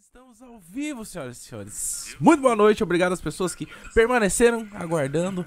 [0.00, 2.16] Estamos ao vivo, senhoras e senhores.
[2.18, 5.44] Muito boa noite, obrigado às pessoas que permaneceram aguardando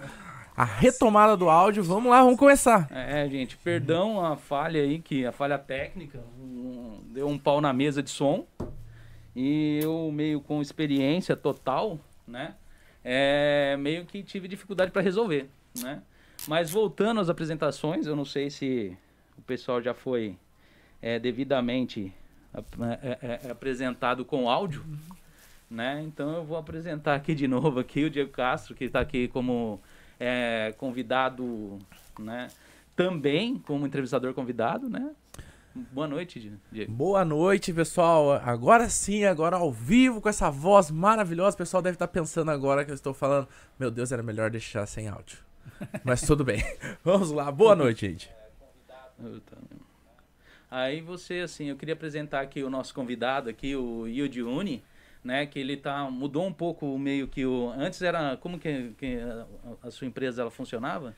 [0.56, 1.84] a retomada do áudio.
[1.84, 2.88] Vamos lá, vamos começar.
[2.92, 7.74] É, gente, perdão a falha aí, que a falha técnica um, deu um pau na
[7.74, 8.46] mesa de som.
[9.36, 12.54] E eu, meio com experiência total, né?
[13.04, 15.50] É, meio que tive dificuldade para resolver,
[15.82, 16.04] né?
[16.48, 18.96] Mas voltando às apresentações, eu não sei se
[19.36, 20.38] o pessoal já foi
[21.02, 22.14] é, devidamente
[22.54, 24.84] é, é, é, apresentado com áudio,
[25.70, 26.04] né?
[26.06, 29.82] Então eu vou apresentar aqui de novo aqui o Diego Castro, que está aqui como
[30.20, 31.80] é, convidado,
[32.20, 32.48] né?
[32.96, 35.12] Também como entrevistador convidado, né?
[35.92, 36.40] Boa noite,
[36.72, 36.92] Diego.
[36.92, 38.34] Boa noite, pessoal.
[38.34, 41.56] Agora sim, agora ao vivo, com essa voz maravilhosa.
[41.56, 43.48] O pessoal deve estar pensando agora que eu estou falando.
[43.80, 45.40] Meu Deus, era melhor deixar sem áudio.
[46.04, 46.64] Mas tudo bem.
[47.04, 47.52] Vamos lá.
[47.52, 48.30] Boa noite, gente.
[50.74, 54.84] Aí você, assim, eu queria apresentar aqui o nosso convidado aqui, o Yudi Uni,
[55.24, 55.46] né?
[55.46, 57.70] Que ele tá, mudou um pouco meio que o...
[57.78, 58.38] Antes era...
[58.38, 61.16] Como que, que a, a, sua empresa ela funcionava?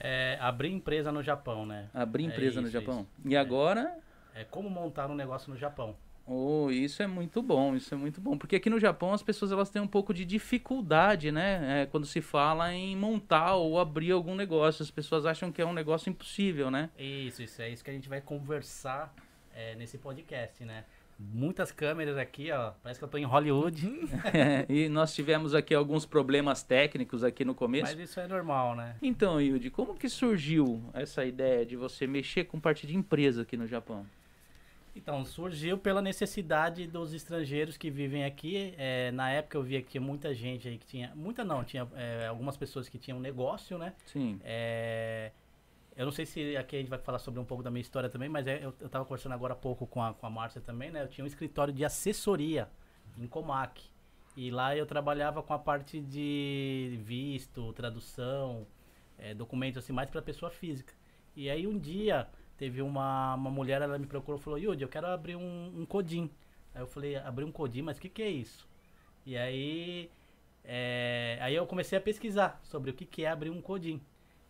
[0.00, 1.90] É, abrir empresa no Japão, né?
[1.92, 3.06] Abrir é empresa é isso, no Japão.
[3.18, 3.28] Isso.
[3.28, 3.94] E agora...
[4.34, 5.94] É como montar um negócio no Japão.
[6.30, 8.36] Oh, isso é muito bom, isso é muito bom.
[8.36, 11.82] Porque aqui no Japão as pessoas elas têm um pouco de dificuldade, né?
[11.82, 14.82] É, quando se fala em montar ou abrir algum negócio.
[14.82, 16.90] As pessoas acham que é um negócio impossível, né?
[16.98, 19.14] Isso, isso é isso que a gente vai conversar
[19.54, 20.84] é, nesse podcast, né?
[21.18, 22.72] Muitas câmeras aqui, ó.
[22.82, 23.88] Parece que eu tô em Hollywood.
[24.32, 27.84] é, e nós tivemos aqui alguns problemas técnicos aqui no começo.
[27.84, 28.96] Mas isso é normal, né?
[29.02, 33.56] Então, Yudi, como que surgiu essa ideia de você mexer com parte de empresa aqui
[33.56, 34.06] no Japão?
[34.98, 38.74] Então, surgiu pela necessidade dos estrangeiros que vivem aqui.
[38.76, 41.12] É, na época eu via que tinha muita gente aí que tinha.
[41.14, 43.94] Muita não, tinha é, algumas pessoas que tinham negócio, né?
[44.06, 44.40] Sim.
[44.42, 45.30] É,
[45.96, 48.08] eu não sei se aqui a gente vai falar sobre um pouco da minha história
[48.08, 50.60] também, mas é, eu, eu tava conversando agora há pouco com a, com a Márcia
[50.60, 51.04] também, né?
[51.04, 52.68] Eu tinha um escritório de assessoria
[53.16, 53.80] em Comac.
[54.36, 58.66] E lá eu trabalhava com a parte de visto, tradução,
[59.16, 60.92] é, documentos assim, mais para pessoa física.
[61.36, 64.88] E aí um dia Teve uma, uma mulher, ela me procurou e falou, Yudi, eu
[64.88, 66.28] quero abrir um, um Codim.
[66.74, 68.68] Aí eu falei, abrir um Codim, mas o que, que é isso?
[69.24, 70.10] E aí,
[70.64, 74.00] é, aí eu comecei a pesquisar sobre o que, que é abrir um Codim.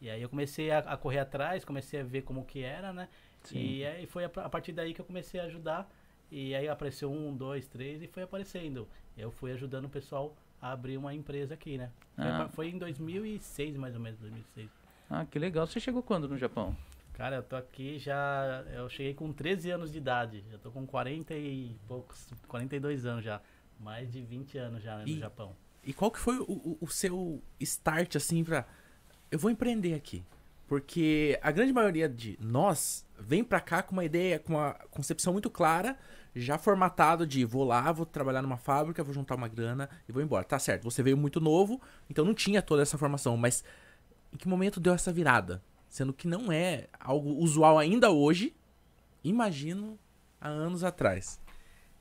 [0.00, 3.08] E aí eu comecei a, a, correr atrás, comecei a ver como que era, né?
[3.42, 3.58] Sim.
[3.58, 5.90] E aí foi a, a, partir daí que eu comecei a ajudar.
[6.30, 8.88] E aí apareceu um, dois, três e foi aparecendo.
[9.16, 11.90] Eu fui ajudando o pessoal a abrir uma empresa aqui, né?
[12.16, 12.48] Ah.
[12.48, 14.70] Foi, foi em 2006, mais ou menos, 2006.
[15.10, 15.66] Ah, que legal.
[15.66, 16.76] Você chegou quando no Japão?
[17.18, 18.64] Cara, eu tô aqui já.
[18.72, 20.44] Eu cheguei com 13 anos de idade.
[20.52, 22.32] Eu tô com 40 e poucos.
[22.46, 23.40] 42 anos já.
[23.80, 25.56] Mais de 20 anos já né, no Japão.
[25.82, 28.64] E qual que foi o, o, o, seu start, assim, pra.
[29.32, 30.24] Eu vou empreender aqui.
[30.68, 35.32] Porque a grande maioria de nós vem pra cá com uma ideia, com uma concepção
[35.32, 35.98] muito clara,
[36.36, 40.22] já formatado de vou lá, vou trabalhar numa fábrica, vou juntar uma grana e vou
[40.22, 40.44] embora.
[40.44, 43.64] Tá certo, você veio muito novo, então não tinha toda essa formação, mas
[44.32, 45.62] em que momento deu essa virada?
[45.88, 48.54] Sendo que não é algo usual ainda hoje,
[49.24, 49.98] imagino
[50.40, 51.40] há anos atrás.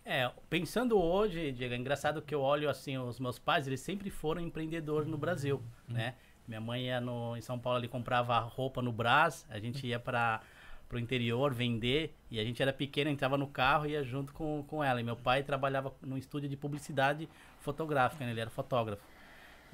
[0.03, 4.09] É, pensando hoje, Diego, é engraçado que eu olho assim, os meus pais, eles sempre
[4.09, 5.95] foram empreendedores no Brasil, uhum.
[5.95, 6.15] né?
[6.47, 9.99] Minha mãe ia no, em São Paulo, ele comprava roupa no Brás, a gente ia
[9.99, 10.41] para
[10.87, 14.63] pro interior vender, e a gente era pequeno, entrava no carro e ia junto com,
[14.67, 15.01] com ela.
[15.01, 17.27] E meu pai trabalhava no estúdio de publicidade
[17.59, 18.31] fotográfica, né?
[18.31, 19.03] ele era fotógrafo.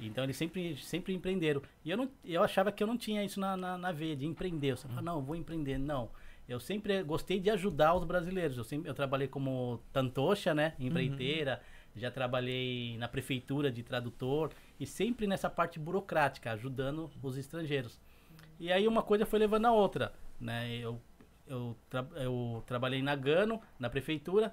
[0.00, 1.62] Então eles sempre, sempre empreenderam.
[1.84, 4.26] E eu, não, eu achava que eu não tinha isso na, na, na veia, de
[4.26, 4.72] empreender.
[4.72, 5.78] Eu falava, não, vou empreender.
[5.78, 6.10] Não.
[6.48, 8.58] Eu sempre gostei de ajudar os brasileiros.
[8.58, 10.74] Eu, sempre, eu trabalhei como tantocha, né?
[10.78, 11.60] Empreiteira.
[11.94, 12.00] Uhum.
[12.00, 14.50] Já trabalhei na prefeitura de tradutor.
[14.78, 17.98] E sempre nessa parte burocrática, ajudando os estrangeiros.
[18.58, 20.76] E aí uma coisa foi levando a outra, né?
[20.76, 21.00] Eu,
[21.46, 24.52] eu, tra eu trabalhei na Gano, na prefeitura.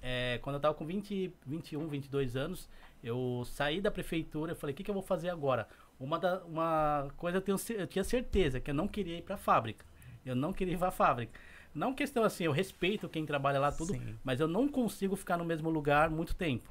[0.00, 2.68] É, quando eu estava com 20, 21, 22 anos,
[3.02, 5.66] eu saí da prefeitura, e falei, o que, que eu vou fazer agora?
[5.98, 9.34] Uma, da, uma coisa eu, tenho, eu tinha certeza, que eu não queria ir para
[9.34, 9.84] a fábrica.
[10.24, 11.38] Eu não queria ir para a fábrica.
[11.74, 14.16] Não questão assim, eu respeito quem trabalha lá tudo, Sim.
[14.22, 16.70] mas eu não consigo ficar no mesmo lugar muito tempo.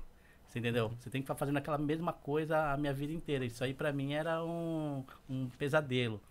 [0.52, 0.88] Você entendeu?
[0.88, 0.96] Uhum.
[1.00, 3.46] Você tem que estar fazendo aquela mesma coisa a minha vida inteira.
[3.46, 6.22] Isso aí para mim era um, um pesadelo.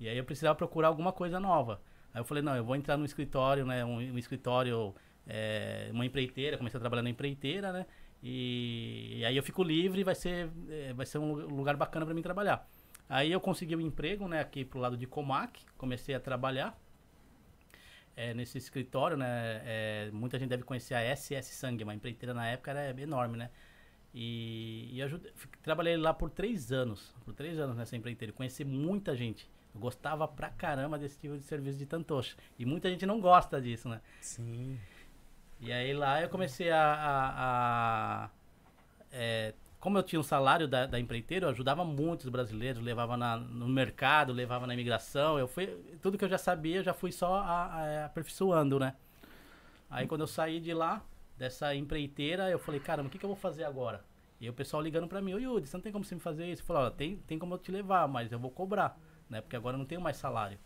[0.00, 1.80] E aí eu precisava procurar alguma coisa nova.
[2.14, 3.84] Aí eu falei, não, eu vou entrar no escritório, né?
[3.84, 4.94] Um, um escritório,
[5.26, 7.86] é, uma empreiteira, comecei a trabalhar na empreiteira, né?
[8.22, 12.14] E, e, aí eu fico livre vai ser, é, vai ser um lugar bacana para
[12.14, 12.68] mim trabalhar.
[13.08, 16.78] Aí eu consegui um emprego, né, aqui pro lado de Comac, comecei a trabalhar
[18.14, 22.46] é, nesse escritório, né, é, muita gente deve conhecer a SS Sangue, uma empreiteira na
[22.46, 23.50] época era enorme, né,
[24.12, 25.32] e, e ajudei,
[25.62, 30.28] trabalhei lá por três anos, por três anos nessa empreiteira, conheci muita gente, eu gostava
[30.28, 34.02] pra caramba desse tipo de serviço de tantocha, e muita gente não gosta disso, né.
[34.20, 34.78] Sim.
[35.60, 36.80] E aí lá eu comecei a.
[36.80, 38.30] a- a-
[39.12, 43.36] é, como eu tinha um salário da, da empreiteira, eu ajudava muitos brasileiros, levava na-
[43.38, 45.38] no mercado, levava na imigração.
[45.38, 45.66] Eu fui,
[46.02, 48.94] tudo que eu já sabia, eu já fui só a- a- aperfeiçoando, né?
[49.90, 51.02] Aí quando eu saí de lá,
[51.36, 54.04] dessa empreiteira, eu falei, caramba, o que, que eu vou fazer agora?
[54.40, 56.46] E o pessoal ligando pra mim, ô Yuri, você não tem como você me fazer
[56.46, 56.62] isso?
[56.62, 58.98] Eu falei, tem, tem como eu te levar, mas eu vou cobrar,
[59.30, 59.40] né?
[59.40, 60.58] Porque agora eu não tenho mais salário.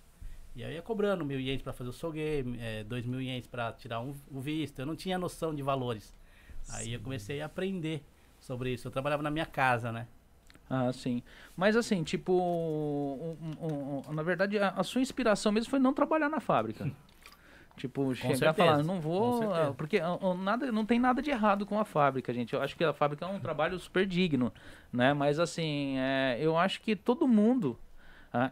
[0.54, 3.46] E aí eu ia cobrando mil ienes pra fazer o soguê, é, dois mil ienes
[3.46, 4.78] pra tirar um, um visto.
[4.78, 6.14] Eu não tinha noção de valores.
[6.70, 8.02] Aí eu comecei a aprender
[8.38, 8.86] sobre isso.
[8.86, 10.06] Eu trabalhava na minha casa, né?
[10.68, 11.22] Ah, sim.
[11.56, 15.92] Mas assim, tipo, um- um- um- na verdade, a, a sua inspiração mesmo foi não
[15.92, 16.90] trabalhar na fábrica.
[17.74, 19.52] Tipo, chegar e certeza, falar, não com vou.
[19.54, 22.52] ah, Porque ah, ah, nada, não tem nada de errado com a fábrica, gente.
[22.52, 24.52] Eu acho que a fábrica é um trabalho super digno,
[24.92, 25.14] né?
[25.14, 27.76] Mas assim, é, eu acho que todo mundo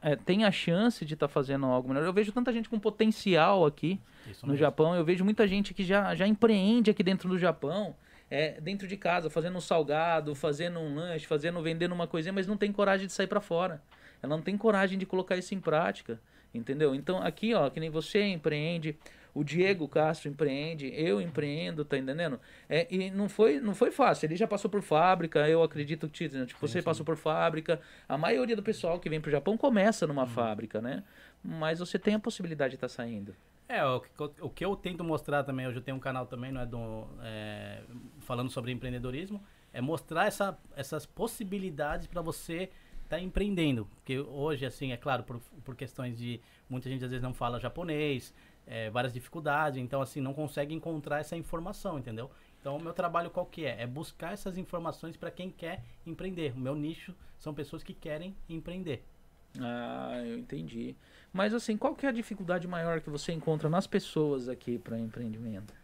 [0.02, 2.04] é, tem a chance de estar fazendo algo melhor.
[2.04, 3.98] Eu vejo tanta gente com potencial aqui
[4.30, 4.60] Isso no mesmo.
[4.60, 4.94] Japão.
[4.94, 7.96] Eu vejo muita gente que já, já empreende aqui dentro do Japão,
[8.30, 12.46] é, dentro de casa, fazendo um salgado, fazendo um lanche, fazendo, vendendo uma coisinha, mas
[12.46, 13.82] não tem coragem de sair para fora.
[14.22, 16.20] Ela não tem coragem de colocar isso em prática,
[16.52, 16.94] entendeu?
[16.94, 18.96] Então aqui, ó, que nem você empreende,
[19.34, 22.40] o Diego Castro empreende, eu empreendo, tá entendendo?
[22.68, 24.26] É, e não foi, não foi fácil.
[24.26, 26.46] Ele já passou por fábrica, eu acredito que né?
[26.46, 27.80] tipo, você passou por fábrica.
[28.08, 31.04] A maioria do pessoal que vem pro Japão começa numa fábrica, né?
[31.42, 33.34] Mas você tem a possibilidade de estar saindo.
[33.68, 36.26] É, o, que eu- o que eu tento mostrar também, hoje eu tenho um canal
[36.26, 37.82] também, não é do, é,
[38.18, 39.40] falando sobre empreendedorismo,
[39.72, 42.68] é mostrar essa, essas possibilidades para você
[43.04, 43.86] estar empreendendo.
[43.96, 47.60] Porque hoje, assim, é claro, por, por questões de muita gente às vezes não fala
[47.60, 48.34] japonês,
[48.70, 52.30] é, várias dificuldades, então assim, não consegue encontrar essa informação, entendeu?
[52.60, 53.82] Então o meu trabalho qual que é?
[53.82, 56.52] É buscar essas informações para quem quer empreender.
[56.56, 59.04] O meu nicho são pessoas que querem empreender.
[59.58, 60.94] Ah, eu entendi.
[61.32, 64.96] Mas assim, qual que é a dificuldade maior que você encontra nas pessoas aqui para
[64.96, 65.74] empreendimento?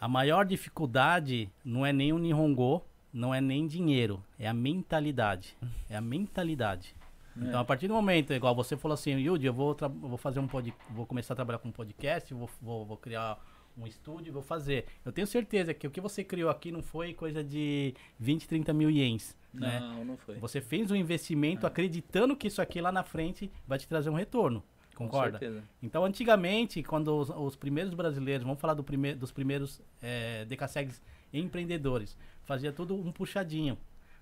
[0.00, 5.56] A maior dificuldade não é nem o Nihongo, não é nem dinheiro, é a mentalidade.
[5.88, 6.92] É a mentalidade.
[7.36, 10.46] Então, a partir do momento, igual você falou assim, Yudi, eu vou, vou fazer um
[10.46, 13.38] pod, vou começar a trabalhar com um podcast, vou, vou, vou criar
[13.76, 14.86] um estúdio, vou fazer.
[15.04, 18.72] Eu tenho certeza que o que você criou aqui não foi coisa de 20, 30
[18.72, 19.80] mil ienes, né?
[19.80, 20.36] Não, não foi.
[20.36, 24.14] Você fez um investimento acreditando que isso aqui lá na frente vai te trazer um
[24.14, 24.62] retorno.
[24.94, 25.32] Concorda?
[25.32, 25.64] Com certeza.
[25.82, 31.00] Então, antigamente, quando os, os primeiros brasileiros, vamos falar do prime, dos primeiros é, decassegues
[31.32, 33.78] empreendedores, fazia tudo um puxadinho.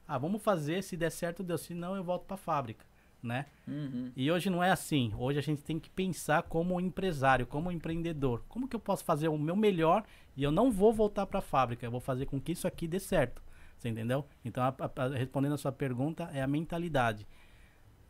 [0.07, 1.59] Ah, vamos fazer, se der certo, deu.
[1.59, 2.85] Se não, eu volto para a fábrica,
[3.22, 3.46] né?
[3.69, 4.11] Uhum.
[4.17, 5.12] E hoje não é assim.
[5.17, 8.43] Hoje a gente tem que pensar como empresário, como empreendedor.
[8.49, 10.05] Como que eu posso fazer o meu melhor
[10.37, 11.84] e eu não vou voltar para a fábrica?
[11.87, 13.43] Eu vou fazer com que isso aqui dê certo.
[13.78, 14.26] Você entendeu?
[14.44, 17.26] Então, a- a- a- respondendo a sua pergunta, é a mentalidade.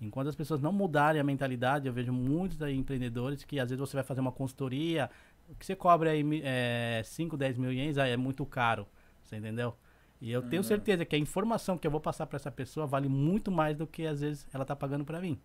[0.00, 3.96] Enquanto as pessoas não mudarem a mentalidade, eu vejo muitos empreendedores que às vezes você
[3.96, 5.10] vai fazer uma consultoria,
[5.48, 8.86] o que você cobra aí é, 5, 10 mil ienes, é muito caro.
[9.22, 9.76] Você entendeu?
[10.20, 13.08] E eu tenho certeza que a informação que eu vou passar para essa pessoa vale
[13.08, 15.40] muito mais do que às vezes ela tá pagando para mim.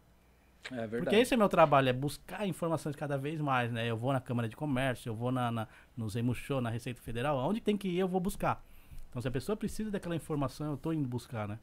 [0.71, 1.03] É verdade.
[1.03, 3.89] Porque esse é meu trabalho, é buscar informações cada vez mais, né?
[3.89, 7.39] Eu vou na Câmara de Comércio, eu vou na, na, no Zemusho, na Receita Federal,
[7.39, 8.63] aonde tem que ir eu vou buscar.
[9.09, 11.59] Então se a pessoa precisa daquela informação, eu tô indo buscar, né?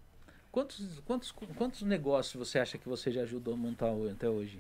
[0.50, 4.58] Quantos, quantos, quantos negócios você acha que você já ajudou a montar até hoje?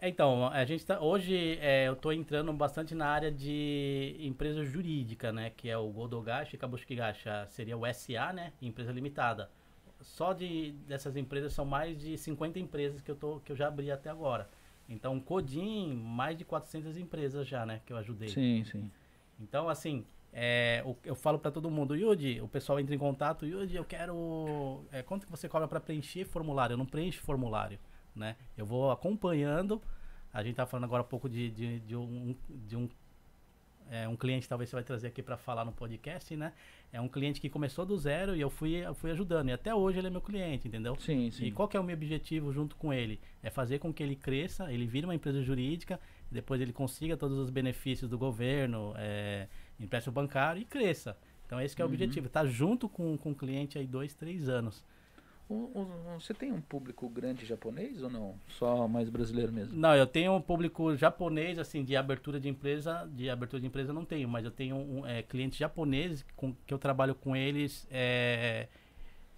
[0.00, 4.64] É, Então, a gente tá, hoje é, eu estou entrando bastante na área de empresa
[4.64, 5.50] jurídica, né?
[5.56, 8.52] Que é o Godogashi e Kabushigacha, seria o SA, né?
[8.60, 9.50] Empresa limitada.
[10.00, 13.68] Só de dessas empresas são mais de 50 empresas que eu, tô, que eu já
[13.68, 14.48] abri até agora.
[14.88, 17.80] Então, Codin, mais de 400 empresas já, né?
[17.86, 18.28] Que eu ajudei.
[18.28, 18.90] Sim, sim.
[19.40, 23.46] Então, assim, é, o- eu falo pra todo mundo, Yudi, o pessoal entra em contato,
[23.46, 24.84] Yudi, eu quero.
[24.92, 26.74] é, quanto que você cobra pra preencher formulário?
[26.74, 27.78] Eu não preencho formulário,
[28.16, 28.36] né?
[28.56, 29.80] Eu vou acompanhando.
[30.32, 32.88] A gente tá falando agora um pouco de, de, de um, de um,
[33.90, 36.52] é, um cliente, talvez você vai trazer aqui pra falar no podcast, né?
[36.92, 39.48] É um cliente que começou do zero e eu fui, eu fui ajudando.
[39.48, 40.96] E até hoje ele é meu cliente, entendeu?
[40.96, 41.46] Sim, sim.
[41.46, 43.20] E qual que é o meu objetivo junto com ele?
[43.42, 47.38] É fazer com que ele cresça, ele vire uma empresa jurídica, depois ele consiga todos
[47.38, 51.16] os benefícios do governo, é, empréstimo bancário e cresça.
[51.46, 54.48] Então esse que é o objetivo, tá junto com, com o cliente aí dois, três
[54.48, 54.84] anos.
[56.18, 58.34] Você tem um público grande japonês ou não?
[58.48, 59.76] Só mais brasileiro mesmo?
[59.76, 63.92] Não, eu tenho um público japonês, assim, de abertura de empresa, de abertura de empresa
[63.92, 67.86] não tenho, mas eu tenho um, é, clientes japoneses com, que eu trabalho com eles,
[67.92, 68.66] é,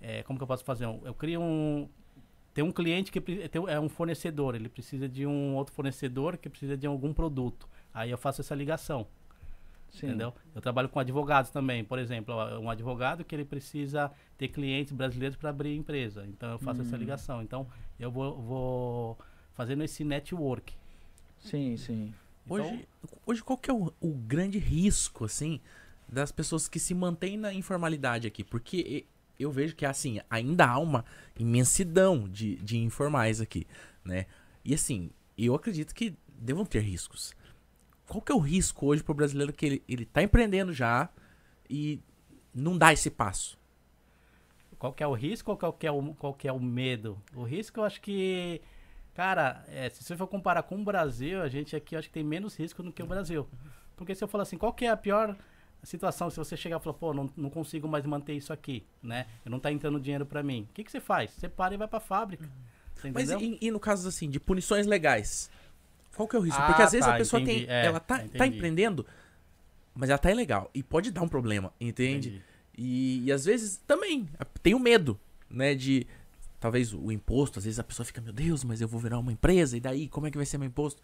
[0.01, 0.87] é, como que eu posso fazer?
[0.87, 1.87] Eu crio um,
[2.55, 3.23] tem um cliente que
[3.69, 8.11] é um fornecedor, ele precisa de um outro fornecedor que precisa de algum produto, aí
[8.11, 9.07] eu faço essa ligação.
[9.91, 10.09] Sim.
[10.09, 10.35] Entendeu?
[10.55, 15.37] Eu trabalho com advogados também, por exemplo, um advogado que ele precisa ter clientes brasileiros
[15.37, 16.25] para abrir empresa.
[16.27, 16.99] Então eu faço essa Hum.
[16.99, 17.43] ligação.
[17.43, 17.67] Então
[17.99, 19.19] eu vou, vou
[19.55, 20.75] fazendo esse network.
[21.39, 22.15] Sim, sim.
[22.49, 22.87] Hoje,
[23.27, 25.61] hoje qual que é o, o grande risco, assim,
[26.09, 28.43] das pessoas que se mantêm na informalidade aqui?
[28.45, 29.05] Porque
[29.39, 31.05] eu vejo que, assim, ainda há uma
[31.39, 33.67] imensidão de, de informais aqui,
[34.05, 34.27] né?
[34.65, 37.35] E, assim, eu acredito que devam ter riscos.
[38.09, 41.09] Qual que é o risco hoje pro brasileiro que ele, ele tá empreendendo já
[41.69, 42.01] e
[42.55, 43.59] não dá esse passo?
[44.79, 47.21] Qual que é o risco ou qual que é o, qual que é o medo?
[47.35, 48.61] O risco eu acho que
[49.19, 52.23] Cara, é, se você for comparar com o Brasil, a gente aqui acho que tem
[52.23, 53.49] menos risco do que o Brasil.
[53.97, 55.37] Porque se eu falar assim, qual que é a pior
[55.83, 59.27] situação se você chegar e falar, pô, não, não consigo mais manter isso aqui, né?
[59.45, 60.69] Eu não tá entrando dinheiro para mim.
[60.71, 61.33] O que, que você faz?
[61.33, 62.49] Você para e vai pra fábrica.
[63.13, 65.51] Mas e, e, no caso assim, de punições legais?
[66.19, 66.61] Qual que é o risco?
[66.61, 67.67] Ah, Porque às vezes tá, a pessoa entendi.
[67.67, 67.73] tem.
[67.73, 69.07] É, ela tá, tá empreendendo,
[69.95, 70.69] mas ela tá ilegal.
[70.75, 72.43] E pode dar um problema, entende?
[72.77, 74.29] E, e, às vezes também
[74.61, 75.17] tem o medo,
[75.49, 75.77] né?
[75.77, 76.09] De
[76.59, 79.31] talvez o imposto, às vezes a pessoa fica, meu Deus, mas eu vou virar uma
[79.31, 81.01] empresa, e daí como é que vai ser meu imposto?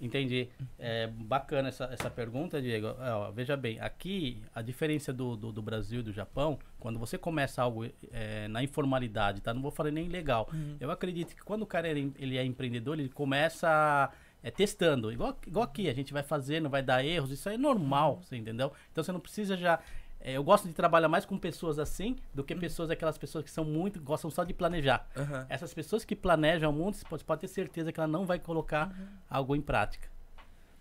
[0.00, 0.48] Entendi.
[0.78, 2.88] É bacana essa, essa pergunta, Diego.
[3.00, 6.98] É, ó, veja bem, aqui a diferença do, do, do, Brasil e do Japão, quando
[6.98, 9.52] você começa algo é, na informalidade, tá?
[9.52, 10.48] Não vou falar nem legal.
[10.52, 10.76] Uhum.
[10.80, 14.10] Eu acredito que quando o cara ele, ele é empreendedor, ele começa
[14.42, 15.12] é, testando.
[15.12, 18.22] Igual, igual aqui, a gente vai fazendo, vai dar erros, isso é normal, uhum.
[18.22, 18.72] você entendeu?
[18.90, 19.78] Então você não precisa já
[20.20, 22.60] é, eu gosto de trabalhar mais com pessoas assim do que uhum.
[22.60, 25.08] pessoas, aquelas pessoas que são muito, gostam só de planejar.
[25.16, 25.46] Uhum.
[25.48, 28.88] Essas pessoas que planejam muito, você pode, pode, ter certeza que ela não vai colocar
[28.88, 29.06] uhum.
[29.28, 30.08] algo em prática,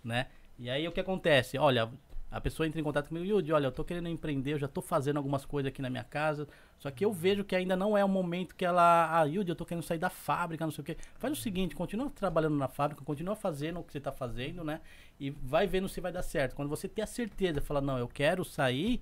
[0.03, 0.27] né?
[0.57, 1.57] E aí o que acontece?
[1.57, 1.89] Olha,
[2.29, 4.81] a pessoa entra em contato comigo, Yudi, olha, eu tô querendo empreender, eu já tô
[4.81, 8.05] fazendo algumas coisas aqui na minha casa, só que eu vejo que ainda não é
[8.05, 10.85] o momento que ela, ah, Yudi, eu tô querendo sair da fábrica, não sei o
[10.85, 10.97] quê.
[11.17, 14.79] Faz o seguinte, continua trabalhando na fábrica, continua fazendo o que você tá fazendo, né?
[15.19, 16.55] E vai vendo se vai dar certo.
[16.55, 19.01] Quando você ter a certeza, fala, não, eu quero sair,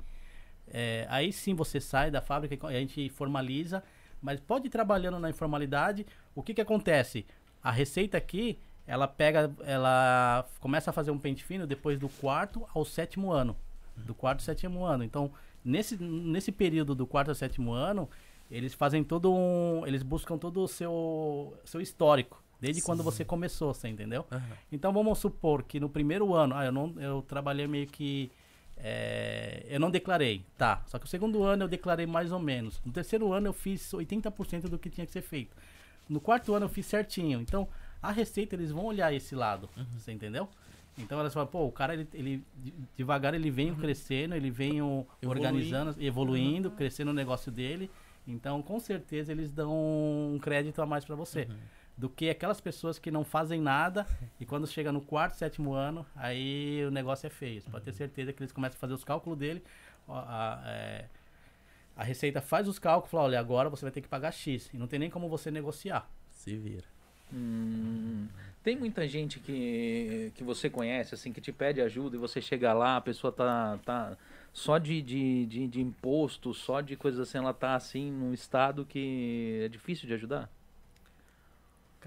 [0.71, 3.83] é, aí sim você sai da fábrica e a gente formaliza,
[4.21, 6.05] mas pode ir trabalhando na informalidade.
[6.36, 7.25] O que que acontece?
[7.63, 12.67] A receita aqui, ela pega, ela começa a fazer um pente fino depois do quarto
[12.74, 13.55] ao sétimo ano.
[13.95, 15.03] Do quarto ao sétimo ano.
[15.03, 15.31] Então,
[15.63, 18.09] nesse, nesse período do quarto ao sétimo ano,
[18.50, 19.86] eles fazem todo um.
[19.86, 22.41] Eles buscam todo o seu, seu histórico.
[22.59, 22.86] Desde Sim.
[22.86, 24.25] quando você começou, você entendeu?
[24.31, 24.41] Uhum.
[24.71, 28.31] Então vamos supor que no primeiro ano, ah, eu, não, eu trabalhei meio que
[28.79, 30.84] é, eu não declarei, tá.
[30.88, 32.81] Só que o segundo ano eu declarei mais ou menos.
[32.86, 35.55] No terceiro ano eu fiz 80% do que tinha que ser feito.
[36.07, 37.41] No quarto ano eu fiz certinho.
[37.41, 37.67] Então,
[38.01, 39.86] a receita eles vão olhar esse lado, uhum.
[39.98, 40.48] você entendeu?
[40.98, 42.43] Então elas falam, pô, o cara, ele, ele
[42.96, 43.77] devagar ele vem uhum.
[43.77, 44.81] crescendo, ele vem
[45.24, 46.75] organizando, evoluindo, uhum.
[46.75, 47.89] crescendo o negócio dele.
[48.27, 51.48] Então, com certeza, eles dão um crédito a mais para você.
[51.97, 54.05] Do que aquelas pessoas que não fazem nada
[54.39, 57.59] e quando chega no quarto, sétimo ano, aí o negócio é feio.
[57.59, 59.63] Você pode ter certeza que eles começam a fazer os cálculos dele,
[60.07, 61.05] a, a, é,
[61.95, 64.69] a Receita faz os cálculos, fala, olha, agora você vai ter que pagar X.
[64.71, 66.07] E não tem nem como você negociar.
[66.29, 66.85] Se vira.
[67.33, 68.27] Hum,
[68.63, 72.73] tem muita gente que, que você conhece, assim, que te pede ajuda e você chega
[72.73, 74.17] lá, a pessoa tá, tá
[74.53, 78.85] só de, de, de, de imposto, só de coisas assim, ela tá assim num estado
[78.85, 80.49] que é difícil de ajudar?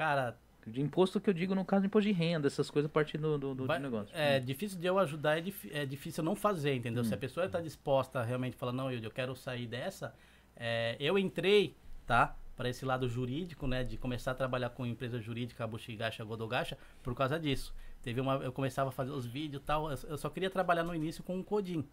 [0.00, 0.34] Cara.
[0.66, 3.18] De imposto que eu digo no caso de imposto de renda, essas coisas a partir
[3.18, 4.16] do, do, do vai, negócio.
[4.16, 4.44] É hum.
[4.44, 7.02] difícil de eu ajudar, é, dif, é difícil eu não fazer, entendeu?
[7.02, 7.04] Hum.
[7.04, 7.20] Se a hum.
[7.20, 10.14] pessoa está disposta a realmente falar, não, eu, eu quero sair dessa,
[10.56, 11.74] é, eu entrei,
[12.06, 12.34] tá?
[12.56, 13.84] Para esse lado jurídico, né?
[13.84, 17.74] De começar a trabalhar com empresa jurídica, Bushigacha, Godogacha, por causa disso.
[18.02, 20.94] Teve uma, eu começava a fazer os vídeos e tal, eu só queria trabalhar no
[20.94, 21.84] início com o Codin,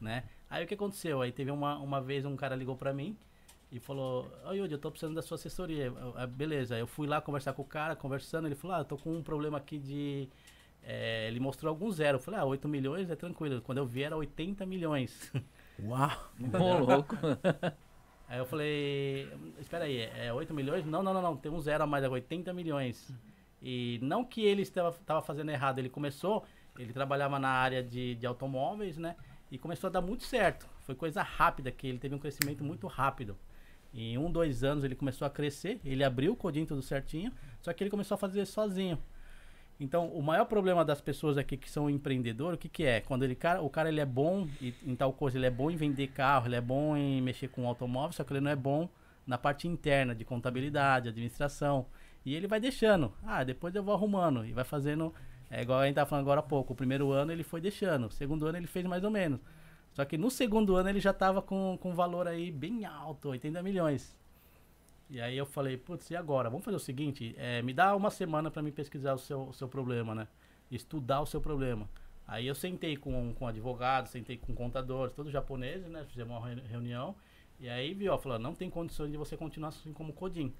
[0.00, 0.22] né?
[0.48, 1.20] Aí o que aconteceu?
[1.20, 3.16] Aí teve uma, uma vez um cara ligou para mim,
[3.70, 5.86] e falou: Ô Yudi, eu tô precisando da sua assessoria.
[5.86, 8.46] Eu, eu, beleza, eu fui lá conversar com o cara, conversando.
[8.46, 10.28] Ele falou: Ah, eu tô com um problema aqui de.
[10.82, 12.18] É, ele mostrou algum zero.
[12.18, 13.60] Eu falei: Ah, 8 milhões é tranquilo.
[13.60, 15.32] Quando eu vi era 80 milhões.
[15.82, 16.30] Uau!
[16.40, 17.16] Ô, louco!
[18.28, 20.84] Aí eu falei: Espera aí, é 8 milhões?
[20.84, 23.14] Não, não, não, não, tem um zero a mais, é 80 milhões.
[23.62, 26.44] E não que ele estava fazendo errado, ele começou,
[26.78, 29.16] ele trabalhava na área de, de automóveis, né?
[29.50, 30.68] E começou a dar muito certo.
[30.80, 33.36] Foi coisa rápida, que ele teve um crescimento muito rápido.
[33.94, 37.72] Em um, dois anos ele começou a crescer, ele abriu o codinho tudo certinho, só
[37.72, 38.98] que ele começou a fazer sozinho.
[39.78, 43.00] Então, o maior problema das pessoas aqui que são empreendedores, o que, que é?
[43.00, 45.76] Quando ele, o cara ele é bom em, em tal coisa, ele é bom em
[45.76, 48.88] vender carro, ele é bom em mexer com automóvel, só que ele não é bom
[49.26, 51.86] na parte interna de contabilidade, administração.
[52.24, 53.12] E ele vai deixando.
[53.24, 55.12] Ah, depois eu vou arrumando e vai fazendo.
[55.50, 56.72] É igual a gente estava falando agora há pouco.
[56.72, 58.06] O primeiro ano ele foi deixando.
[58.06, 59.40] O segundo ano ele fez mais ou menos.
[59.96, 63.30] Só que no segundo ano ele já estava com, com um valor aí bem alto,
[63.30, 64.14] 80 milhões.
[65.08, 66.50] E aí eu falei, putz, e agora?
[66.50, 69.54] Vamos fazer o seguinte, é, me dá uma semana para me pesquisar o seu, o
[69.54, 70.28] seu problema, né?
[70.70, 71.88] Estudar o seu problema.
[72.28, 76.04] Aí eu sentei com, com advogados, sentei com contadores, todos japoneses, né?
[76.04, 77.16] Fizemos uma reunião.
[77.58, 80.52] E aí viu, falou, não tem condições de você continuar assim como Codim.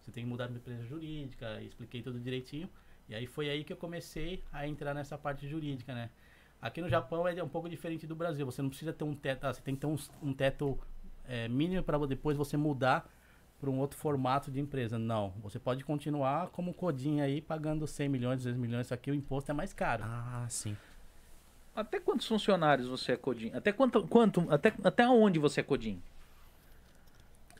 [0.00, 2.70] Você tem que mudar de empresa jurídica, expliquei tudo direitinho.
[3.08, 6.08] E aí foi aí que eu comecei a entrar nessa parte jurídica, né?
[6.60, 8.46] Aqui no Japão é um pouco diferente do Brasil.
[8.46, 10.78] Você não precisa ter um teto, ah, você tem que ter um, um teto
[11.28, 13.08] é, mínimo para depois você mudar
[13.60, 14.98] para um outro formato de empresa.
[14.98, 19.14] Não, você pode continuar como codinha aí pagando 100 milhões, 200 milhões, só que o
[19.14, 20.04] imposto é mais caro.
[20.04, 20.76] Ah, sim.
[21.74, 23.52] Até quantos funcionários você é Codin?
[23.52, 26.00] Até quanto, quanto até, até onde você é Codin?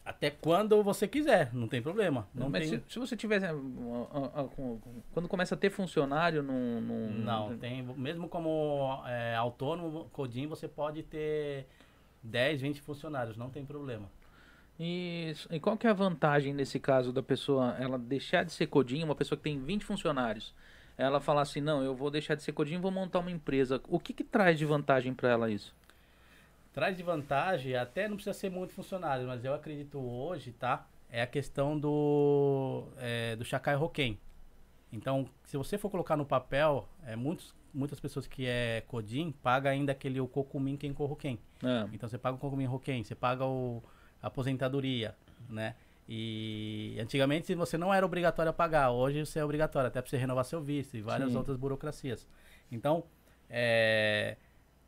[0.06, 2.28] Até quando você quiser, não tem problema.
[2.32, 2.78] Não Mas tem...
[2.78, 4.78] se, se você ah, com-
[5.12, 6.80] Quando começa a ter funcionário, não.
[6.80, 7.82] Não, Não, tem.
[7.82, 11.66] Mesmo como é, autônomo, Codin, você pode ter
[12.22, 14.08] 10, 20 funcionários, não tem problema.
[14.78, 18.68] E, e qual que é a vantagem nesse caso da pessoa ela deixar de ser
[18.68, 20.54] Codin, uma pessoa que tem 20 funcionários?
[20.96, 23.80] Ela falar assim, não, eu vou deixar de ser Codin e vou montar uma empresa.
[23.88, 25.74] O que, que traz de vantagem para ela isso?
[26.76, 30.86] Traz de vantagem, até não precisa ser muito funcionário, mas eu acredito hoje, tá?
[31.08, 34.20] É a questão do, é, do Chacai Roquem.
[34.92, 39.70] Então, se você for colocar no papel, é, muitos, muitas pessoas que é Codin paga
[39.70, 41.38] ainda aquele o Cocumin Quem Roquem.
[41.64, 41.88] É.
[41.94, 43.82] Então você paga o Cocumin Roquem, você paga o,
[44.22, 45.16] a aposentadoria,
[45.48, 45.76] né?
[46.06, 50.18] E antigamente você não era obrigatório a pagar, hoje você é obrigatório, até para você
[50.18, 51.38] renovar seu visto e várias Sim.
[51.38, 52.28] outras burocracias.
[52.70, 53.04] Então,
[53.48, 54.36] é,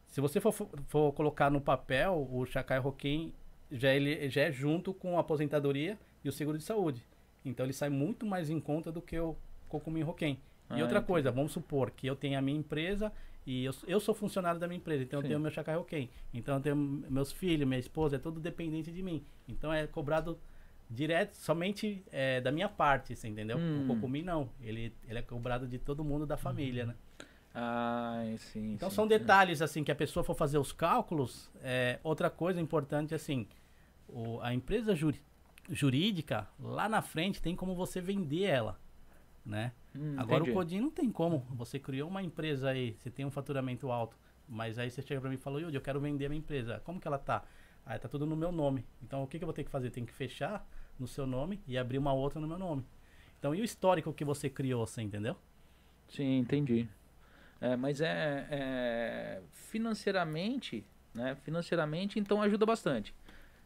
[0.08, 3.32] se você for, for colocar no papel, o Chacai Roquem
[3.70, 7.04] já, ele, já é junto com a aposentadoria e o seguro de saúde.
[7.44, 9.36] Então ele sai muito mais em conta do que o
[9.68, 10.40] Cocumin Roquem.
[10.70, 11.06] E Ah, outra entendi.
[11.06, 13.12] coisa, vamos supor que eu tenho a minha empresa
[13.46, 15.26] e eu, eu sou funcionário da minha empresa, então Sim.
[15.26, 16.10] eu tenho meu Chacai Roquem.
[16.34, 19.24] Então eu tenho meus filhos, minha esposa, é tudo dependente de mim.
[19.48, 20.38] Então é cobrado
[20.90, 23.58] direto, somente é, da minha parte, você entendeu?
[23.58, 23.84] Hum.
[23.84, 24.48] O Cocumin não.
[24.60, 26.94] Ele, ele é cobrado de todo mundo da família, né?
[27.60, 28.74] Ah, sim.
[28.74, 28.96] Então sim.
[28.96, 31.50] são detalhes assim que a pessoa for fazer os cálculos.
[31.62, 33.46] É, outra coisa importante assim,
[34.08, 35.20] o- a empresa juri-
[35.70, 38.78] jurídica lá na frente tem como você vender ela,
[39.44, 39.72] né?
[39.94, 40.50] Hum, Agora entendi.
[40.50, 41.40] o Codin não tem como.
[41.50, 44.16] Você criou uma empresa aí, você tem um faturamento alto,
[44.48, 46.80] mas aí você chega pra mim e fala, Yudi, eu quero vender a minha empresa.
[46.84, 47.44] Como que ela tá?
[47.84, 48.84] Ah, tá tudo no meu nome.
[49.02, 49.90] Então o que, que eu vou ter que fazer?
[49.90, 50.66] Tem que fechar
[50.98, 52.84] no seu nome e abrir uma outra no meu nome.
[53.38, 55.36] Então e o histórico que você criou, você entendeu?
[56.08, 56.88] Sim, entendi.
[57.60, 61.36] É, mas é, é, financeiramente, né?
[61.42, 63.14] Financeiramente, então ajuda bastante.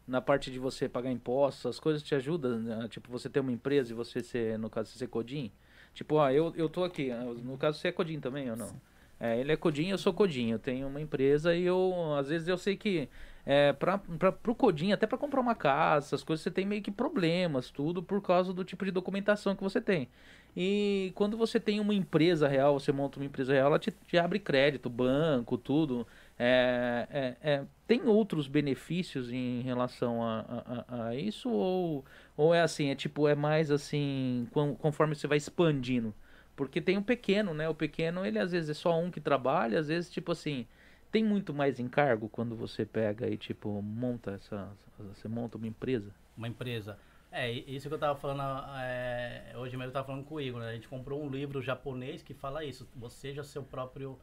[0.07, 2.89] Na parte de você pagar impostos, as coisas te ajudam, né?
[2.89, 5.53] tipo você ter uma empresa e você ser, no caso, você ser Codin.
[5.95, 8.75] Tipo, ó, eu, eu tô aqui, ah, no caso você é Codin também ou não?
[9.21, 12.49] É, ele é Codin, eu sou Codin, eu tenho uma empresa e eu, às vezes
[12.49, 13.09] eu sei que
[13.47, 16.83] é, pra, pra, pro Codin, até para comprar uma casa, essas coisas, você tem meio
[16.83, 20.09] que problemas, tudo por causa do tipo de documentação que você tem.
[20.57, 24.19] E quando você tem uma empresa real, você monta uma empresa real, ela te, te
[24.19, 26.07] abre crédito, banco, tudo.
[26.39, 31.49] É, é, é, tem outros benefícios em relação a, a, a- isso?
[31.51, 32.05] Ou,
[32.37, 36.15] ou é assim, é tipo, é mais assim, con- conforme você vai expandindo?
[36.55, 37.69] Porque tem o pequeno, né?
[37.69, 40.67] O pequeno, ele às vezes é só um que trabalha, às vezes, tipo assim,
[41.11, 44.69] tem muito mais encargo quando você pega e, tipo, monta essa.
[45.15, 46.13] Você monta uma empresa.
[46.37, 46.99] Uma empresa.
[47.35, 48.43] É, isso que eu tava falando,
[48.77, 50.69] é, hoje mesmo eu tava falando com o Igor, né?
[50.69, 52.87] A gente comprou um livro japonês que fala isso.
[52.95, 54.19] Você seja seu próprio,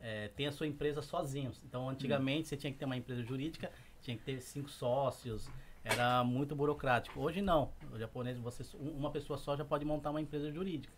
[0.00, 1.52] é, tem a sua empresa sozinho.
[1.62, 5.50] Então, antigamente você tinha que ter uma empresa jurídica, tinha que ter cinco sócios,
[5.84, 7.20] era muito burocrático.
[7.20, 7.70] Hoje não.
[7.92, 10.94] O japonês, você, um- uma pessoa só já pode montar uma empresa jurídica.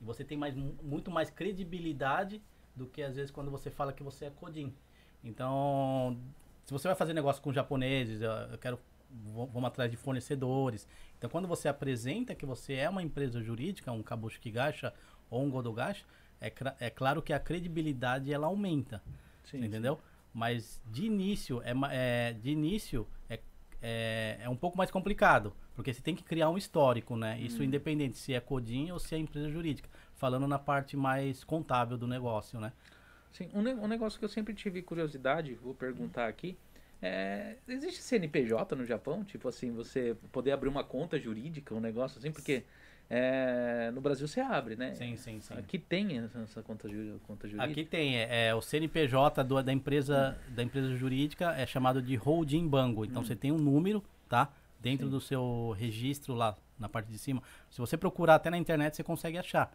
[0.00, 2.42] E você tem mais, mu- muito mais credibilidade
[2.76, 4.74] do que às vezes quando você fala que você é Codin.
[5.24, 6.18] Então,
[6.66, 8.78] se você vai fazer negócio com japoneses, eu, quero
[9.34, 10.86] vamos atrás de fornecedores.
[11.18, 14.92] Então, quando você apresenta que você é uma empresa jurídica, um Kabushiki Gacha
[15.28, 16.04] ou um Godogacha,
[16.40, 19.02] é, é claro que a credibilidade ela aumenta,
[19.44, 20.00] Sim, entendeu?
[20.32, 23.40] Mas de início é, é de início é,
[23.82, 27.38] é, é um pouco mais complicado, porque você tem que criar um histórico, né?
[27.40, 31.98] Isso independente se é Codin ou se é empresa jurídica, falando na parte mais contábil
[31.98, 32.72] do negócio, né?
[33.32, 36.56] Sim, um, ne- um negócio que eu sempre tive curiosidade, vou perguntar aqui.
[37.02, 39.24] É, existe CNPJ no Japão?
[39.24, 42.64] Tipo assim, você poder abrir uma conta jurídica, um negócio assim, porque
[43.08, 44.94] é, no Brasil você abre, né?
[44.94, 45.54] Sim, sim, sim.
[45.54, 46.88] Aqui tem essa, conta,
[47.26, 47.64] conta jurídica.
[47.70, 52.14] Aqui tem, é, é, o CNPJ do- da, empresa, da empresa jurídica é chamado de
[52.14, 53.04] holding banco.
[53.04, 54.52] Então você tem um número, tá?
[54.78, 55.10] Dentro Sim.
[55.10, 57.42] do seu registro lá na parte de cima.
[57.70, 59.74] Se você procurar até na internet, você consegue achar.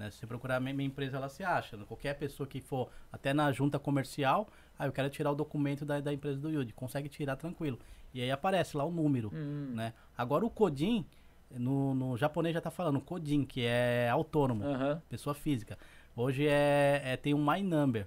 [0.00, 0.10] Né?
[0.10, 1.76] Se você procurar a minha, minha empresa, ela se acha.
[1.84, 6.00] Qualquer pessoa que for até na junta comercial, ah, eu quero tirar o documento da,
[6.00, 6.72] da empresa do Yudi.
[6.72, 7.78] Consegue tirar tranquilo.
[8.14, 9.92] E aí aparece lá o número Hum, né?
[10.16, 11.04] Agora o Kodin,
[11.50, 15.02] no, no japonês já tá falando, Kodin, que é autônomo, Aham.
[15.08, 15.78] pessoa física.
[16.16, 18.06] Hoje é, é- tem um My Number,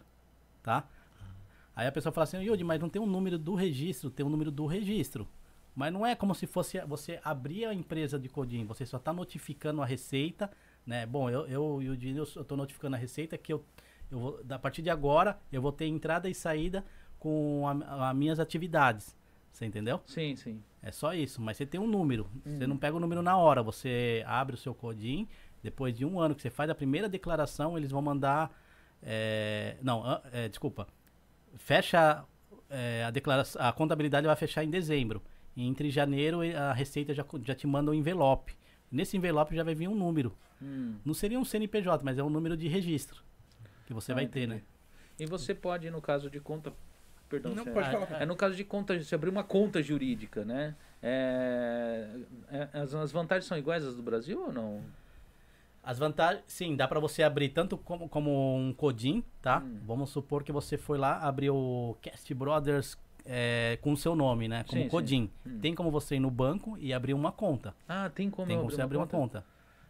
[0.64, 0.84] tá?
[1.76, 4.30] Aí a pessoa fala assim, Yudi, mas não tem um número do registro, tem um
[4.30, 5.28] número do registro.
[5.76, 9.14] Mas não é como se fosse você abrir a empresa de Kodin, você só tá
[9.14, 10.52] notificando a receita
[10.86, 11.06] né?
[11.06, 13.64] Bom, eu, eu e o Dino, eu estou notificando a Receita que eu,
[14.12, 16.84] eu vou, a partir de agora, eu vou ter entrada e saída
[17.20, 19.16] com as minhas atividades.
[19.52, 20.02] Você entendeu?
[20.06, 20.62] Sim, sim.
[20.82, 22.28] É só isso, mas você tem um número.
[22.46, 22.58] Hum.
[22.58, 25.28] Você não pega o número na hora, você abre o seu CODIN,
[25.62, 28.52] depois de um ano que você faz a primeira declaração, eles vão mandar.
[29.02, 30.88] é, não, é, desculpa.
[31.56, 32.26] Fecha
[32.70, 33.62] é, a declaração.
[33.62, 35.22] A contabilidade vai fechar em dezembro.
[35.56, 38.58] Entre janeiro a Receita já, já te manda um envelope.
[38.94, 40.32] Nesse envelope já vai vir um número.
[40.62, 40.96] Hum.
[41.04, 43.24] Não seria um CNPJ, mas é um número de registro
[43.88, 44.56] que você Ah, vai ter, entendi.
[44.58, 44.62] né?
[45.20, 46.72] E você pode, no caso de conta.
[47.28, 48.22] Perdão, Não, pode Ah, falar.
[48.22, 50.76] É no caso de conta, se abrir uma conta jurídica, né?
[51.02, 52.08] É,
[52.50, 54.82] é- as, as vantagens são iguais às do Brasil ou não?
[55.84, 59.60] As vantagens, sim, dá para você abrir tanto como, como um CODIN, tá?
[59.60, 59.80] Hum.
[59.86, 64.48] Vamos supor que você foi lá, abriu o Cast Brothers é, com o seu nome,
[64.48, 64.64] né?
[64.68, 64.90] Como Sim, sim.
[64.90, 65.30] CODIN.
[65.46, 65.60] Hum.
[65.62, 67.74] Tem como você ir no banco e abrir uma conta.
[67.88, 69.46] Ah, tem como Tem como você abrir uma conta.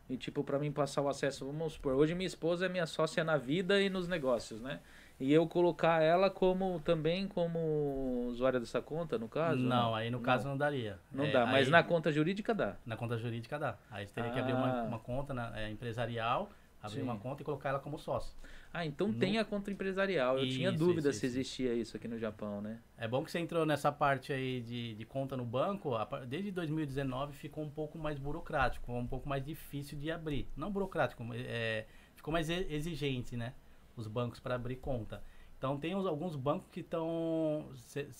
[0.10, 3.24] E tipo, pra mim passar o acesso, vamos supor, hoje minha esposa é minha sócia
[3.24, 4.80] na vida e nos negócios, né?
[5.20, 9.62] E eu colocar ela como também como usuária dessa conta, no caso?
[9.62, 10.24] não, aí no Não.
[10.24, 11.00] caso não daria.
[11.12, 12.76] Não É, dá, mas aí- na conta jurídica dá.
[12.86, 13.78] na conta jurídica dá.
[13.90, 14.84] Aí você teria que abrir uma, Ah.
[14.84, 16.50] uma conta na- é, empresarial,
[16.84, 17.04] abrir Sim.
[17.04, 18.36] uma conta e colocar ela como sócio.
[18.74, 20.38] Ah, então No- tem a conta empresarial.
[20.38, 21.38] Eu tinha Isso, dúvida isso, se isso.
[21.38, 22.82] existia isso aqui no Japão, né?
[22.98, 25.92] É bom que você entrou nessa parte aí de, de conta no banco.
[26.28, 30.48] Desde 2019 ficou um pouco mais burocrático, um pouco mais difícil de abrir.
[30.58, 33.54] Não burocrático, é, ficou mais exigente, né?
[33.96, 35.24] Os bancos para abrir conta.
[35.58, 37.70] Então tem uns- alguns bancos que estão.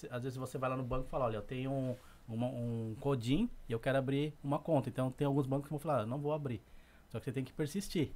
[0.10, 1.96] Às vezes você vai lá no banco e fala, olha, eu tenho um,
[2.28, 4.88] uma- um CODIN e eu quero abrir uma conta.
[4.88, 6.62] Então tem alguns bancos que vão falar, "Ah, não vou abrir.
[7.10, 8.12] Só que você tem que persistir.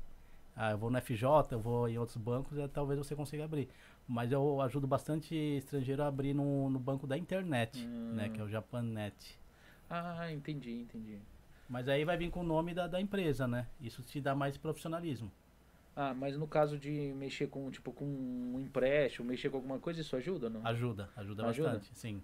[0.60, 3.70] Ah, eu vou no FJ, eu vou em outros bancos, e talvez você consiga abrir.
[4.08, 8.26] Mas eu ajudo bastante estrangeiro a abrir no, no banco da internet, né?
[8.26, 8.34] Hum.
[8.34, 9.39] Que é o Japanet.
[9.88, 11.20] Ah, entendi, entendi.
[11.70, 13.67] Mas aí vai vir com o nome da, da empresa, né?
[13.80, 15.32] Isso te dá mais profissionalismo.
[15.96, 20.02] Ah, mas no caso de mexer com, tipo, com um empréstimo, mexer com alguma coisa,
[20.02, 20.65] isso ajuda ou não?
[20.65, 21.70] Ajuda, ajuda, Ajuda?
[21.70, 22.22] bastante, sim.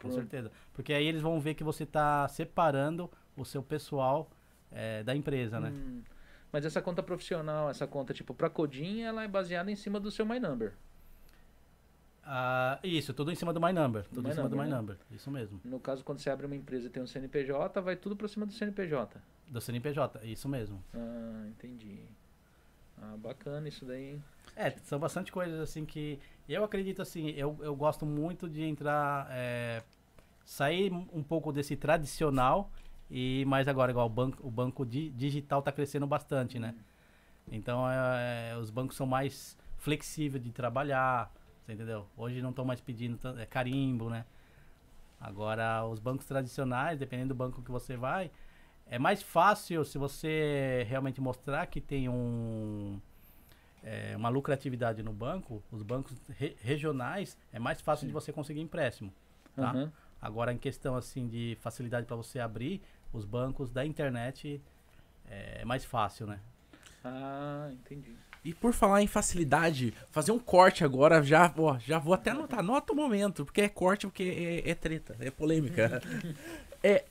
[0.00, 0.50] Com certeza.
[0.72, 4.30] Porque aí eles vão ver que você está separando o seu pessoal
[4.70, 5.70] eh, da empresa, né?
[5.70, 6.02] Hum,
[6.56, 10.10] mas essa conta profissional, essa conta, tipo, pra Codin, ela é baseada em cima do
[10.10, 10.72] seu My Number.
[12.24, 14.04] Ah, isso, tudo em cima do My Number.
[14.04, 14.76] Tudo My em cima do Number, My né?
[14.78, 14.96] Number.
[15.10, 15.60] Isso mesmo.
[15.62, 18.46] No caso, quando você abre uma empresa e tem um CNPJ, vai tudo pra cima
[18.46, 19.20] do CNPJ.
[19.48, 20.82] Do CNPJ, isso mesmo.
[20.94, 21.98] Ah, entendi.
[23.02, 24.12] Ah, bacana isso daí.
[24.12, 24.24] hein?
[24.56, 26.18] É, são bastante coisas assim que.
[26.48, 29.28] Eu acredito assim, eu, eu gosto muito de entrar.
[29.30, 29.82] é,
[30.42, 32.70] sair um pouco desse tradicional
[33.10, 36.74] e mais agora, igual o banco, o banco di- digital está crescendo bastante, né?
[37.50, 41.32] Então é, os bancos são mais flexíveis de trabalhar,
[41.64, 42.06] você entendeu?
[42.16, 44.24] Hoje não estão mais pedindo é, carimbo, né?
[45.20, 48.30] Agora os bancos tradicionais, dependendo do banco que você vai,
[48.86, 53.00] é mais fácil se você realmente mostrar que tem um
[53.82, 58.06] é, uma lucratividade no banco, os bancos re- regionais é mais fácil Sim.
[58.08, 59.12] de você conseguir empréstimo.
[59.54, 59.70] Tá?
[59.70, 59.92] Aham.
[60.20, 64.60] Agora, em questão assim de facilidade para você abrir, os bancos da internet
[65.28, 66.40] é mais fácil, né?
[67.04, 68.14] Ah, entendi.
[68.44, 72.60] E por falar em facilidade, fazer um corte agora, já, ó, já vou até anotar.
[72.60, 76.00] Anota o momento, porque é corte, porque é, é treta, é polêmica.
[76.82, 77.04] é.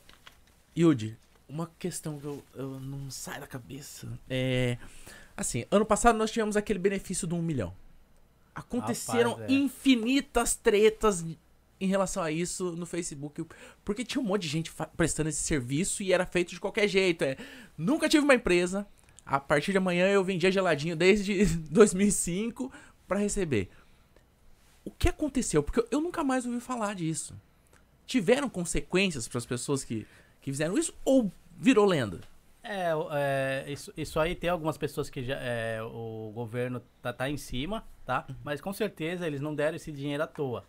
[0.77, 4.07] Yudi, uma questão que eu, eu não sai da cabeça.
[4.29, 4.77] É.
[5.35, 7.73] Assim, ano passado nós tivemos aquele benefício do um milhão.
[8.53, 9.53] Aconteceram Rapaz, é.
[9.53, 11.25] infinitas tretas
[11.79, 13.45] em relação a isso no Facebook.
[13.83, 17.23] Porque tinha um monte de gente prestando esse serviço e era feito de qualquer jeito.
[17.23, 17.37] É.
[17.77, 18.87] Nunca tive uma empresa.
[19.25, 22.71] A partir de amanhã eu vendia geladinho desde 2005
[23.07, 23.69] pra receber.
[24.83, 25.63] O que aconteceu?
[25.63, 27.35] Porque eu nunca mais ouvi falar disso.
[28.05, 30.05] Tiveram consequências para as pessoas que,
[30.41, 32.21] que fizeram isso ou virou lenda?
[32.67, 37.29] É, é, isso, isso aí tem algumas pessoas que já é, o governo tá, tá
[37.29, 38.25] em cima, tá?
[38.43, 40.65] Mas com certeza eles não deram esse dinheiro à toa,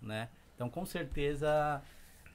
[0.00, 0.28] né?
[0.58, 1.80] Então com certeza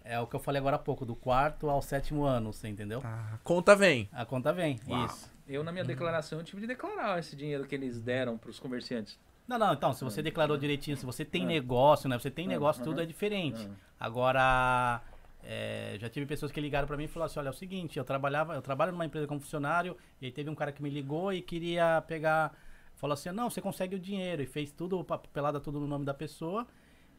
[0.01, 3.01] é o que eu falei agora há pouco, do quarto ao sétimo ano, você entendeu?
[3.03, 4.07] A conta vem.
[4.13, 5.05] A conta vem, Uau.
[5.05, 5.29] isso.
[5.45, 9.19] Eu, na minha declaração, eu tive de declarar esse dinheiro que eles deram pros comerciantes.
[9.45, 11.47] Não, não, então, se você declarou direitinho, se você tem Ah.
[11.47, 12.17] negócio, né?
[12.17, 13.69] Você tem Ah, negócio, tudo é diferente.
[13.99, 15.01] Agora,
[15.43, 17.99] é, já tive pessoas que ligaram pra mim e falaram assim, olha, é o seguinte,
[17.99, 20.89] eu trabalhava, eu trabalho numa empresa como funcionário, e aí teve um cara que me
[20.89, 22.53] ligou e queria pegar,
[22.95, 26.13] falou assim, não, você consegue o dinheiro, e fez tudo, papelada tudo no nome da
[26.13, 26.65] pessoa,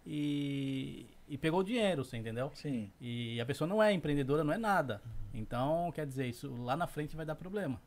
[0.06, 2.50] e, e pegou o dinheiro, você entendeu?
[2.54, 2.90] Sim.
[3.00, 5.00] E a pessoa não é empreendedora, não é nada.
[5.32, 7.80] Então, quer dizer, isso lá na frente vai dar problema.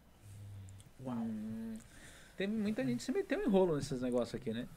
[1.05, 1.75] Hum.
[2.35, 4.67] Teve muita gente que se meteu em rolo nesses negócios aqui, né?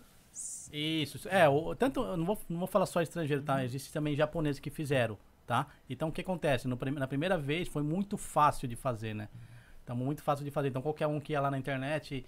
[0.72, 3.64] Isso, é, o, tanto, eu não vou, não vou falar só estrangeiro, tá?
[3.64, 5.66] Existem também japoneses que fizeram, tá?
[5.88, 6.68] Então o que acontece?
[6.68, 9.28] No na primeira vez foi muito fácil de fazer, né?
[9.82, 10.68] Então muito fácil de fazer.
[10.68, 12.24] Então qualquer um que ia lá na internet,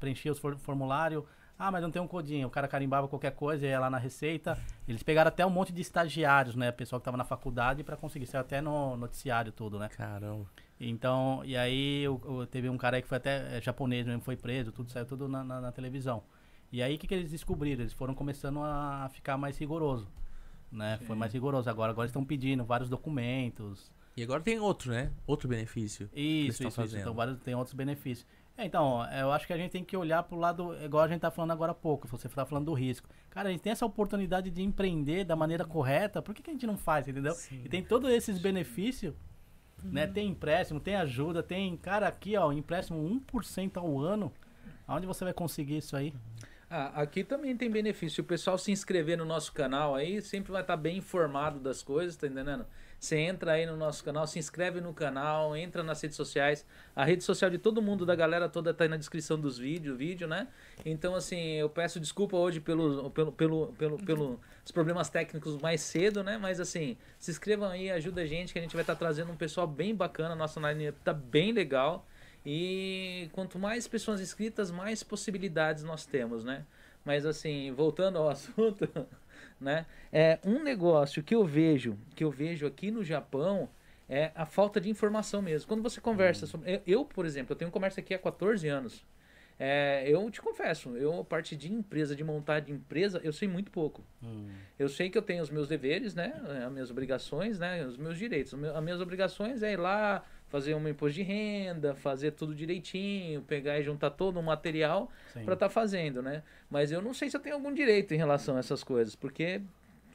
[0.00, 1.26] preenchia os for formulário,
[1.66, 2.48] ah, mas não tem um codinho.
[2.48, 4.58] O cara carimbava qualquer coisa, ia lá na receita.
[4.88, 6.72] Eles pegaram até um monte de estagiários, né?
[6.72, 9.88] Pessoal que estava na faculdade para conseguir ser até no noticiário tudo, né?
[9.88, 10.46] Caramba.
[10.80, 14.20] Então, e aí eu, eu- teve um cara aí que foi até é, japonês mesmo,
[14.20, 16.24] foi preso, tudo saiu tudo na, na- na televisão.
[16.72, 17.82] E aí o que, que eles descobriram?
[17.82, 20.08] Eles foram começando a ficar mais rigoroso.
[20.70, 20.98] Né?
[21.06, 21.68] Foi mais rigoroso.
[21.68, 23.92] Agora, agora estão pedindo vários documentos.
[24.16, 25.10] E agora tem outro, né?
[25.26, 26.08] Outro benefício.
[26.14, 26.96] Isso, isso, isso.
[27.02, 28.26] Então, vários, tem outros benefícios.
[28.56, 31.20] É, então, eu acho que a gente tem que olhar pro lado, igual a gente
[31.20, 33.08] tá falando agora há pouco, você tá falando do risco.
[33.30, 36.52] Cara, a gente tem essa oportunidade de empreender da maneira correta, por que, que a
[36.52, 37.34] gente não faz, entendeu?
[37.64, 39.14] E tem todos esses benefícios,
[39.82, 40.06] né?
[40.06, 42.98] Tem empréstimo, tem ajuda, tem, cara, aqui, ó, empréstimo
[43.32, 44.32] 1% ao ano.
[44.86, 46.12] Aonde você vai conseguir isso aí?
[46.68, 48.22] Ah, aqui também tem benefício.
[48.22, 52.16] O pessoal se inscrever no nosso canal aí sempre vai estar bem informado das coisas,
[52.16, 52.66] tá entendendo?
[53.02, 56.64] Você entra aí no nosso canal, se inscreve no canal, entra nas redes sociais.
[56.94, 59.98] A rede social de todo mundo, da galera toda, tá aí na descrição dos vídeos,
[59.98, 60.46] vídeo, né?
[60.86, 65.80] Então, assim, eu peço desculpa hoje pelo, pelo, pelo, pelo, pelo os problemas técnicos mais
[65.80, 66.38] cedo, né?
[66.38, 69.36] Mas assim, se inscrevam aí, ajuda a gente, que a gente vai estar trazendo um
[69.36, 70.36] pessoal bem bacana.
[70.36, 72.06] Nossa line tá bem legal.
[72.46, 76.64] E quanto mais pessoas inscritas, mais possibilidades nós temos, né?
[77.04, 78.88] Mas assim, voltando ao assunto,
[79.62, 79.86] né?
[80.12, 83.68] É um negócio que eu vejo, que eu vejo aqui no Japão
[84.08, 85.66] é a falta de informação mesmo.
[85.66, 89.04] Quando você conversa sobre, eu, eu, por exemplo, eu tenho comércio aqui há 14 anos.
[89.58, 93.46] É, eu te confesso, eu a parte de empresa, de montar de empresa, eu sei
[93.46, 94.04] muito pouco.
[94.78, 96.34] Eu sei que eu tenho os meus deveres, né?
[96.66, 97.86] As minhas obrigações, né?
[97.86, 98.52] Os meus direitos.
[98.52, 103.80] As minhas obrigações é ir lá, fazer um imposto de renda, fazer tudo direitinho, pegar
[103.80, 105.10] e juntar todo o material
[105.46, 106.42] para estar fazendo, né?
[106.70, 109.62] Mas eu não sei se eu tenho algum direito em relação a essas coisas, porque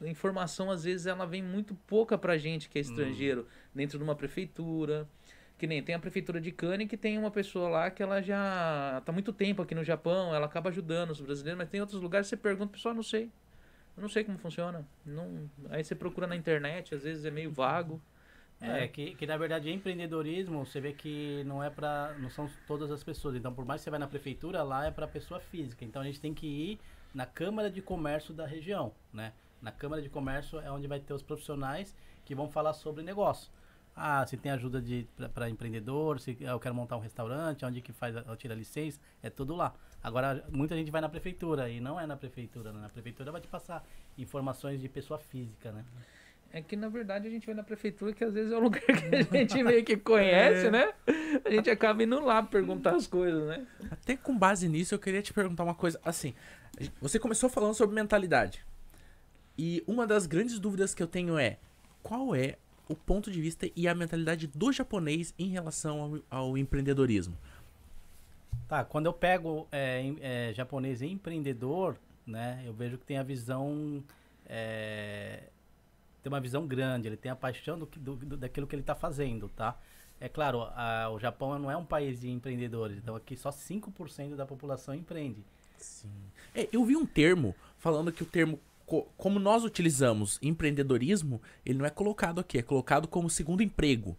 [0.00, 4.04] a informação às vezes ela vem muito pouca pra gente que é estrangeiro dentro de
[4.04, 5.08] uma prefeitura.
[5.58, 9.02] Que nem tem a prefeitura de Cane que tem uma pessoa lá que ela já
[9.04, 12.28] tá muito tempo aqui no Japão, ela acaba ajudando os brasileiros, mas tem outros lugares
[12.28, 13.28] que você pergunta, pessoal, não sei.
[13.96, 14.86] Eu não sei como funciona.
[15.04, 15.50] Não...
[15.68, 18.00] Aí você procura na internet, às vezes é meio vago.
[18.60, 22.90] É, que, que na verdade empreendedorismo, você vê que não é para não são todas
[22.90, 23.36] as pessoas.
[23.36, 25.84] Então, por mais que você vai na prefeitura, lá é para pessoa física.
[25.84, 26.80] Então, a gente tem que ir
[27.14, 29.32] na Câmara de Comércio da região, né?
[29.62, 31.94] Na Câmara de Comércio é onde vai ter os profissionais
[32.24, 33.50] que vão falar sobre negócio.
[33.94, 37.92] Ah, se tem ajuda de para empreendedor, se eu quero montar um restaurante, onde que
[37.92, 39.74] faz, a- tira a licença, é tudo lá.
[40.02, 42.80] Agora, muita gente vai na prefeitura e não é na prefeitura, né?
[42.80, 43.84] Na prefeitura vai te passar
[44.16, 45.84] informações de pessoa física, né?
[46.50, 48.80] É que na verdade a gente vai na prefeitura, que às vezes é o lugar
[48.80, 50.92] que a gente meio que conhece, né?
[51.44, 53.66] A gente acaba indo lá perguntar as coisas, né?
[53.90, 56.00] Até com base nisso, eu queria te perguntar uma coisa.
[56.02, 56.34] Assim,
[57.00, 58.64] você começou falando sobre mentalidade.
[59.58, 61.58] E uma das grandes dúvidas que eu tenho é:
[62.02, 62.56] qual é
[62.88, 67.36] o ponto de vista e a mentalidade do japonês em relação ao, ao empreendedorismo?
[68.66, 73.22] Tá, quando eu pego é, em- é, japonês empreendedor, né, eu vejo que tem a
[73.22, 74.02] visão,
[74.46, 75.42] é,
[76.28, 78.82] tem uma visão grande, ele tem a paixão do, que- do- do- daquilo que ele
[78.82, 79.76] está fazendo, tá?
[80.20, 84.36] É claro, a- o Japão não é um país de empreendedores, então aqui só 5%
[84.36, 85.42] da população empreende.
[85.76, 86.10] Sim.
[86.54, 91.78] É, eu vi um termo falando que o termo, co- como nós utilizamos empreendedorismo, ele
[91.78, 94.16] não é colocado aqui, é colocado como segundo emprego.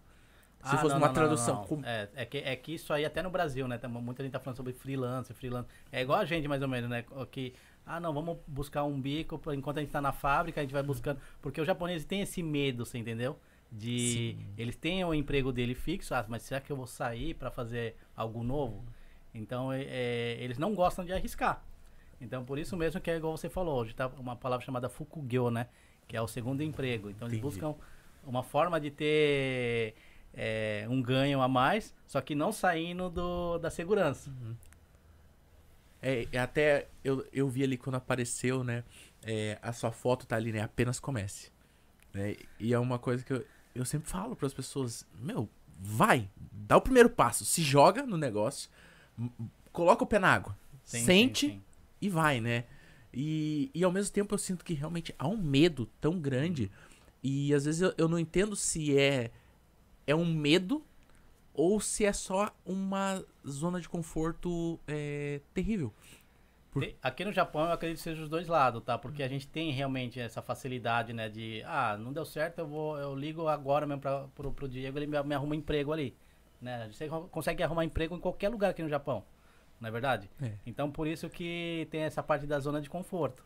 [0.63, 1.56] Se Ah, fosse não, uma não, tradução.
[1.56, 1.63] não.
[1.65, 3.78] com- É, é, que, é que isso aí até no Brasil, né?
[3.78, 5.69] Tem, muita gente tá falando sobre freelance, freelance.
[5.89, 7.06] É igual a gente, mais ou menos, né?
[7.32, 7.54] Que,
[7.85, 10.83] ah, não, vamos buscar um bico enquanto a gente tá na fábrica, a gente vai
[10.83, 11.19] buscando.
[11.41, 13.39] Porque os japoneses têm esse medo, você entendeu?
[13.71, 14.37] De.
[14.57, 17.95] Eles têm o emprego dele fixo, ah, mas será que eu vou sair pra fazer
[18.15, 18.83] algo novo?
[19.33, 21.63] Então, é, é, eles não gostam de arriscar.
[22.21, 25.49] Então, por isso mesmo que é igual você falou, hoje tá uma palavra chamada fukugyo,
[25.49, 25.67] né?
[26.07, 27.09] Que é o segundo emprego.
[27.09, 27.41] Então, eles Entendi.
[27.41, 27.75] buscam
[28.25, 29.95] uma forma de ter
[30.33, 34.31] é, um ganho a mais, só que não saindo do, da segurança.
[36.01, 38.83] É, até eu, eu vi ali quando apareceu, né?
[39.23, 40.62] é, a sua foto tá ali, né?
[40.62, 41.51] Apenas comece.
[42.13, 46.29] Né, e é uma coisa que eu, eu sempre falo para as pessoas: Meu, vai,
[46.51, 48.69] dá o primeiro passo, se joga no negócio,
[49.71, 51.62] coloca o pé na água, Sim, sente sim, sim.
[52.01, 52.65] e vai, né?
[53.13, 56.71] E, e ao mesmo tempo eu sinto que realmente há um medo tão grande.
[57.21, 59.31] E às vezes eu, eu não entendo se é,
[60.07, 60.83] é um medo
[61.53, 65.93] ou se é só uma zona de conforto é, terrível.
[66.71, 68.97] Por- Aqui no Japão eu acredito que seja os dois lados, tá?
[68.97, 71.27] Porque a gente tem realmente essa facilidade, né?
[71.27, 74.97] De, ah, não deu certo, eu vou, eu ligo agora mesmo pra, pro, pro Diego,
[74.99, 76.15] ele me, me arruma um emprego ali.
[76.62, 76.88] Né?
[76.91, 79.23] Você co- consegue arrumar emprego em qualquer lugar aqui no Japão,
[79.81, 80.29] não é verdade?
[80.41, 80.51] É.
[80.65, 83.43] Então por isso que tem essa parte da zona de conforto.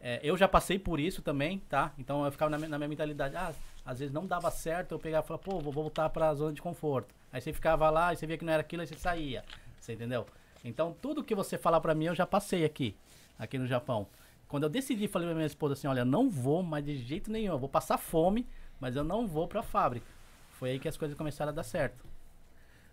[0.00, 1.92] É, eu já passei por isso também, tá?
[1.98, 3.52] Então eu ficava na, minha- na minha mentalidade, ah,
[3.84, 6.62] às vezes não dava certo, eu pegava e falava, pô, vou voltar pra zona de
[6.62, 7.14] conforto.
[7.32, 9.44] Aí você ficava lá, aí você via que não era aquilo, aí você saía.
[9.78, 10.26] Você entendeu?
[10.64, 12.96] Então, tudo que você falar pra mim, eu já passei aqui,
[13.38, 14.06] aqui no Japão.
[14.48, 17.52] Quando eu decidi, falei pra minha esposa assim, olha, não vou mais de jeito nenhum,
[17.52, 18.46] eu vou passar fome,
[18.80, 20.06] mas eu não vou pra fábrica.
[20.52, 22.04] Foi aí que as coisas começaram a dar certo.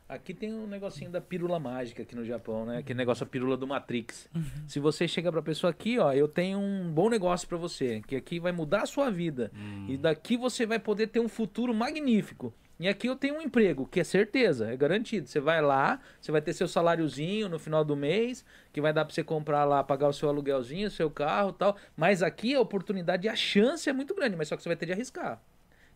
[0.09, 2.77] Aqui tem um negocinho da pílula mágica aqui no Japão, né?
[2.77, 4.29] Aquele negócio, a pílula do Matrix.
[4.65, 8.15] Se você chega pra pessoa aqui, ó, eu tenho um bom negócio pra você, que
[8.15, 9.51] aqui vai mudar a sua vida.
[9.87, 12.53] E daqui você vai poder ter um futuro magnífico.
[12.79, 15.27] E aqui eu tenho um emprego, que é certeza, é garantido.
[15.27, 19.03] Você vai lá, você vai ter seu saláriozinho no final do mês, que vai dar
[19.03, 21.75] pra você comprar lá, pagar o seu aluguelzinho, o seu carro e tal.
[21.97, 24.75] Mas aqui a oportunidade e a chance é muito grande, mas só que você vai
[24.77, 25.41] ter de arriscar.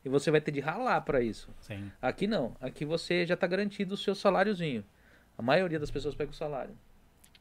[0.03, 1.49] E você vai ter de ralar pra isso.
[1.61, 1.91] Sim.
[2.01, 2.55] Aqui não.
[2.59, 4.83] Aqui você já tá garantido o seu saláriozinho.
[5.37, 6.75] A maioria das pessoas pega o salário.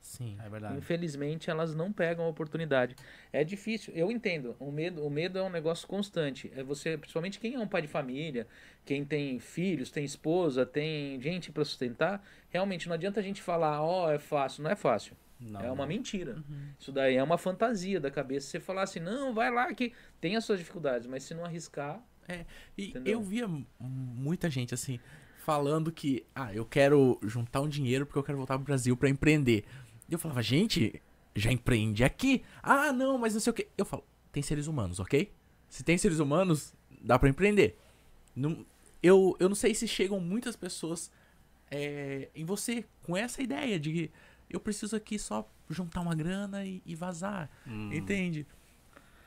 [0.01, 0.37] Sim.
[0.45, 0.77] É verdade.
[0.77, 2.97] Infelizmente, elas não pegam a oportunidade.
[3.33, 3.93] É difícil.
[3.95, 4.57] Eu entendo.
[4.59, 6.51] O medo, o medo é um negócio constante.
[6.57, 8.47] É você, principalmente quem é um pai de família,
[8.85, 12.25] quem tem filhos, tem esposa, tem gente para sustentar.
[12.49, 14.63] Realmente não adianta a gente falar, ó, é fácil.
[14.63, 15.17] Não é fácil.
[15.39, 15.87] Não, é uma não.
[15.87, 16.37] mentira.
[16.79, 18.47] Isso daí é uma fantasia da cabeça.
[18.47, 22.03] Você falar assim, não, vai lá que tem as suas dificuldades, mas se não arriscar,
[22.77, 23.13] E Entendeu?
[23.15, 25.01] eu via muita gente assim
[25.39, 29.09] falando que, ah, eu quero juntar um dinheiro porque eu quero voltar pro Brasil pra
[29.09, 29.65] empreender.
[30.09, 31.01] E eu falava, gente,
[31.35, 32.43] já empreende aqui?
[32.63, 33.67] Ah, não, mas não sei o que.
[33.77, 35.33] Eu falo, tem seres humanos, ok?
[35.69, 37.77] Se tem seres humanos, dá pra empreender.
[38.37, 38.65] Não,
[39.03, 41.11] eu, eu não sei se chegam muitas pessoas
[41.71, 44.11] é, em você com essa ideia de que
[44.49, 47.49] eu preciso aqui só juntar uma grana e, e vazar.
[47.67, 48.47] Hum, Entende?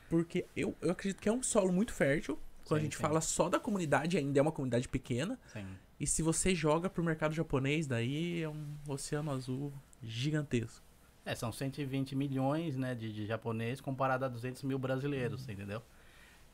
[0.08, 2.38] Porque eu, eu acredito que é um solo muito fértil.
[2.66, 3.02] Quando a Sim, gente sim.
[3.02, 5.38] fala só da comunidade, ainda é uma comunidade pequena.
[5.52, 5.66] sim.
[6.00, 9.72] E se você joga pro mercado japonês, daí é um oceano azul
[10.02, 10.84] gigantesco.
[11.24, 15.80] É, são 120 milhões né, de, de japoneses comparado a 200 mil brasileiros, você entendeu?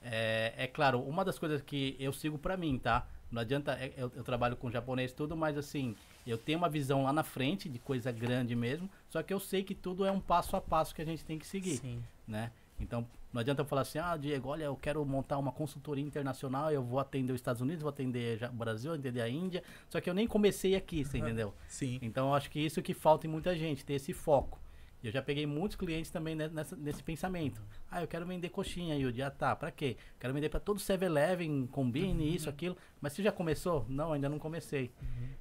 [0.02, 3.06] É, é claro, uma das coisas que eu sigo pra mim, tá?
[3.30, 5.96] Não adianta, é, eu, eu trabalho com japonês tudo, mas assim,
[6.26, 9.62] eu tenho uma visão lá na frente de coisa grande mesmo, só que eu sei
[9.64, 12.02] que tudo é um passo a passo que a gente tem que seguir, Sim.
[12.28, 12.50] né?
[12.78, 16.70] Então, não adianta eu falar assim, ah, Diego, olha, eu quero montar uma consultoria internacional,
[16.72, 20.00] eu vou atender os Estados Unidos, vou atender o Brasil, vou atender a Índia, só
[20.00, 21.54] que eu nem comecei aqui, você entendeu?
[21.68, 21.98] Sim.
[22.02, 24.58] Então eu acho que isso que falta em muita gente, ter esse foco.
[25.02, 27.62] Eu já peguei muitos clientes também ne- nessa- nesse pensamento.
[27.90, 29.22] Ah, eu quero vender coxinha, Yudi.
[29.22, 29.96] Ah, tá, pra quê?
[30.18, 32.76] Quero vender pra todo 7-Eleven, combine, isso, aquilo.
[33.00, 33.86] Mas você já começou?
[33.88, 34.90] Não, ainda não comecei.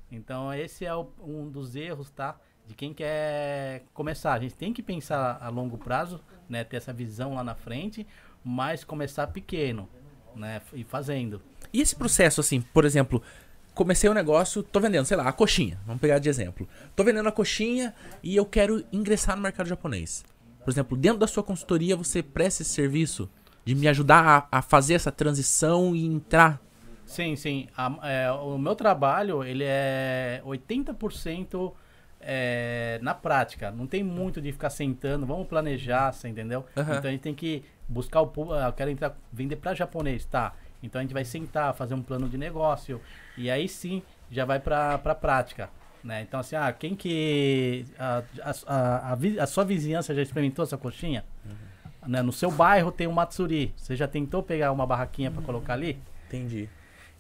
[0.10, 2.39] Então esse é o- um dos erros, tá?
[2.70, 4.34] De quem quer começar.
[4.34, 6.64] A gente tem que pensar a longo prazo, né?
[6.64, 8.06] Ter essa visão lá na frente,
[8.46, 9.90] mas começar pequeno,
[10.36, 10.62] né?
[10.72, 11.42] E fazendo.
[11.74, 13.24] E esse processo, assim, por exemplo,
[13.74, 15.80] comecei um negócio, tô vendendo, sei lá, a coxinha.
[15.84, 16.70] Vamos pegar de exemplo.
[16.96, 20.24] Tô vendendo a coxinha e eu quero ingressar no mercado japonês.
[20.64, 23.28] Por exemplo, dentro da sua consultoria, você presta esse serviço
[23.66, 26.62] de me ajudar a, a fazer essa transição e entrar.
[27.04, 27.68] Sim, sim.
[27.76, 31.74] A- é, o meu trabalho, ele é 80%
[32.32, 33.72] é, na prática.
[33.72, 36.63] Não tem muito de ficar sentando, vamos planejar, você entendeu?
[36.78, 36.98] Aham.
[36.98, 38.60] Então a gente tem que buscar o público.
[38.60, 40.54] Eu quero entrar, vender para japonês, tá?
[40.84, 43.02] Então a gente vai sentar, fazer um plano de negócio.
[43.36, 45.72] E aí sim, já vai para pra prática.
[46.04, 46.22] Né?
[46.22, 47.84] Então assim, ah, quem que.
[47.98, 51.26] A, a, a, a a sua vizinhança já experimentou essa coxinha?
[52.06, 52.22] Né?
[52.22, 53.74] No seu bairro tem um Matsuri.
[53.76, 56.00] Você já tentou pegar uma barraquinha para colocar ali?
[56.28, 56.70] Entendi.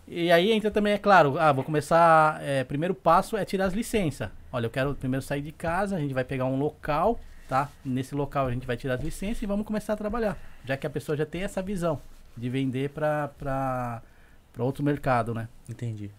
[0.07, 2.39] E aí entra também, é claro, ah, vou começar.
[2.43, 4.29] É, primeiro passo é tirar as licenças.
[4.51, 7.69] Olha, eu quero primeiro sair de casa, a gente vai pegar um local, tá?
[7.85, 10.37] Nesse local a gente vai tirar as licenças e vamos começar a trabalhar.
[10.65, 12.01] Já que a pessoa já tem essa visão
[12.35, 14.01] de vender para
[14.57, 15.47] outro mercado, né?
[15.67, 16.11] Entendi.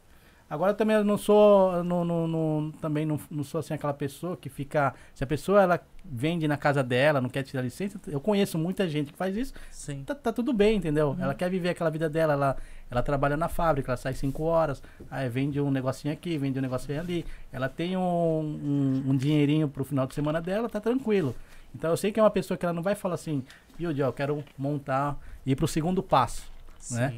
[0.51, 4.37] Agora também eu não sou, não, não, não- também não, não sou assim aquela pessoa
[4.37, 8.21] que fica, se a pessoa ela vende na casa dela, não quer tirar licença, eu
[8.21, 10.03] conheço muita gente que faz isso, Sim.
[10.03, 11.17] tá, tá tudo bem, entendeu?
[11.21, 12.57] Ela quer viver aquela vida dela, ela,
[12.91, 16.63] ela trabalha na fábrica, ela sai 5 horas, aí vende um negocinho aqui, vende um
[16.63, 21.33] negocinho ali, ela tem um, um, um dinheirinho pro final de semana dela, tá tranquilo.
[21.73, 23.45] Então eu sei que é uma pessoa que ela não vai falar assim,
[23.81, 26.51] Yudi, eu quero montar, ir pro segundo passo,
[26.91, 27.15] né?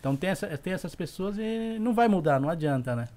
[0.00, 3.08] Então tem, essa, tem essas pessoas e não vai mudar, não adianta, né?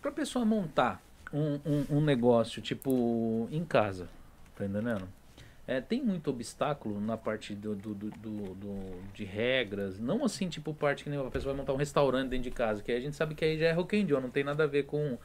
[0.00, 1.02] Pra pessoa montar
[1.32, 4.08] um, um, um negócio, tipo, em casa,
[4.56, 5.08] tá entendendo?
[5.66, 10.72] É, tem muito obstáculo na parte do, do, do, do- de regras, não assim, tipo,
[10.72, 13.00] parte que nem a pessoa vai montar um restaurante dentro de casa, que aí a
[13.00, 15.18] gente sabe que aí já é rock'n'roll, não tem nada a ver com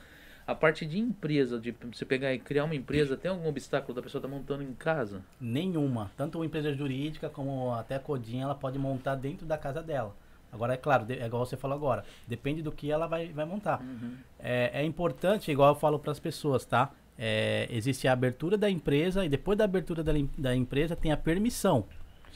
[0.45, 4.01] a parte de empresa, de você pegar e criar uma empresa, tem algum obstáculo da
[4.01, 5.21] pessoa estar montando em casa?
[5.39, 6.11] Nenhuma.
[6.17, 10.15] Tanto uma empresa jurídica como até a Codinha, ela pode montar dentro da casa dela.
[10.51, 13.83] Agora, é claro, é igual você falou agora, depende do que ela vai, vai montar.
[14.39, 16.91] É, é importante, igual eu falo para as pessoas, tá?
[17.17, 21.17] É, existe a abertura da empresa e depois da abertura da, da empresa tem a
[21.17, 21.85] permissão.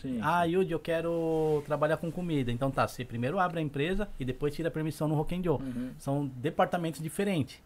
[0.02, 0.20] Sim.
[0.22, 2.52] Ah, Yudi, eu quero trabalhar com comida.
[2.52, 5.62] Então tá, você primeiro abre a empresa e depois tira a permissão no Rock'n'Joe.
[5.62, 5.92] Uhum.
[5.98, 7.60] São departamentos diferentes.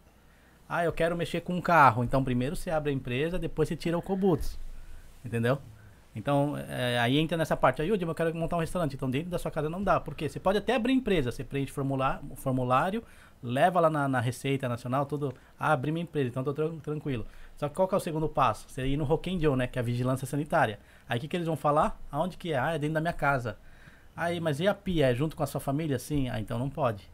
[0.74, 2.02] Ah, eu quero mexer com um carro.
[2.04, 4.58] Então primeiro você abre a empresa, depois você tira o Cobuts.
[5.24, 5.58] Entendeu?
[6.14, 7.80] Então, é, aí entra nessa parte.
[7.82, 8.94] Aí, Yudi, eu quero montar um restaurante.
[8.96, 9.98] Então, dentro da sua casa não dá.
[10.00, 10.28] Por quê?
[10.28, 11.32] Você pode até abrir empresa.
[11.32, 13.02] Você preenche formulário, formulário
[13.42, 15.34] leva lá na, na Receita Nacional, tudo.
[15.58, 17.26] Ah, abri minha empresa, então tô tran- tranquilo.
[17.56, 18.66] Só que qual que é o segundo passo?
[18.68, 19.66] Você ir no Rock'n'Joe, né?
[19.66, 20.78] Que é a vigilância sanitária.
[21.08, 22.00] Aí o que, que eles vão falar?
[22.10, 22.58] Aonde que é?
[22.58, 23.58] Ah, é dentro da minha casa.
[24.16, 25.08] Aí, mas e a pia?
[25.10, 25.98] É junto com a sua família?
[25.98, 26.28] Sim.
[26.28, 27.11] Ah, então não pode.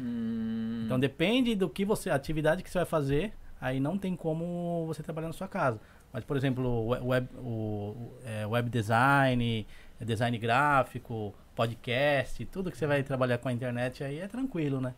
[0.00, 4.86] Hum, Então depende do que você, atividade que você vai fazer, aí não tem como
[4.86, 5.80] você trabalhar na sua casa.
[6.12, 9.66] Mas, por exemplo, web, o, é, web design,
[10.00, 14.94] design gráfico, podcast, tudo que você vai trabalhar com a internet aí é tranquilo, né?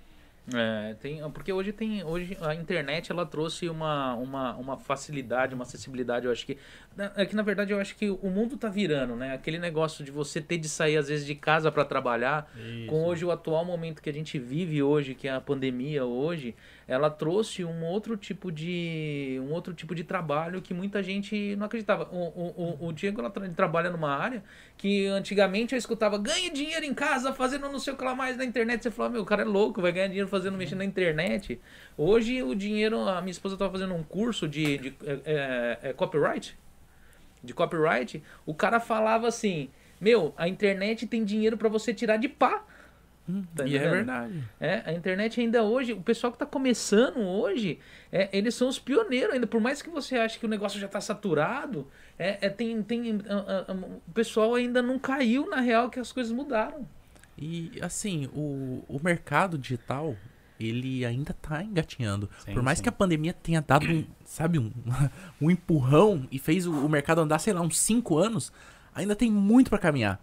[0.52, 5.62] É, tem, porque hoje tem, hoje a internet ela trouxe uma, uma, uma facilidade, uma
[5.62, 6.58] acessibilidade, eu acho que
[6.96, 9.34] na- é que na verdade eu acho que o mundo tá virando, né?
[9.34, 12.50] Aquele negócio de você ter de sair às vezes de casa para trabalhar,
[12.88, 16.56] com hoje o atual momento que a gente vive hoje, que é a pandemia hoje,
[16.92, 21.64] ela trouxe um outro tipo de um outro tipo de trabalho que muita gente não
[21.64, 22.06] acreditava.
[22.12, 24.44] O, o, o, Diego ela tra- trabalha numa área
[24.76, 28.36] que antigamente eu escutava ganhe dinheiro em casa fazendo não sei o que lá mais
[28.36, 28.82] na internet.
[28.82, 31.58] Você falava, meu, o cara é louco, vai ganhar dinheiro fazendo mexendo na internet.
[31.96, 35.92] Hoje o dinheiro, a minha esposa estava fazendo um curso de, de é, é, é
[35.94, 36.58] copyright,
[37.42, 38.22] de copyright.
[38.44, 42.62] O cara falava assim, meu, a internet tem dinheiro para você tirar de pá.
[43.54, 44.42] Tá e é verdade.
[44.60, 47.78] É, a internet ainda hoje, o pessoal que está começando hoje,
[48.10, 49.46] é, eles são os pioneiros ainda.
[49.46, 51.86] Por mais que você ache que o negócio já está saturado,
[52.18, 53.72] é, é, tem, tem, ah, ah, ah,
[54.06, 56.86] o pessoal ainda não caiu na real que as coisas mudaram.
[57.38, 60.14] E assim, o, o mercado digital,
[60.60, 62.28] ele ainda tá engatinhando.
[62.44, 62.84] Sim, Por mais sim.
[62.84, 64.70] que a pandemia tenha dado um, sabe, um,
[65.40, 68.52] um empurrão e fez o, o mercado andar, sei lá, uns 5 anos,
[68.94, 70.20] ainda tem muito pra caminhar.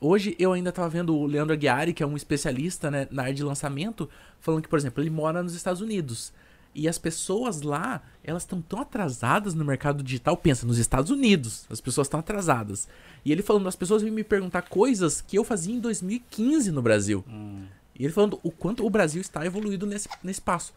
[0.00, 3.34] Hoje eu ainda tava vendo o Leandro Aguiari, que é um especialista né, na área
[3.34, 4.08] de lançamento,
[4.40, 6.32] falando que, por exemplo, ele mora nos Estados Unidos.
[6.74, 10.36] E as pessoas lá, elas estão tão atrasadas no mercado digital.
[10.36, 12.86] Pensa, nos Estados Unidos, as pessoas estão atrasadas.
[13.24, 16.82] E ele falando, as pessoas vêm me perguntar coisas que eu fazia em 2015 no
[16.82, 17.24] Brasil.
[17.26, 17.64] Hum,
[17.98, 20.74] E ele falando o quanto o Brasil está evoluído nesse, nesse passo.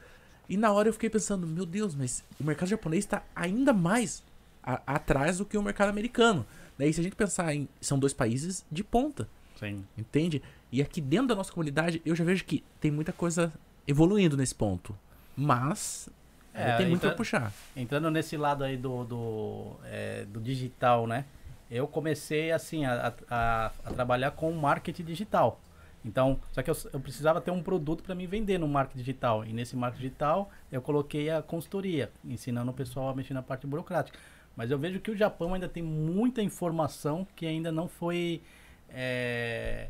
[0.47, 4.23] E na hora eu fiquei pensando, meu Deus, mas o mercado japonês está ainda mais
[4.63, 6.45] a- atrás do que o mercado americano.
[6.79, 7.67] Daí se a gente pensar em.
[7.81, 9.27] São dois países de ponta,
[9.57, 9.83] sim.
[9.97, 10.41] entende?
[10.71, 13.51] E aqui dentro da nossa comunidade eu já vejo que tem muita coisa
[13.85, 14.97] evoluindo nesse ponto.
[15.35, 16.07] Mas.
[16.53, 17.51] É, tem muito pra puxar.
[17.75, 21.25] Entrando nesse lado aí do, do, é, do digital, né?
[21.69, 25.61] Eu comecei assim a, a, a trabalhar com marketing digital.
[26.03, 29.43] Então, só que eu, eu precisava ter um produto para me vender no marketing digital.
[29.43, 33.67] E nesse marketing digital eu coloquei a consultoria, ensinando o pessoal a mexer na parte
[33.67, 34.17] burocrática.
[34.59, 38.41] Mas eu vejo que o Japão ainda tem muita informação que ainda não foi.
[38.89, 39.87] é,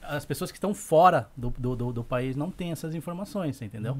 [0.00, 3.98] as pessoas que estão fora do, do, do, do país não têm essas informações, entendeu?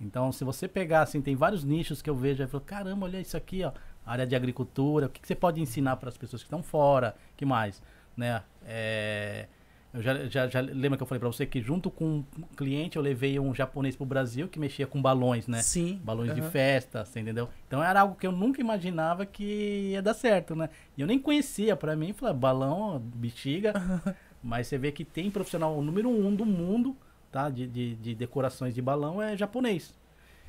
[0.00, 3.04] Então, se você pegar, assim, tem vários nichos que eu vejo, aí eu falo, caramba,
[3.04, 3.72] olha isso aqui, ó,
[4.06, 7.14] área de agricultura, o que, que você pode ensinar para as pessoas que estão fora,
[7.36, 7.82] que mais,
[8.16, 8.42] né?
[8.64, 9.48] É,
[9.94, 12.96] eu já, já, já lembra que eu falei para você que junto com um cliente
[12.96, 15.60] eu levei um japonês pro Brasil que mexia com balões, né?
[15.60, 16.00] Sim.
[16.02, 16.50] Balões de aham.
[16.50, 17.48] festa, você entendeu?
[17.66, 20.70] Então era algo que eu nunca imaginava que ia dar certo, né?
[20.96, 23.74] E eu nem conhecia, pra mim, falei, balão, bexiga.
[24.42, 26.96] mas você vê que tem profissional, o número um do mundo,
[27.30, 27.50] tá?
[27.50, 29.94] De, de, de decorações de balão é japonês.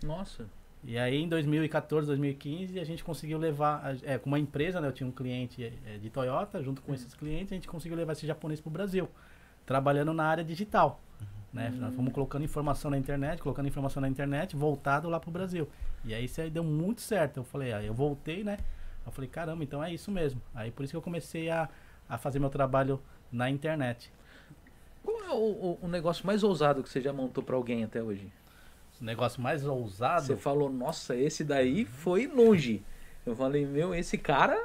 [0.02, 0.48] Nossa.
[0.86, 4.88] E aí em 2014, 2015, a gente conseguiu levar, é, com uma empresa, né?
[4.88, 8.14] Eu tinha um cliente é, de Toyota, junto com esses clientes, a gente conseguiu levar
[8.14, 9.10] esse japonês pro Brasil,
[9.66, 11.00] trabalhando na área digital.
[11.52, 11.70] Né?
[11.80, 15.68] Nós fomos colocando informação na internet, colocando informação na internet, voltado lá pro Brasil.
[16.04, 17.38] E aí isso aí deu muito certo.
[17.38, 18.58] Eu falei, aí eu voltei, né?
[19.06, 20.42] Eu falei, caramba, então é isso mesmo.
[20.56, 21.70] Aí por isso que eu comecei a,
[22.10, 23.00] a fazer meu trabalho
[23.32, 24.12] na internet.
[25.04, 28.02] Qual é o, o- o negócio mais ousado que você já montou para alguém até
[28.02, 28.32] hoje?
[29.00, 30.26] O negócio mais ousado.
[30.26, 32.82] Você falou, nossa, esse daí foi longe.
[33.26, 34.62] Eu falei, meu, esse cara.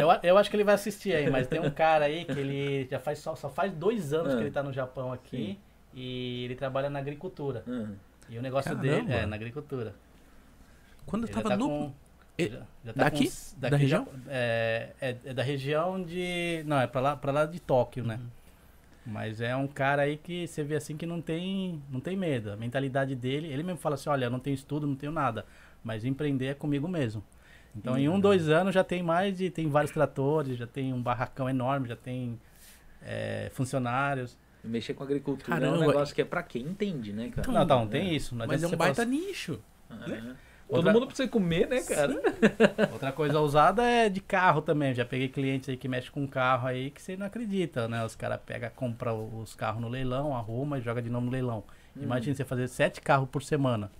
[0.00, 2.86] eu, eu acho que ele vai assistir aí, mas tem um cara aí que ele
[2.90, 4.36] já faz só, só faz dois anos Ah.
[4.36, 5.58] que ele tá no Japão aqui
[5.94, 7.64] e ele trabalha na agricultura.
[7.66, 7.88] Ah,
[8.28, 8.82] E o negócio Caramba.
[9.00, 9.94] dele é na agricultura.
[11.06, 11.68] Quando eu Ele já tava tá no.
[11.68, 11.92] com-
[12.38, 13.18] E- já- já tá daqui?
[13.18, 14.04] com s- Da daqui região?
[14.04, 16.62] já- é, é, é da região de.
[16.66, 18.16] Não, é pra lá, pra lá de Tóquio, né?
[18.16, 18.26] Uhum.
[19.06, 22.50] Mas é um cara aí que você vê assim que não tem, não tem medo.
[22.50, 25.46] A mentalidade dele, ele mesmo fala assim, olha, eu não tenho estudo, não tenho nada.
[25.86, 27.22] Mas empreender é comigo mesmo.
[27.76, 29.50] Então em um, dois anos já tem mais de.
[29.50, 32.40] Tem vários tratores, já tem um barracão enorme, já tem
[33.00, 34.36] é, funcionários.
[34.64, 35.76] mexer com agricultura é Caramba.
[35.78, 37.46] um negócio que é pra quem entende, né, cara?
[37.52, 38.34] não, tá, não tem isso.
[38.34, 39.60] Não Mas é um baita falar nicho.
[39.88, 39.96] Ah,
[40.68, 42.12] Todo Outra- mundo precisa comer, né, cara?
[42.92, 44.92] Outra coisa ousada é de carro também.
[44.92, 48.04] Já peguei clientes aí que mexem com carro aí que você não acredita, né?
[48.04, 51.62] Os caras pegam, compram os carros no leilão, arruma e joga de novo no leilão.
[51.96, 52.02] Hum.
[52.02, 53.92] Imagina você fazer sete carros por semana,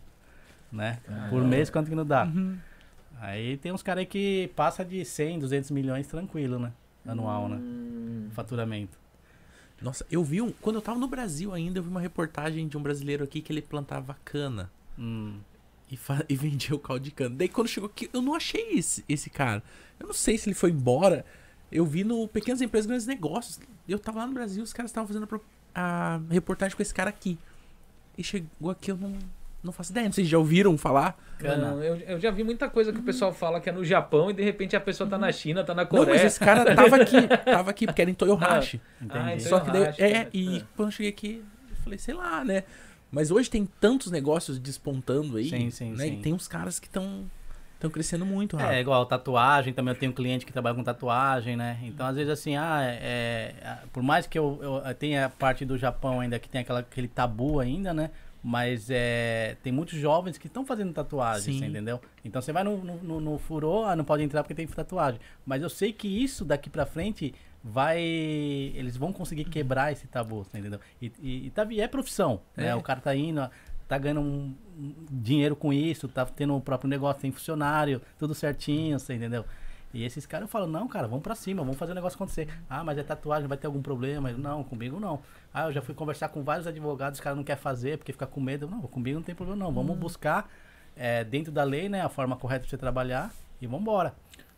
[0.72, 0.98] né?
[1.30, 2.24] Por mês, quanto que não dá?
[2.24, 2.56] Uhum.
[3.20, 6.72] Aí tem uns caras aí que passa de 100, 200 milhões tranquilo, né?
[7.06, 7.56] Anual, né?
[7.56, 8.98] Hum, Faturamento.
[9.80, 10.50] Nossa, eu vi um.
[10.52, 13.52] Quando eu tava no Brasil ainda, eu vi uma reportagem de um brasileiro aqui que
[13.52, 15.38] ele plantava cana Hum.
[15.90, 17.34] e, fa- e vendia o caldo de cana.
[17.36, 19.62] Daí quando chegou aqui, eu não achei esse, esse cara.
[20.00, 21.24] Eu não sei se ele foi embora.
[21.70, 23.58] Eu vi no Pequenas Empresas Grandes Negócios.
[23.88, 25.28] Eu tava lá no Brasil, os caras estavam fazendo
[25.74, 27.38] a, a reportagem com esse cara aqui.
[28.16, 29.12] E chegou aqui, eu não,
[29.66, 30.06] não faço ideia.
[30.06, 31.16] Não sei se já ouviram falar.
[31.38, 31.72] Cana.
[31.72, 34.30] Não, eu, eu já vi muita coisa que o pessoal fala que é no Japão
[34.30, 36.14] e de repente a pessoa tá na China, tá na Não, Coreia.
[36.16, 37.16] mas esse cara tava aqui.
[37.44, 38.80] Tava aqui, porque era em Toyohashi.
[39.02, 39.18] Entendi.
[39.22, 40.26] Ah, então- Só que daí, é, né?
[40.32, 40.66] e Ah.
[40.76, 42.62] quando eu cheguei aqui, eu falei, sei lá, né?
[43.10, 46.04] Mas hoje tem tantos negócios despontando aí, Sim, sim, né?
[46.04, 46.14] sim.
[46.14, 47.24] E tem uns caras que estão
[47.74, 48.78] estão crescendo muito É, rápido.
[48.80, 51.78] igual tatuagem, também eu tenho cliente que trabalha com tatuagem, né?
[51.82, 55.62] Então, às vezes, assim, ah, é, é, por mais que eu, eu tenha a parte
[55.66, 58.10] do Japão ainda que tem aquela, aquele tabu ainda, né?
[58.48, 61.58] Mas é, tem muitos jovens que estão fazendo tatuagem, Sim.
[61.58, 62.00] você entendeu?
[62.24, 65.20] Então você vai no, no, no, furô, ah, não pode entrar porque tem tatuagem.
[65.44, 68.00] Mas eu sei que isso daqui pra frente vai.
[68.00, 70.78] Eles vão conseguir quebrar esse tabu, você entendeu?
[71.02, 72.68] E, e, e, tá, e é profissão, né?
[72.68, 72.74] É.
[72.76, 73.50] O cara tá indo,
[73.88, 78.32] tá ganhando um, um dinheiro com isso, tá tendo o próprio negócio, tem funcionário, tudo
[78.32, 79.44] certinho, você entendeu?
[79.94, 82.48] E esses caras falam, não, cara, vamos pra cima, vamos fazer o negócio acontecer.
[82.68, 84.30] Ah, mas é tatuagem, vai ter algum problema?
[84.30, 85.20] Eu, Não, comigo não.
[85.54, 88.26] Ah, eu já fui conversar com vários advogados, os caras não querem fazer porque fica
[88.26, 88.68] com medo.
[88.68, 89.72] Não, comigo não tem problema não.
[89.72, 90.50] Vamos buscar
[90.94, 94.14] é, dentro da lei, né, a forma correta pra você trabalhar e vamos embora.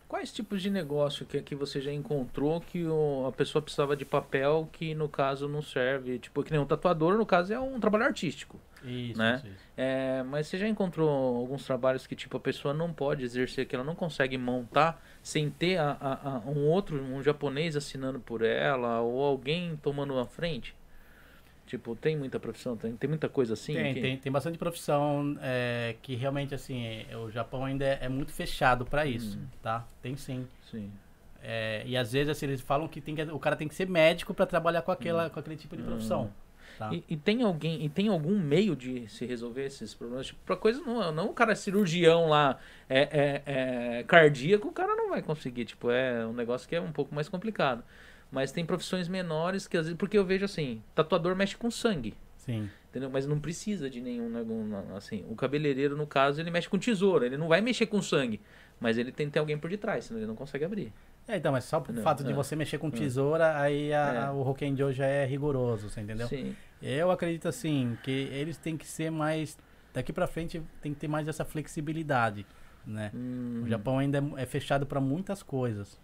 [0.09, 4.03] Quais tipos de negócio que, que você já encontrou que o- a pessoa precisava de
[4.03, 6.17] papel que no caso não serve?
[6.17, 8.59] Tipo, que nem um tatuador, no caso, é um trabalho artístico.
[8.83, 9.41] Isso, Né?
[9.43, 9.63] isso.
[9.75, 13.75] É, mas você já encontrou alguns trabalhos que tipo a pessoa não pode exercer, que
[13.75, 18.41] ela não consegue montar sem ter a, a- a- um outro, um japonês assinando por
[18.41, 20.75] ela ou alguém tomando a frente?
[21.67, 23.73] Tipo, tem muita profissão, tem, tem muita coisa assim?
[23.75, 27.99] tem, que- tem, tem bastante profissão é, que realmente, assim, é, o Japão ainda é,
[28.01, 29.45] é muito fechado pra isso, Hum.
[29.61, 29.85] tá?
[30.01, 30.47] Tem sim.
[30.71, 30.91] Sim.
[31.43, 33.87] É, e às vezes, assim, eles falam que, tem que o cara tem que ser
[33.87, 36.31] médico pra trabalhar com, aquela, com aquele tipo de profissão.
[36.79, 36.93] Tá?
[36.93, 40.27] E, e tem alguém, e tem algum meio de se resolver esses problemas?
[40.27, 42.57] Tipo, pra coisa não, não o cara é cirurgião lá,
[42.87, 45.65] é, é, é cardíaco, o cara não vai conseguir.
[45.65, 47.83] Tipo, é um negócio que é um pouco mais complicado.
[48.31, 49.97] Mas tem profissões menores que às vezes.
[49.97, 52.13] Porque eu vejo assim, tatuador mexe com sangue.
[52.37, 52.69] Sim.
[52.89, 53.09] Entendeu?
[53.09, 57.25] Mas não precisa de nenhum, nenhum, assim, o cabeleireiro no caso, ele mexe com tesoura,
[57.25, 58.39] ele não vai mexer com sangue,
[58.79, 60.93] mas ele tem que ter alguém por detrás, senão ele não consegue abrir.
[61.31, 62.03] É, então, mas só por Entendeu?
[62.03, 62.33] fato de É.
[62.33, 64.17] você mexer com tesoura, aí a- É.
[64.25, 66.27] a- o Rock'n'Joe já é rigoroso, você entendeu?
[66.27, 66.55] Sim.
[66.81, 69.57] Eu acredito assim, que eles têm que ser mais.
[69.93, 72.47] Daqui pra frente tem que ter mais essa flexibilidade,
[72.85, 73.11] né?
[73.13, 75.99] Hum, O Japão ainda é, é fechado pra muitas coisas.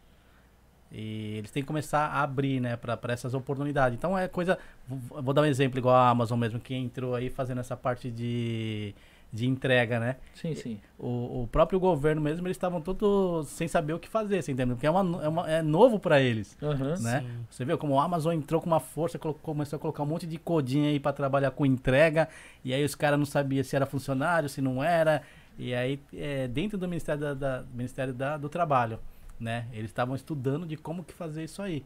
[0.92, 3.98] E eles têm que começar a abrir, né, pra pra essas oportunidades.
[3.98, 4.58] Então é coisa.
[4.88, 8.12] vou- Vou dar um exemplo igual a Amazon mesmo, que entrou aí fazendo essa parte
[8.12, 8.94] de,
[9.32, 10.16] de entrega, né?
[10.34, 10.80] Sim, sim.
[10.98, 14.76] O, o próprio governo mesmo, eles estavam todos sem saber o que fazer, você entendeu?
[14.76, 16.58] Porque é, uma, é, uma- é novo pra eles.
[16.64, 16.96] Aham.
[17.02, 17.20] né?
[17.22, 17.28] Sim.
[17.50, 20.26] Você viu como o Amazon entrou com uma força, colocou- começou a colocar um monte
[20.26, 22.30] de codinha aí pra trabalhar com entrega,
[22.64, 25.22] e aí os caras não sabiam se era funcionário, se não era,
[25.60, 29.00] e aí é, dentro do Ministério, da, da- Ministério da- do Trabalho,
[29.38, 29.66] né?
[29.74, 31.84] Eles estavam estudando de como que fazer isso aí,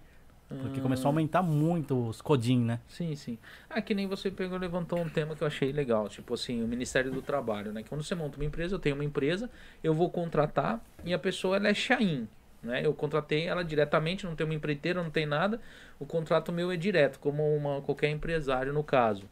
[0.57, 2.79] porque Ah, começou a aumentar muito os codinhos, né?
[2.87, 3.37] Sim, sim.
[3.69, 6.67] Ah, que nem você pegou levantou um tema que eu achei legal, tipo assim, o
[6.67, 7.83] Ministério do Trabalho, né?
[7.83, 9.49] Que quando você monta uma empresa, eu tenho uma empresa,
[9.83, 12.27] eu vou contratar e a pessoa ela é Chain,
[12.63, 12.83] né?
[12.83, 15.61] Eu contratei ela diretamente, não tem uma empreiteira, não tem nada.
[15.99, 19.25] O contrato meu é direto, como uma, qualquer empresário no caso.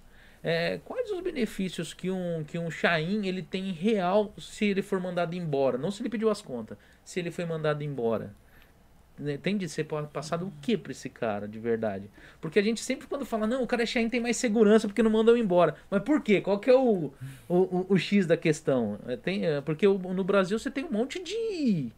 [0.43, 4.99] É, quais os benefícios que um que um Chain ele tem real se ele for
[4.99, 5.77] mandado embora?
[5.79, 8.33] Não se ele pediu as contas, se ele foi mandado embora.
[9.19, 12.09] Né, Tem de ser pa- passado o que pra esse cara, de verdade?
[12.39, 15.01] Porque a gente sempre quando fala, não, o cara é Chain tem mais segurança porque
[15.01, 15.75] não mandam embora.
[15.89, 16.39] Mas por quê?
[16.39, 17.11] Qual que é o,
[17.49, 18.99] o, o, o X da questão?
[19.07, 21.91] É, Tem, é, porque no Brasil você tem um monte de,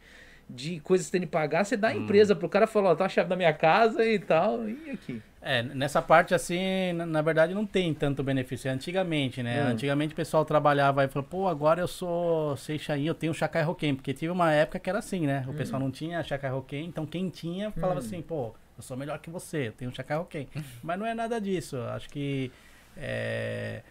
[0.49, 2.95] de coisas que você tem que pagar, você dá a empresa pro cara falar, ó,
[2.95, 5.21] tá a chave da minha casa e tal, e aqui.
[5.41, 8.67] É, nessa parte assim, na, na verdade não tem tanto benefício.
[8.67, 9.63] É antigamente, né?
[9.63, 9.67] Hum.
[9.69, 13.95] Antigamente o pessoal trabalhava e falou, pô, agora eu sou Seixain, eu tenho Chacai Roquem.
[13.95, 15.45] Porque tive uma época que era assim, né?
[15.47, 18.03] O pessoal não tinha Chacai Roquem, então quem tinha falava Hum.
[18.03, 20.47] assim, pô, eu sou melhor que você, eu tenho Chacai Roquem.
[20.83, 21.77] Mas não é nada disso.
[21.95, 22.51] Acho que
[22.97, 23.81] é,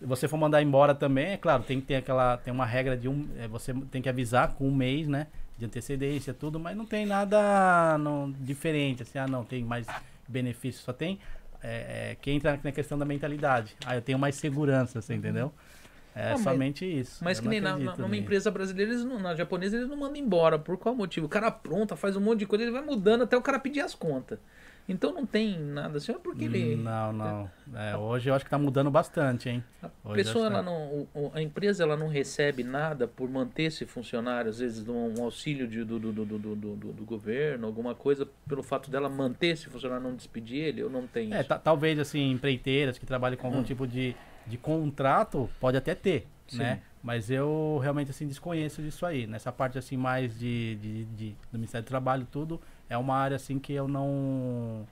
[0.00, 2.36] você for mandar embora também, é claro, tem que ter aquela.
[2.36, 3.26] Tem uma regra de um.
[3.38, 5.26] é, você tem que avisar com um mês, né?
[5.56, 9.88] De antecedência, tudo, mas não tem nada não, diferente, assim, ah não, tem mais
[10.28, 11.18] benefício, só tem
[11.62, 13.74] é, é, que entra na questão da mentalidade.
[13.84, 15.52] Ah, eu tenho mais segurança, você entendeu?
[16.14, 17.22] É Ah, mas- somente isso.
[17.22, 19.96] Mas Eu que nem na, acredito numa empresa brasileira, eles não, na japonesa, eles não
[19.96, 20.58] mandam embora.
[20.58, 21.26] Por qual motivo?
[21.26, 23.80] O cara pronta, faz um monte de coisa, ele vai mudando até o cara pedir
[23.80, 24.38] as contas.
[24.88, 26.74] Então não tem nada assim, é porque ele.
[26.76, 27.50] Não, não.
[27.74, 29.62] É, hoje eu acho que tá mudando bastante, hein?
[29.82, 30.62] A Hoje pessoa, que ela é.
[30.64, 35.68] não, a empresa ela não recebe nada por manter esse funcionário, às vezes um, auxílio
[35.68, 39.66] de- do, do, do, do, do, do- governo, alguma coisa, pelo fato dela manter esse
[39.66, 43.62] funcionário, não despedir ele, ou não tem É, talvez assim, empreiteiras que trabalham com algum
[43.62, 44.16] tipo de,
[44.46, 46.58] de contrato, pode até ter, Sim.
[46.58, 46.80] né?
[47.02, 49.26] Mas eu realmente assim desconheço disso aí.
[49.26, 53.36] Nessa parte assim mais de, de, de- do Ministério do Trabalho tudo, é uma área
[53.36, 54.86] assim que eu não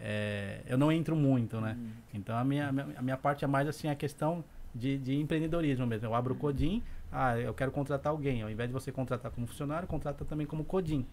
[0.00, 1.76] é, eu não entro muito, né?
[1.78, 1.90] Hum.
[2.14, 4.44] Então a minha, a minha- parte é mais assim a questão
[4.74, 6.06] de, de empreendedorismo mesmo.
[6.06, 8.42] Eu abro o Codim, ah, eu quero contratar alguém.
[8.42, 11.06] Ao invés de você contratar como funcionário, contrata também como Codim.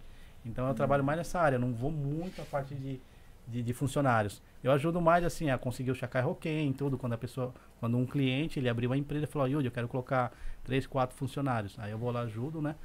[0.45, 2.99] Então eu trabalho mais nessa área, eu não vou muito a parte de,
[3.47, 4.41] de, de funcionários.
[4.61, 8.05] Eu ajudo mais assim a conseguir o Chacai Roquem, tudo, quando a pessoa, quando um
[8.05, 11.77] cliente ele abriu uma empresa e falou, Yudi, eu quero colocar três, quatro funcionários.
[11.79, 12.75] Aí eu vou lá ajudo, né?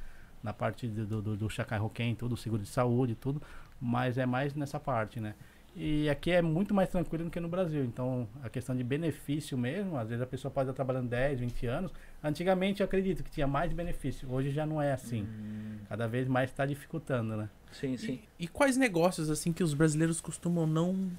[0.43, 3.43] Na parte do, do, do, Chacai Roquem, tudo, seguro de saúde, tudo,
[3.81, 5.35] mas é mais nessa parte, né?
[5.77, 7.85] E aqui é muito mais tranquilo do que no Brasil.
[7.85, 11.67] Então, a questão de benefício mesmo, às vezes a pessoa pode estar trabalhando 10, 20
[11.67, 11.93] anos.
[12.23, 14.29] Antigamente eu acredito que tinha mais benefício.
[14.31, 15.23] Hoje já não é assim.
[15.23, 17.49] Hum, Cada vez mais está dificultando, né?
[17.71, 18.21] sim, sim.
[18.39, 21.11] E, e quais negócios, assim, que os brasileiros costumam não,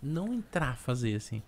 [0.00, 1.42] não entrar a fazer, assim?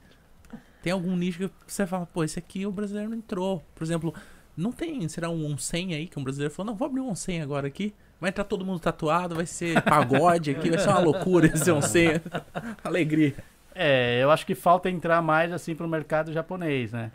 [0.83, 3.63] Tem algum nicho que você fala, pô, esse aqui o brasileiro não entrou.
[3.73, 4.13] Por exemplo,
[4.57, 7.41] não tem, será um onsen aí que um brasileiro falou, não, vou abrir um onsen
[7.43, 7.95] agora aqui.
[8.21, 12.21] Vai entrar todo mundo tatuado, vai ser pagode aqui, vai ser uma loucura esse onsen.
[12.85, 13.35] Alegria.
[13.75, 17.11] É, eu acho que falta entrar mais assim pro mercado japonês, né?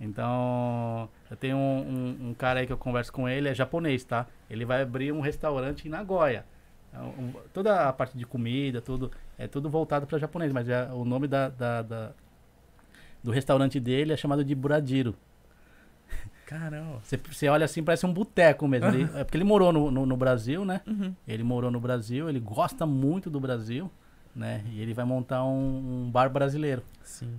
[0.00, 4.02] Então, eu tenho um, um- um cara aí que eu converso com ele, é japonês,
[4.02, 4.26] tá?
[4.50, 6.44] Ele vai abrir um restaurante em Nagoya.
[6.92, 10.88] É um- toda a parte de comida, tudo, é tudo voltado para japonês, mas é,
[10.92, 12.12] o nome da, da- da-
[13.22, 15.14] do restaurante dele é chamado de Buradiro.
[16.58, 17.00] Caramba.
[17.02, 18.88] Você, você olha assim, parece um boteco mesmo.
[18.88, 20.80] Ele- é porque ele morou no, no, no Brasil, né?
[20.86, 21.14] Uhum.
[21.26, 23.90] Ele morou no Brasil, ele gosta muito do Brasil,
[24.34, 24.62] né?
[24.72, 26.82] E ele vai montar um, um bar brasileiro.
[27.02, 27.38] Sim.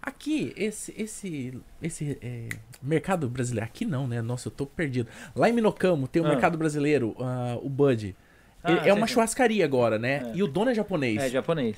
[0.00, 2.48] Aqui, esse esse esse é,
[2.82, 4.20] mercado brasileiro, aqui não, né?
[4.20, 5.08] Nossa, eu tô perdido.
[5.34, 6.30] Lá em Minocamo tem o Ah.
[6.30, 8.16] mercado brasileiro, ah, o Bud.
[8.64, 10.30] Ah, é uma churrascaria agora, né?
[10.32, 10.36] É.
[10.36, 11.22] E o dono é japonês.
[11.22, 11.76] É japonês.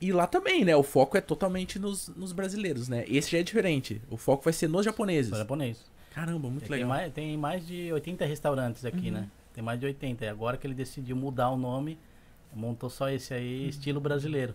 [0.00, 0.76] E lá também, né?
[0.76, 3.04] O foco é totalmente nos, nos brasileiros, né?
[3.08, 4.00] Esse já é diferente.
[4.10, 5.30] O foco vai ser nos japoneses.
[5.30, 5.84] Sou japonês.
[6.12, 6.88] Caramba, muito Tem legal.
[6.88, 9.28] mais, tem mais de 80 restaurantes aqui, né?
[9.52, 10.24] Tem mais de 80.
[10.24, 11.98] E agora que ele decidiu mudar o nome,
[12.54, 14.54] montou só esse aí, estilo brasileiro.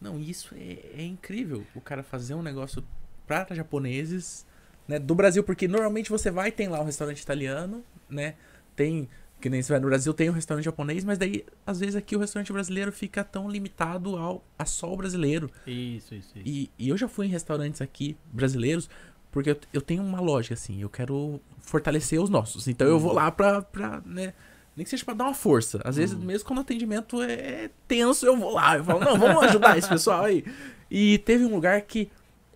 [0.00, 1.64] Não, isso é, é incrível.
[1.74, 2.84] O cara fazer um negócio
[3.26, 4.46] para japoneses,
[4.86, 4.98] né?
[4.98, 8.34] Do Brasil, porque normalmente você vai tem lá um restaurante italiano, né?
[8.74, 9.08] Tem
[9.40, 12.16] que nem você vai no Brasil tem um restaurante japonês, mas daí às vezes aqui
[12.16, 15.50] o restaurante brasileiro fica tão limitado ao a só o brasileiro.
[15.66, 16.48] Isso, isso, isso.
[16.48, 18.88] E, e eu já fui em restaurantes aqui brasileiros
[19.30, 22.66] porque eu, eu tenho uma lógica assim, eu quero fortalecer os nossos.
[22.66, 24.32] Então eu vou lá pra, pra né,
[24.74, 25.80] nem que seja pra dar uma força.
[25.84, 28.76] Às vezes, mesmo quando o atendimento é tenso, eu vou lá.
[28.78, 30.44] Eu falo, não, vamos ajudar esse pessoal aí.
[30.90, 32.10] E teve um lugar que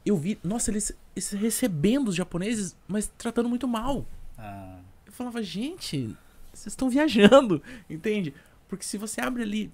[0.04, 4.06] eu vi, nossa, eles, eles recebendo os japoneses, mas tratando muito mal.
[4.38, 6.16] Ah, Eu falava, gente,
[6.62, 8.34] vocês estão viajando, entende?
[8.68, 9.72] Porque se você abre ali,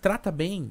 [0.00, 0.70] trata bem,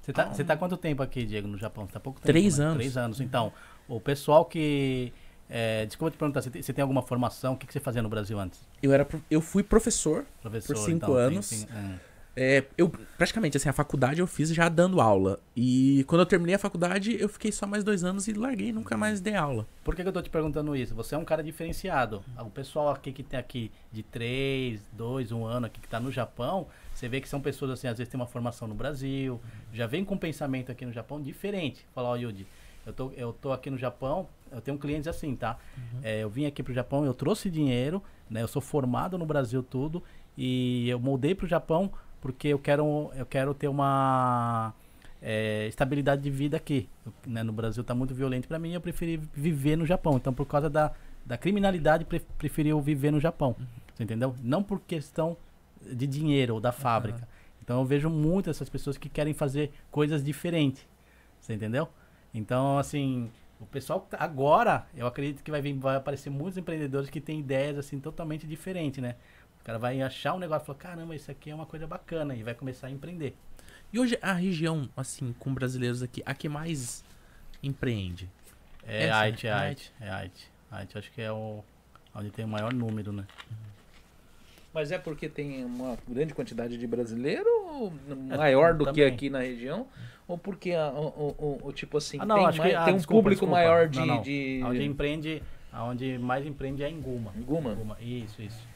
[0.00, 1.86] Você tá, você tá há quanto tempo aqui, Diego, no Japão?
[1.86, 2.64] Você tá pouco tempo, Três né?
[2.64, 2.76] anos.
[2.76, 3.20] Três anos.
[3.20, 3.52] Então,
[3.88, 5.12] o pessoal que...
[5.48, 7.54] É, desculpa te perguntar, você tem, você tem alguma formação?
[7.54, 8.60] O que, que você fazia no Brasil antes?
[8.82, 11.64] eu, era, eu fui professor Professor, cinco então, anos.
[11.64, 12.00] é.
[12.38, 15.40] É, eu praticamente assim, a faculdade eu fiz já dando aula.
[15.56, 18.94] E quando eu terminei a faculdade, eu fiquei só mais dois anos e larguei, nunca
[18.94, 19.66] mais dei aula.
[19.82, 20.94] Por que, que eu tô te perguntando isso?
[20.94, 22.22] Você é um cara diferenciado.
[22.38, 26.12] O pessoal aqui que tem aqui de 3, 2, 1 ano aqui que tá no
[26.12, 29.40] Japão, você vê que são pessoas assim, às vezes tem uma formação no Brasil,
[29.72, 31.86] já vem com um pensamento aqui no Japão diferente.
[31.94, 32.46] Falar, ó, Yudi,
[32.84, 35.58] eu tô, eu tô aqui no Japão, eu tenho clientes assim, tá?
[36.02, 38.42] É, eu vim aqui pro Japão, eu trouxe dinheiro, né?
[38.42, 40.02] Eu sou formado no Brasil tudo
[40.36, 41.90] e eu moldei pro Japão
[42.26, 44.74] porque eu quero, eu quero ter uma
[45.22, 46.88] é, estabilidade de vida aqui.
[47.06, 50.16] Eu, né, no Brasil tá muito violento para mim, eu preferi viver no Japão.
[50.16, 50.90] Então, por causa da,
[51.24, 53.54] da criminalidade, pre preferi eu viver no Japão.
[53.94, 54.34] Você entendeu?
[54.42, 55.36] Não por questão
[55.80, 57.28] de dinheiro ou da fábrica.
[57.62, 60.84] Então, eu vejo muito essas pessoas que querem fazer coisas diferentes.
[61.40, 61.88] Você entendeu?
[62.34, 67.08] Então, assim, o pessoal tá- agora, eu acredito que vai, vir, vai aparecer muitos empreendedores
[67.08, 69.14] que têm ideias assim totalmente diferentes, né?
[69.66, 72.36] O cara vai achar um negócio e falar, caramba, isso aqui é uma coisa bacana
[72.36, 73.34] e vai começar a empreender.
[73.92, 77.02] E hoje a região, assim, com brasileiros aqui, a que mais
[77.60, 78.30] empreende?
[78.86, 80.48] É Essa, Haiti, é é Haiti, é Haiti.
[80.70, 81.64] Haiti acho que é o
[82.14, 83.26] onde tem o maior número, né?
[84.72, 87.92] Mas é porque tem uma grande quantidade de brasileiro ou
[88.36, 89.88] maior do que aqui na região?
[90.28, 92.84] Ou porque, a- o, o- o- tipo assim, Ah, não, tem, acho mais- que, ah,
[92.84, 93.52] tem um desculpa, público desculpa.
[93.56, 93.98] maior de...
[93.98, 94.22] Não, não.
[94.22, 94.60] de...
[94.64, 95.42] Onde empreende,
[95.72, 97.32] aonde mais empreende é em Guma.
[97.38, 97.74] Guma?
[97.74, 97.96] Guma.
[98.00, 98.75] Isso, isso.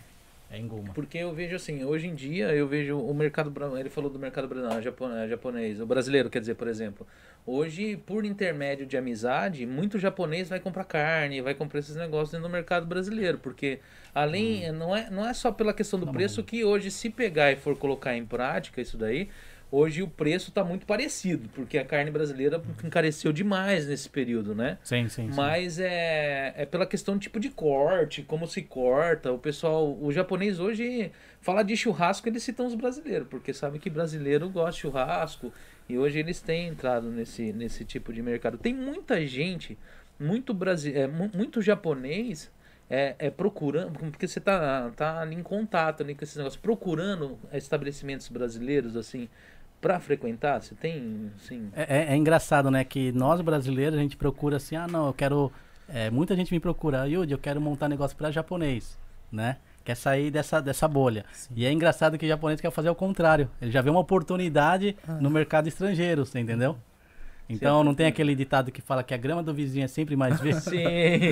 [0.51, 0.93] É em Guma.
[0.93, 4.51] Porque eu vejo assim, hoje em dia eu vejo o mercado, ele falou do mercado
[4.53, 7.07] eh, japonês, o brasileiro, quer dizer, por exemplo.
[7.47, 12.49] Hoje, por intermédio de amizade, muito japonês vai comprar carne, vai comprar esses negócios dentro
[12.49, 13.79] do mercado brasileiro, porque
[14.13, 17.53] além, não, é, não é só pela questão do Tá preço que hoje, se pegar
[17.53, 19.29] e for colocar em prática isso daí,
[19.73, 24.79] hoje o preço está muito parecido, porque a carne brasileira encareceu demais nesse período, né?
[24.83, 25.37] Sim, sim, sim.
[25.37, 29.33] Mas é, é pela questão do tipo de corte, como se corta.
[29.33, 33.89] O pessoal, o japonês hoje fala de churrasco, eles citam os brasileiros, porque sabe que
[33.89, 35.53] brasileiro gosta de churrasco
[35.89, 38.59] e hoje eles têm entrado nesse, nesse tipo de mercado.
[38.59, 39.79] Tem muita gente,
[40.19, 42.51] muito brasi é, mu- muito japonês
[42.89, 47.39] é, é procurando, porque você tá, tá ali em contato ali com esses negócios, procurando
[47.53, 49.29] estabelecimentos brasileiros assim
[49.81, 50.61] para frequentar.
[50.63, 52.85] Você tem, assim, É, é- é engraçado, né?
[52.85, 55.51] Que nós brasileiros a gente procura assim, ah não, eu quero.
[55.89, 58.99] é, muita gente me procura, Yudi, eu quero montar negócio para japonês,
[59.33, 59.57] né?
[59.85, 61.25] Quer sair dessa, dessa bolha.
[61.57, 63.51] E é engraçado que o japonês quer fazer o contrário.
[63.61, 66.77] Ele já vê uma oportunidade no mercado estrangeiro, você entendeu?
[67.49, 70.39] Então não tem aquele ditado que fala que a grama do vizinho é sempre mais
[70.41, 70.61] verde.
[70.61, 70.85] sim.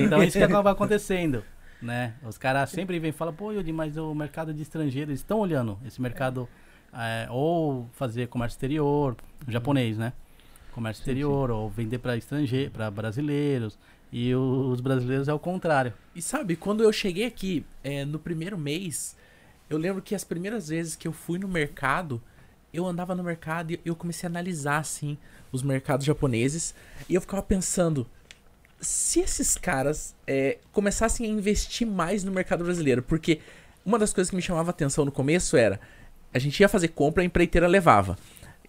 [0.03, 1.43] Então isso que acaba acontecendo,
[1.81, 2.15] né?
[2.23, 5.39] Os caras sempre vêm e falam, pô, Yudi, mas o mercado de estrangeiro, eles estão
[5.39, 6.49] olhando esse mercado,
[6.93, 9.15] é, ou fazer comércio exterior,
[9.47, 10.13] japonês, né?
[10.71, 13.77] Comércio exterior, ou vender para estrangeiro, para brasileiros.
[14.11, 15.93] E os brasileiros é o contrário.
[16.15, 19.15] E sabe, quando eu cheguei aqui, é, no primeiro mês,
[19.69, 22.21] eu lembro que as primeiras vezes que eu fui no mercado,
[22.73, 25.17] eu andava no mercado e eu comecei a analisar, assim,
[25.51, 26.73] os mercados japoneses.
[27.07, 28.07] E eu ficava pensando,
[28.81, 33.41] se esses caras é, começassem a investir mais no mercado brasileiro, porque
[33.85, 35.79] uma das coisas que me chamava atenção no começo era,
[36.33, 38.17] a gente ia fazer compra, a empreiteira levava.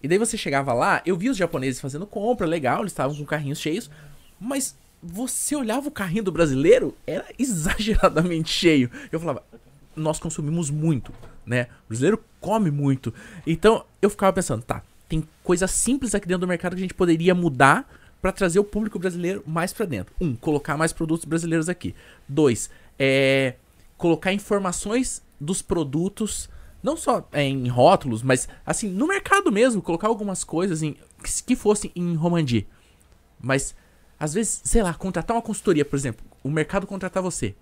[0.03, 3.25] E daí você chegava lá, eu via os japoneses fazendo compra, legal, eles estavam com
[3.25, 3.89] carrinhos cheios,
[4.39, 8.89] mas você olhava o carrinho do brasileiro, era exageradamente cheio.
[9.11, 9.43] Eu falava,
[9.95, 11.13] nós consumimos muito,
[11.45, 11.67] né?
[11.85, 13.13] O brasileiro come muito.
[13.45, 16.93] Então, eu ficava pensando, tá, tem coisas simples aqui dentro do mercado que a gente
[16.93, 17.87] poderia mudar
[18.21, 20.13] pra trazer o público brasileiro mais pra dentro.
[20.21, 21.95] Um, colocar mais produtos brasileiros aqui.
[22.27, 23.55] Dois, é
[23.97, 26.49] colocar informações dos produtos,
[26.83, 31.43] não só é, em rótulos, mas assim, no mercado mesmo, colocar algumas coisas em, que,
[31.47, 32.67] que fossem em Romandi.
[33.39, 33.75] Mas,
[34.19, 37.55] às vezes, sei lá, contratar uma consultoria, por exemplo, o mercado contratar você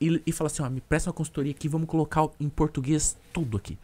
[0.00, 3.56] e, e falar assim, ó, me presta uma consultoria aqui, vamos colocar em português tudo
[3.56, 3.78] aqui.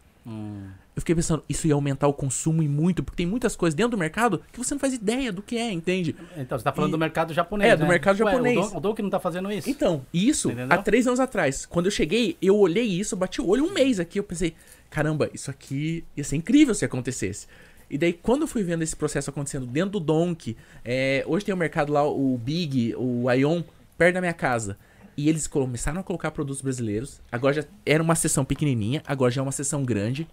[0.97, 3.91] Eu fiquei pensando, isso ia aumentar o consumo e muito, porque tem muitas coisas dentro
[3.91, 6.15] do mercado que você não faz ideia do que é, entende?
[6.35, 7.89] Então, você tá falando E- do mercado japonês, É, do né?
[7.89, 8.71] mercado Ué, japonês.
[8.73, 9.69] o que não tá fazendo isso.
[9.69, 10.67] Então, isso, Entendeu?
[10.75, 13.99] há três anos atrás, quando eu cheguei, eu olhei isso, bati o olho um mês
[13.99, 14.55] aqui, eu pensei,
[14.89, 17.45] caramba, isso aqui ia ser incrível se acontecesse.
[17.91, 21.53] E daí, quando eu fui vendo esse processo acontecendo dentro do Donk, é, hoje tem
[21.53, 23.61] o mercado lá, o Big, o Ion,
[23.99, 24.75] perto da minha casa.
[25.15, 27.21] E eles começaram a colocar produtos brasileiros.
[27.31, 30.27] Agora já era uma sessão pequenininha, agora já é uma sessão grande.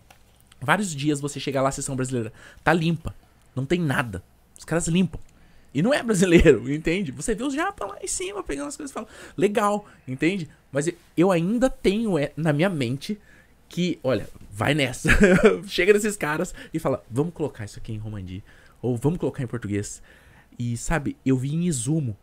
[0.65, 3.15] Vários dias você chega lá, a sessão brasileira tá limpa.
[3.55, 4.23] Não tem nada.
[4.59, 5.21] Os caras limpam.
[5.73, 7.13] E não é brasileiro, entende?
[7.13, 10.49] Você vê os japa lá em cima pegando as coisas e fala, legal, entende?
[10.71, 13.19] Mas eu ainda tenho é, na minha mente
[13.69, 15.09] que, olha, vai nessa.
[15.67, 18.43] Chega nesses caras e fala, vamos colocar isso aqui em romandi.
[18.81, 20.03] Ou vamos colocar em português.
[20.59, 22.17] E sabe, eu vi em Izumo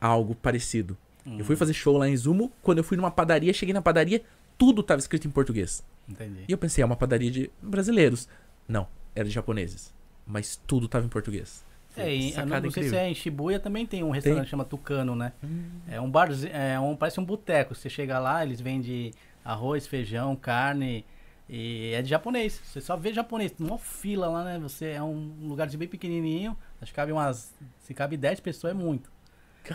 [0.00, 0.96] algo parecido.
[1.38, 2.52] Eu fui fazer show lá em Izumo.
[2.62, 4.22] Quando eu fui numa padaria, cheguei na padaria,
[4.56, 5.84] tudo tava escrito em português.
[6.08, 6.44] Entendi.
[6.48, 8.28] E eu pensei, é uma padaria de brasileiros.
[8.68, 9.92] Não, era de japoneses.
[10.26, 11.64] Mas tudo tava em português.
[11.96, 14.64] É, e, não, não sei se é em Shibuya também tem um restaurante que chama
[14.64, 15.32] Tucano, né?
[15.88, 17.74] É um bar, é um, parece um boteco.
[17.74, 19.12] Você chega lá, eles vendem
[19.44, 21.04] arroz, feijão, carne
[21.48, 22.60] e é de japonês.
[22.64, 24.58] Você só vê japonês, uma fila lá, né?
[24.58, 28.74] Você é um lugarzinho bem pequenininho, acho que cabe umas, se cabe 10 pessoas é
[28.74, 29.12] muito.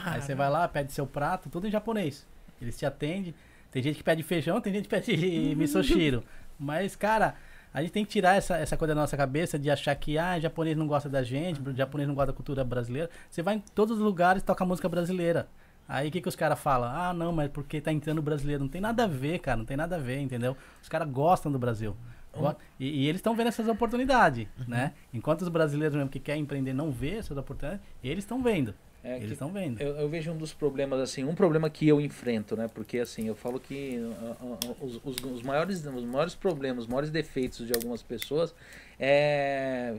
[0.04, 2.28] Aí você vai lá, pede seu prato, tudo em japonês.
[2.62, 3.34] Eles te atendem.
[3.72, 5.16] Tem gente que pede feijão, tem gente que pede
[5.56, 6.24] misoshiro.
[6.60, 7.36] Mas, cara,
[7.74, 10.40] a gente tem que tirar essa, essa coisa da nossa cabeça de achar que, ah,
[10.40, 13.10] japonês não gosta da gente, japonês não gosta da cultura brasileira.
[13.30, 15.48] Você vai em todos os lugares e toca música brasileira.
[15.88, 16.90] Aí o que, que os caras falam?
[16.92, 18.62] Ah, não, mas porque tá entrando brasileiro.
[18.64, 20.56] Não tem nada a ver, cara, não tem nada a ver, entendeu?
[20.82, 21.96] Os caras gostam do Brasil.
[22.32, 24.94] Go- E, e eles estão vendo essas oportunidades, né?
[25.12, 28.74] Enquanto os brasileiros mesmo que querem empreender não vê essas oportunidades, eles estão vendo.
[29.04, 29.80] É eles estão vendo.
[29.82, 32.68] Eu, eu vejo um dos problemas, assim, um problema que eu enfrento, né?
[32.68, 36.90] Porque, assim, eu falo que ah, ah, os, os, os maiores, os maiores problemas, os
[36.90, 38.54] maiores defeitos de algumas pessoas
[39.00, 39.96] é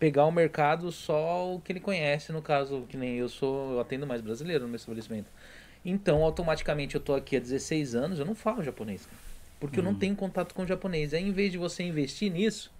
[0.00, 3.80] pegar o mercado só o que ele conhece, no caso, que nem eu sou, eu
[3.80, 5.30] atendo mais brasileiro no meu estabelecimento.
[5.84, 9.06] Então, automaticamente, eu tô aqui há 16 anos, eu não falo japonês,
[9.60, 11.12] porque eu não tenho contato com japonês.
[11.12, 12.72] Aí, em vez de você investir nisso,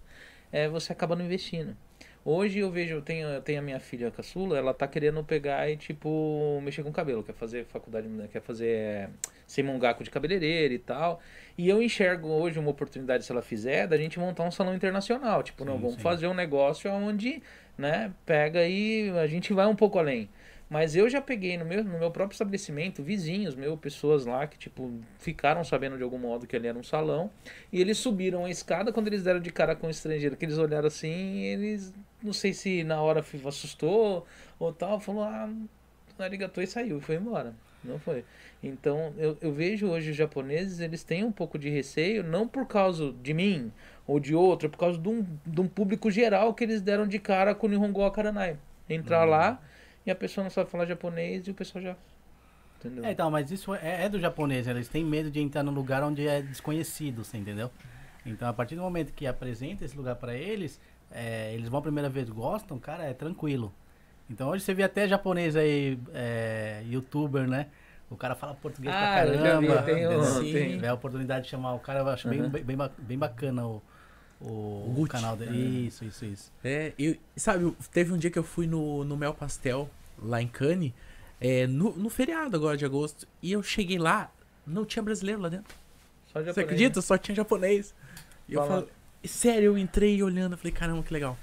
[0.50, 1.76] é, você acaba não investindo.
[2.22, 5.70] Hoje eu vejo, eu tenho, eu tenho a minha filha caçula, ela tá querendo pegar
[5.70, 9.08] e, tipo, mexer com o cabelo, quer fazer faculdade, quer fazer
[9.46, 11.20] ser mongaco de cabeleireiro e tal.
[11.56, 15.42] E eu enxergo hoje uma oportunidade, se ela fizer, da gente montar um salão internacional.
[15.42, 16.00] Tipo, não, Sim, vamos sim.
[16.02, 17.42] fazer um negócio onde,
[17.78, 20.28] né, pega e a gente vai um pouco além.
[20.68, 24.56] Mas eu já peguei no meu, no meu próprio estabelecimento, vizinhos meu, pessoas lá que,
[24.56, 27.28] tipo, ficaram sabendo de algum modo que ali era um salão.
[27.72, 30.58] E eles subiram a escada, quando eles deram de cara com o estrangeiro, que eles
[30.58, 31.92] olharam assim, eles,
[32.22, 34.26] não sei se na hora assustou
[34.58, 35.48] ou tal, falou, ah,
[36.18, 37.54] arigatou e saiu, e foi embora.
[37.82, 38.24] Não foi.
[38.62, 42.66] Então, eu, eu vejo hoje os japoneses, eles têm um pouco de receio, não por
[42.66, 43.72] causa de mim
[44.06, 47.06] ou de outro, é por causa de um, de um público geral que eles deram
[47.06, 48.58] de cara com o Nihongo Akaranai.
[48.88, 49.62] Entrar lá
[50.04, 51.96] e a pessoa não sabe falar japonês e o pessoal já.
[52.78, 53.04] Entendeu?
[53.04, 56.02] É, então, mas isso é, é do japonês, eles têm medo de entrar num lugar
[56.02, 57.70] onde é desconhecido, você entendeu?
[58.24, 60.80] Então, a partir do momento que apresenta esse lugar pra eles,
[61.10, 63.72] é, eles vão a primeira vez, gostam, cara, é tranquilo.
[64.28, 67.66] Então, hoje você vê até japonês aí, é, youtuber, né?
[68.08, 69.82] O cara fala português Ah, pra eu caramba.
[69.82, 70.22] tem tem-
[70.68, 72.48] Se tiver a oportunidade de chamar o cara, eu acho bem, Uhum.
[72.48, 73.82] bem, bem bem bacana o,
[74.40, 75.86] o, O canal dele.
[75.86, 76.52] Isso, isso, isso.
[76.64, 79.88] É, eu, sabe, teve um dia que eu fui no, no Mel Pastel,
[80.20, 80.92] lá em Cannes,
[81.40, 84.30] é, no, no feriado agora de agosto, e eu cheguei lá,
[84.66, 85.74] não tinha brasileiro lá dentro.
[86.26, 87.00] Só japonês, Você acredita?
[87.02, 87.94] Só tinha japonês.
[88.48, 88.88] E eu Fala- falei,
[89.24, 91.36] sério, eu entrei olhando, falei, caramba, que legal.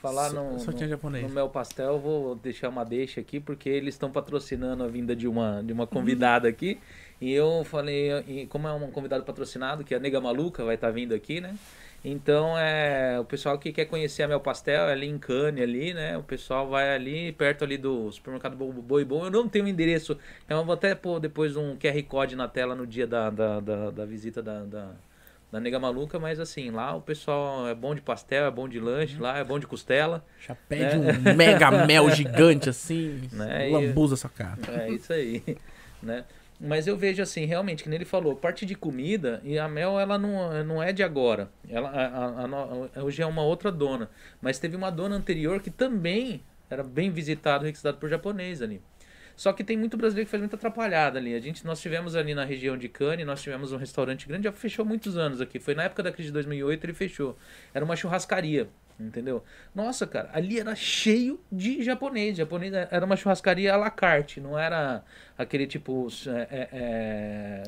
[0.00, 1.26] Falar Só- no, só tinha japonês.
[1.26, 5.16] no Mel Pastel, eu vou deixar uma deixa aqui, porque eles estão patrocinando a vinda
[5.16, 6.78] de uma, de uma convidada aqui.
[7.20, 10.90] E eu falei, como é um convidado patrocinado, que é a Nega Maluca, vai estar
[10.90, 11.56] vindo aqui, né?
[12.04, 15.92] Então, é, o pessoal que quer conhecer a Mel Pastel, é ali em Cane, ali,
[15.94, 16.16] né?
[16.16, 19.24] O pessoal vai ali, perto ali do supermercado Bo- Boi Bom.
[19.24, 20.16] Eu não tenho o endereço,
[20.48, 23.90] eu vou até pôr depois um QR Code na tela no dia da, da, da,
[23.90, 24.90] da visita da, da,
[25.50, 28.80] da Nega Maluca, mas assim, lá o pessoal é bom de pastel, é bom de
[28.80, 30.24] lanche, lá é bom de costela.
[30.46, 34.58] Já pede um mega mel gigante assim, Né, lambuza sua cara.
[34.82, 35.42] É isso aí,
[36.02, 36.24] né?
[36.58, 40.00] Mas eu vejo assim, realmente, que nem ele falou, parte de comida, e a Mel,
[40.00, 41.50] ela não, não é de agora.
[41.68, 44.08] Ela, a- a- a hoje é uma outra dona.
[44.40, 46.40] Mas teve uma dona anterior que também
[46.70, 48.80] era bem visitado, requisitado por japonês ali.
[49.36, 51.34] Só que tem muito brasileiro que faz muita atrapalhada ali.
[51.34, 54.52] A gente, nós tivemos ali na região de Cannes, nós tivemos um restaurante grande, já
[54.52, 55.58] fechou muitos anos aqui.
[55.60, 57.36] Foi na época da crise de 2008, ele fechou.
[57.74, 58.66] Era uma churrascaria,
[58.98, 59.44] entendeu?
[59.74, 62.34] Nossa, cara, ali era cheio de japonês.
[62.38, 65.04] Japonês era uma churrascaria à la carte, não era
[65.36, 66.68] aquele tipo, é, é,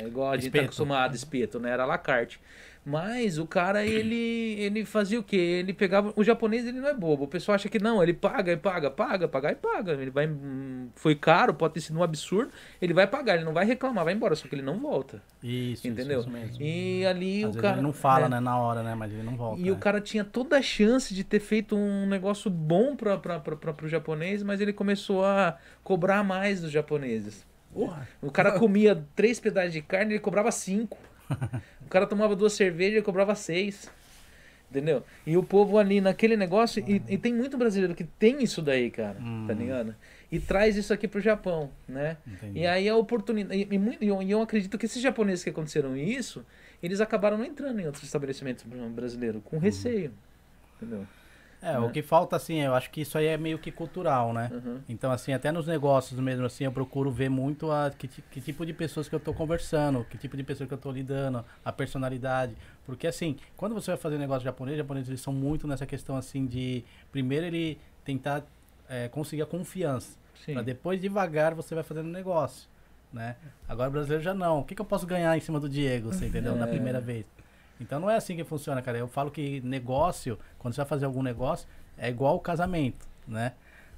[0.03, 0.65] é, igual a gente tá Espeto.
[0.65, 1.71] acostumado, espeto, né?
[1.71, 2.41] Era à la carte.
[2.89, 5.37] Mas o cara, ele, ele fazia o quê?
[5.37, 6.11] Ele pegava.
[6.17, 7.25] O japonês, ele não é bobo.
[7.25, 9.93] O pessoal acha que não, ele paga e paga, paga, pagar e paga.
[9.93, 10.27] Ele vai.
[10.27, 12.51] hum, Foi caro, pode ter sido um absurdo.
[12.81, 15.23] Ele vai pagar, ele não vai reclamar, vai embora, só que ele não volta.
[15.43, 16.21] Isso, Entendeu?
[16.21, 16.63] Isso, isso mesmo.
[16.63, 17.75] E ali Às o cara.
[17.75, 18.95] ele não fala, é, né, na hora, né?
[18.95, 19.61] Mas ele não volta.
[19.61, 19.81] E o né?
[19.81, 23.21] cara tinha toda a chance de ter feito um negócio bom para
[23.83, 27.47] o japonês, mas ele começou a cobrar mais dos japoneses.
[27.71, 28.09] Porra.
[28.23, 30.97] O cara comia três pedaços de carne, ele cobrava cinco.
[31.85, 33.91] O cara tomava duas cervejas, ele cobrava seis.
[34.71, 35.03] Entendeu?
[35.27, 36.85] E o povo ali naquele negócio.
[36.87, 39.15] E, e tem muito brasileiro que tem isso daí, cara.
[39.15, 39.47] Tá Hum.
[39.59, 39.95] ligado?
[40.31, 42.19] E traz isso aqui pro Japão, né?
[42.27, 42.59] Entendi.
[42.61, 43.59] E aí a oportunidade.
[43.59, 46.45] E, e e eu, e eu acredito que esses japoneses que aconteceram isso,
[46.83, 50.13] eles acabaram não entrando em outros estabelecimentos brasileiros, com receio.
[50.77, 51.07] Entendeu?
[51.61, 51.79] É, né?
[51.79, 54.51] o que falta, assim, eu acho que isso aí é meio que cultural, né?
[54.53, 54.81] Uhum.
[54.89, 58.65] Então, assim, até nos negócios mesmo, assim, eu procuro ver muito a, que, que tipo
[58.65, 61.73] de pessoas que eu tô conversando, que tipo de pessoa que eu tô lidando, a
[61.73, 62.55] personalidade.
[62.87, 66.47] Porque, assim, quando você vai fazer negócio japonês, japoneses eles são muito nessa questão, assim,
[66.47, 68.43] de primeiro ele tentar
[68.89, 70.17] é, conseguir a confiança.
[70.45, 70.55] Sim.
[70.55, 72.69] Pra depois, devagar, você vai fazendo negócio,
[73.13, 73.35] né?
[73.69, 74.61] Agora o brasileiro já não.
[74.61, 76.55] O que, que eu posso ganhar em cima do Diego, você entendeu?
[76.55, 76.71] Na É.
[76.71, 77.27] primeira vez.
[77.81, 78.99] Então não é assim que funciona, cara.
[78.99, 83.53] Eu falo que negócio, quando você vai fazer algum negócio, é igual o casamento, né?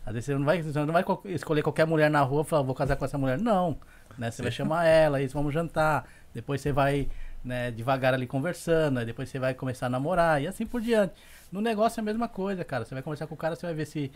[0.04, 2.44] Às vezes você não vai, você não vai co- escolher qualquer mulher na rua e
[2.44, 3.38] falar, vou casar com essa mulher.
[3.38, 3.76] Não.
[4.18, 4.30] Né?
[4.30, 6.06] Você vai chamar ela, isso, vamos jantar.
[6.34, 7.08] Depois você vai
[7.44, 11.14] né, devagar ali conversando, aí depois você vai começar a namorar e assim por diante.
[11.52, 12.84] No negócio é a mesma coisa, cara.
[12.84, 14.10] Você vai conversar com o cara, você vai ver se,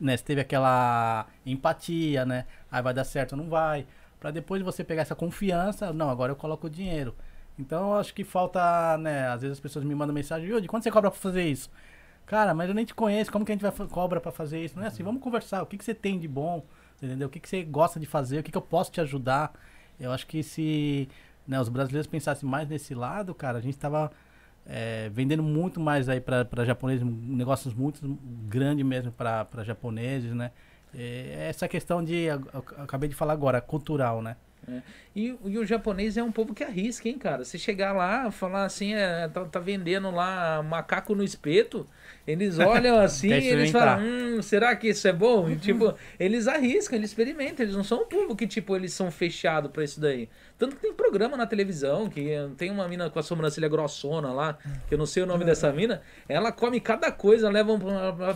[0.00, 2.44] né, se teve aquela empatia, né?
[2.70, 3.86] Aí vai dar certo ou não vai.
[4.20, 7.14] Pra depois você pegar essa confiança, não, agora eu coloco o dinheiro.
[7.58, 9.28] Então eu acho que falta, né?
[9.28, 11.70] Às vezes as pessoas me mandam mensagem, Yudi, quanto você cobra pra fazer isso?
[12.26, 14.76] Cara, mas eu nem te conheço, como que a gente vai cobra pra fazer isso?
[14.76, 16.62] Não é assim, vamos conversar, o que, que você tem de bom,
[17.02, 17.26] entendeu?
[17.26, 19.52] O que, que você gosta de fazer, o que, que eu posso te ajudar?
[19.98, 21.08] Eu acho que se
[21.46, 24.12] né, os brasileiros pensassem mais nesse lado, cara, a gente tava
[24.66, 28.00] é, vendendo muito mais aí pra japoneses, negócios muito
[28.46, 30.52] grandes mesmo pra japoneses, né?
[30.94, 34.36] É, essa questão de, eu- eu acabei de falar agora, cultural, né?
[35.18, 37.44] E, e o japonês é um povo que arrisca, hein, cara?
[37.44, 41.84] Se chegar lá, falar assim, é, tá, tá vendendo lá macaco no espeto,
[42.24, 45.50] eles olham assim e eles falam, hum, será que isso é bom?
[45.50, 49.10] E, tipo, eles arriscam, eles experimentam, eles não são um povo que, tipo, eles são
[49.10, 50.28] fechados pra isso daí.
[50.56, 54.32] Tanto que tem programa na televisão, que eh, tem uma mina com a sobrancelha grossona
[54.32, 54.56] lá,
[54.86, 57.76] que eu não sei o nome dessa mina, ela come cada coisa, levam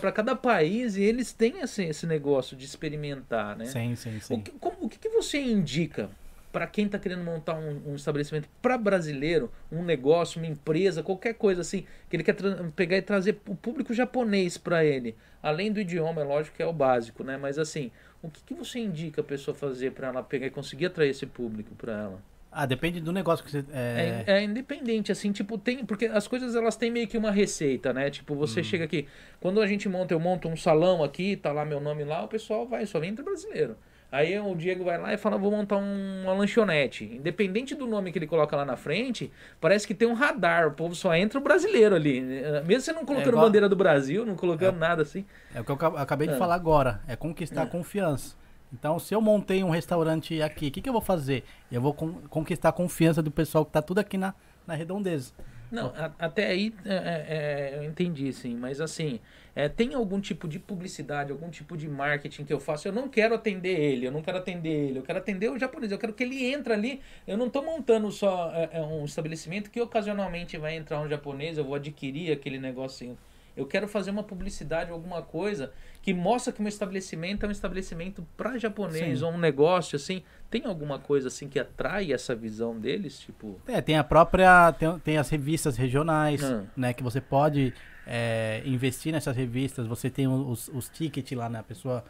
[0.00, 3.66] pra cada país e eles têm esse, esse negócio de experimentar, né?
[3.66, 4.40] Sim, sim, O sim.
[4.40, 6.10] que, como- o que, que você indica
[6.52, 11.34] para quem está querendo montar um, um estabelecimento para brasileiro, um negócio, uma empresa, qualquer
[11.34, 12.36] coisa assim, que ele quer
[12.76, 15.16] pegar e trazer o público japonês para ele?
[15.42, 17.36] Além do idioma, é lógico que é o básico, né?
[17.38, 17.90] Mas assim,
[18.22, 21.26] o que, que você indica a pessoa fazer para ela pegar e conseguir atrair esse
[21.26, 22.22] público para ela?
[22.54, 23.64] Ah, depende do negócio que você.
[23.72, 25.86] É, É, é independente, assim, tipo, tem.
[25.86, 28.10] Porque as coisas elas têm meio que uma receita, né?
[28.10, 29.08] Tipo, você chega aqui.
[29.40, 32.28] Quando a gente monta, eu monto um salão aqui, tá lá meu nome lá, o
[32.28, 33.74] pessoal vai, só vem entre brasileiro.
[34.12, 37.04] Aí o Diego vai lá e fala, vou montar um- uma lanchonete.
[37.04, 40.68] Independente do nome que ele coloca lá na frente, parece que tem um radar.
[40.68, 42.20] O povo só entra o brasileiro ali.
[42.66, 45.24] Mesmo você não colocando igual- bandeira do Brasil, não colocando nada assim.
[45.54, 46.36] é o que eu ca- acabei de Ah.
[46.36, 47.00] falar agora.
[47.08, 48.36] É conquistar a confiança.
[48.70, 51.44] Então, se eu montei um restaurante aqui, o que, que eu vou fazer?
[51.70, 54.34] Eu vou con- conquistar a confiança do pessoal que tá tudo aqui na,
[54.66, 55.32] na redondeza.
[55.70, 58.54] Não, a- até aí é, é, é, eu entendi, sim.
[58.56, 59.20] Mas assim,
[59.54, 62.88] é, tem algum tipo de publicidade, algum tipo de marketing que eu faço?
[62.88, 65.92] Eu não quero atender ele, eu não quero atender ele, eu quero atender o japonês,
[65.92, 67.00] eu quero que ele entre ali.
[67.26, 71.58] Eu não estou montando só é, é, um estabelecimento que ocasionalmente vai entrar um japonês,
[71.58, 73.18] eu vou adquirir aquele negocinho.
[73.54, 77.52] Eu quero fazer uma publicidade, alguma coisa que mostra que o meu estabelecimento é um
[77.52, 79.24] estabelecimento para japonês, Sim.
[79.26, 80.22] ou um negócio assim.
[80.50, 83.20] Tem alguma coisa assim que atrai essa visão deles?
[83.20, 83.60] Tipo.
[83.68, 84.72] É, tem a própria.
[84.72, 86.64] Tem, tem as revistas regionais, Ah.
[86.74, 86.94] né?
[86.94, 87.74] Que você pode
[88.06, 89.86] é, investir nessas revistas.
[89.86, 91.60] Você tem os, os tickets lá, né?
[91.60, 92.04] A pessoa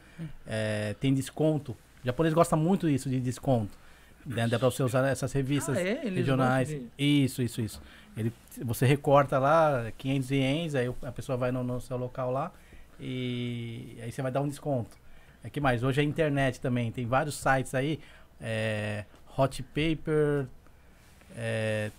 [0.46, 1.72] é, tem desconto.
[1.72, 3.76] O japonês gosta muito disso, de desconto.
[4.24, 4.46] Né?
[4.46, 6.08] Dá pra você usar essas revistas Ah, é?
[6.08, 6.68] Regionais.
[6.68, 7.82] gostam Isso, isso, isso.
[8.16, 8.32] Ele,
[8.62, 12.52] você recorta lá 500 ienes, aí a pessoa vai no, no seu local lá
[13.00, 14.96] e aí você vai dar um desconto.
[15.42, 15.82] É que mais?
[15.82, 17.98] Hoje é internet também, tem vários sites aí,
[18.40, 19.04] é,
[19.36, 20.46] Hot Paper,
[21.36, 21.90] é,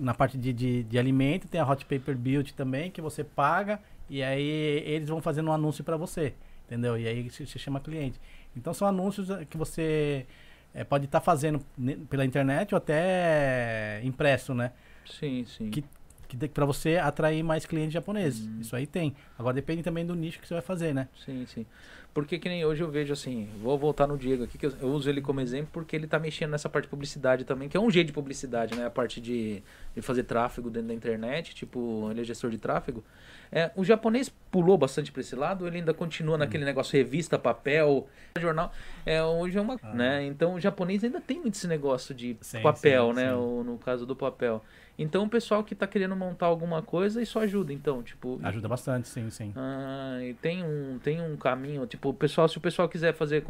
[0.00, 3.80] na parte de, de, de alimento tem a Hot Paper Build também, que você paga
[4.08, 6.34] e aí eles vão fazendo um anúncio para você,
[6.66, 6.96] entendeu?
[6.98, 8.20] E aí se, se chama cliente.
[8.56, 10.26] Então são anúncios eh, que você
[10.74, 14.72] eh, pode estar fazendo ne- pela internet ou até impresso, né?
[15.04, 15.70] Sim, sim.
[15.70, 15.84] Que,
[16.28, 18.46] que para você atrair mais clientes japoneses.
[18.46, 18.60] Hum.
[18.60, 19.14] Isso aí tem.
[19.38, 21.08] Agora depende também do nicho que você vai fazer, né?
[21.24, 21.66] Sim, sim.
[22.14, 24.88] Porque que nem hoje eu vejo assim, vou voltar no Diego aqui, que eu, eu
[24.88, 27.80] uso ele como exemplo porque ele tá mexendo nessa parte de publicidade também, que é
[27.80, 28.86] um jeito de publicidade, né?
[28.86, 29.60] A parte de,
[29.96, 33.02] de fazer tráfego dentro da internet, tipo, ele é gestor de tráfego.
[33.50, 38.08] É, o japonês pulou bastante para esse lado, ele ainda continua naquele negócio revista, papel,
[38.38, 38.72] jornal.
[39.04, 40.24] É, hoje é uma, né?
[40.24, 43.30] Então o japonês ainda tem muito esse negócio de Sim, papel, sim, né?
[43.30, 43.34] sim.
[43.34, 44.62] O, no caso do papel.
[44.96, 49.08] Então o pessoal que tá querendo montar alguma coisa, isso ajuda, então, tipo, Ajuda bastante,
[49.08, 49.52] sim, sim.
[49.56, 53.44] ah, e tem um, tem um caminho, tipo, o pessoal, se o pessoal quiser fazer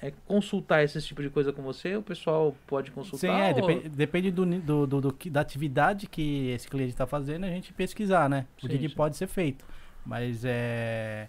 [0.00, 3.18] é, consultar esse tipo de coisa com você, o pessoal pode consultar.
[3.18, 7.06] Sim, é, ou- depende, depende do, do, do, do da atividade que esse cliente está
[7.06, 8.46] fazendo, a gente pesquisar, né?
[8.56, 8.94] O que, Sim, que sim.
[8.94, 9.64] pode ser feito.
[10.04, 11.28] Mas é.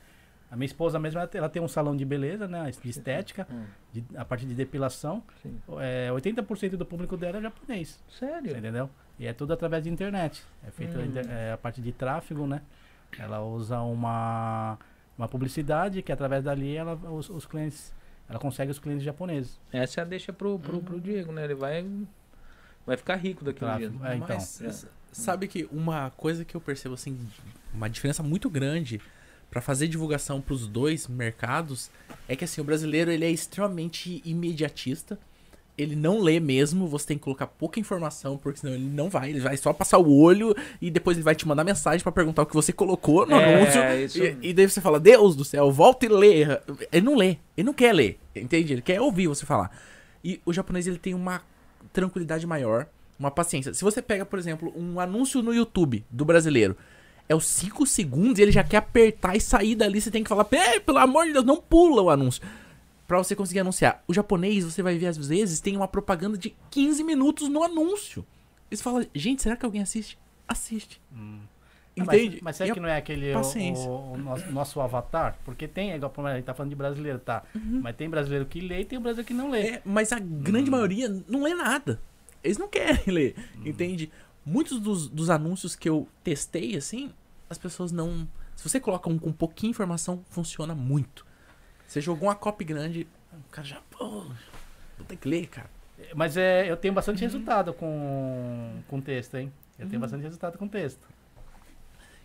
[0.49, 2.71] A minha esposa mesmo, ela tem, ela tem um salão de beleza, né?
[2.81, 5.21] De estética, Hum, de- a parte de depilação.
[5.43, 5.59] sim.
[5.79, 7.99] É, 80% do público dela é japonês.
[8.07, 8.51] Sério?
[8.51, 8.89] Você entendeu?
[9.19, 10.43] E é tudo através de internet.
[10.65, 11.11] É feito Hum.
[11.29, 12.61] é, a parte de tráfego, né?
[13.17, 14.77] Ela usa uma,
[15.17, 17.93] uma publicidade que através dali ela, os, os clientes.
[18.29, 19.57] Ela consegue os clientes japoneses.
[19.71, 21.45] Essa é a deixa pro, pro, pro Diego, né?
[21.45, 21.85] Ele vai,
[22.85, 23.91] vai ficar rico daqui a um dia.
[24.03, 24.35] É, então.
[24.35, 24.87] Mas É.
[25.13, 27.17] sabe que uma coisa que eu percebo assim,
[27.73, 29.01] uma diferença muito grande
[29.49, 31.89] pra fazer divulgação pros dois mercados
[32.27, 35.17] é que assim, o brasileiro ele é extremamente imediatista.
[35.77, 39.29] Ele não lê mesmo, você tem que colocar pouca informação, porque senão ele não vai,
[39.29, 42.41] ele vai só passar o olho e depois ele vai te mandar mensagem pra perguntar
[42.41, 43.81] o que você colocou no É, anúncio.
[44.03, 46.41] isso- E, e daí você fala, Deus do céu, volta e lê.
[46.91, 48.73] Ele não lê, ele não quer ler, entende?
[48.73, 49.69] Ele quer ouvir você falar.
[50.23, 51.41] E o japonês ele tem uma
[51.93, 52.87] tranquilidade maior,
[53.19, 53.71] uma paciência.
[53.73, 56.75] Se você pega, por exemplo, um anúncio no YouTube do brasileiro,
[57.29, 60.29] é os 5 segundos e ele já quer apertar e sair dali, você tem que
[60.29, 62.41] falar, "Pê, pelo amor de Deus, não pula o anúncio.
[63.07, 64.03] Pra você conseguir anunciar.
[64.07, 68.25] O japonês, você vai ver às vezes, tem uma propaganda de 15 minutos no anúncio.
[68.69, 70.17] Eles falam, gente, será que alguém assiste?
[70.47, 71.01] Assiste.
[71.15, 72.35] Ah, Entende?
[72.35, 73.89] Mas, mas será que não é aquele o, paciência.
[73.89, 75.37] o- o nosso, nosso avatar?
[75.43, 77.43] Porque tem, igual a gente tá falando de brasileiro, tá?
[77.55, 79.61] Mas tem brasileiro que lê e tem brasileiro que não lê.
[79.67, 81.99] É, mas a grande maioria não lê nada.
[82.43, 83.35] Eles não querem ler,
[83.65, 84.11] entende?
[84.45, 87.11] Muitos dos, dos anúncios que eu testei, assim,
[87.49, 88.27] as pessoas não.
[88.55, 91.25] Se você coloca um com pouquinha informação, funciona muito.
[91.87, 93.81] Você jogou uma copy grande, o cara já.
[93.89, 94.25] Pô,
[94.97, 95.69] vou ter que ler, cara.
[96.13, 99.51] Mas é, eu tenho bastante resultado com, com texto, hein?
[99.79, 101.07] Eu tenho bastante resultado com texto.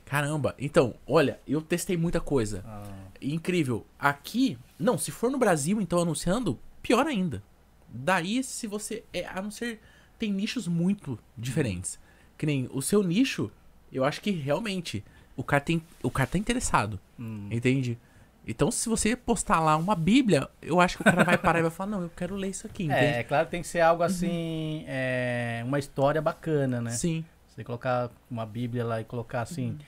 [0.05, 2.63] Caramba, então, olha, eu testei muita coisa.
[2.67, 2.83] Ah,
[3.21, 3.87] Incrível.
[3.99, 7.43] Aqui, não, se for no Brasil, então anunciando, pior ainda.
[7.89, 9.05] Daí, se você.
[9.13, 9.81] É, a não ser.
[10.19, 11.99] Tem nichos muito diferentes.
[12.37, 13.51] Que nem o seu nicho,
[13.93, 15.05] eu acho que realmente
[15.37, 16.99] o cara, tem, o cara tá interessado.
[17.19, 17.49] hum.
[17.51, 17.99] Entende?
[18.47, 21.63] Então, se você postar lá uma Bíblia, eu acho que o cara vai parar e
[21.63, 22.85] vai falar: Não, eu quero ler isso aqui.
[22.85, 22.97] Entende?
[23.17, 26.91] É, é claro que tem que ser algo assim, é, uma história bacana, né?
[26.91, 27.25] Sim.
[27.49, 29.79] Você colocar uma Bíblia lá e colocar assim,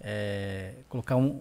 [0.00, 1.40] é, colocar um,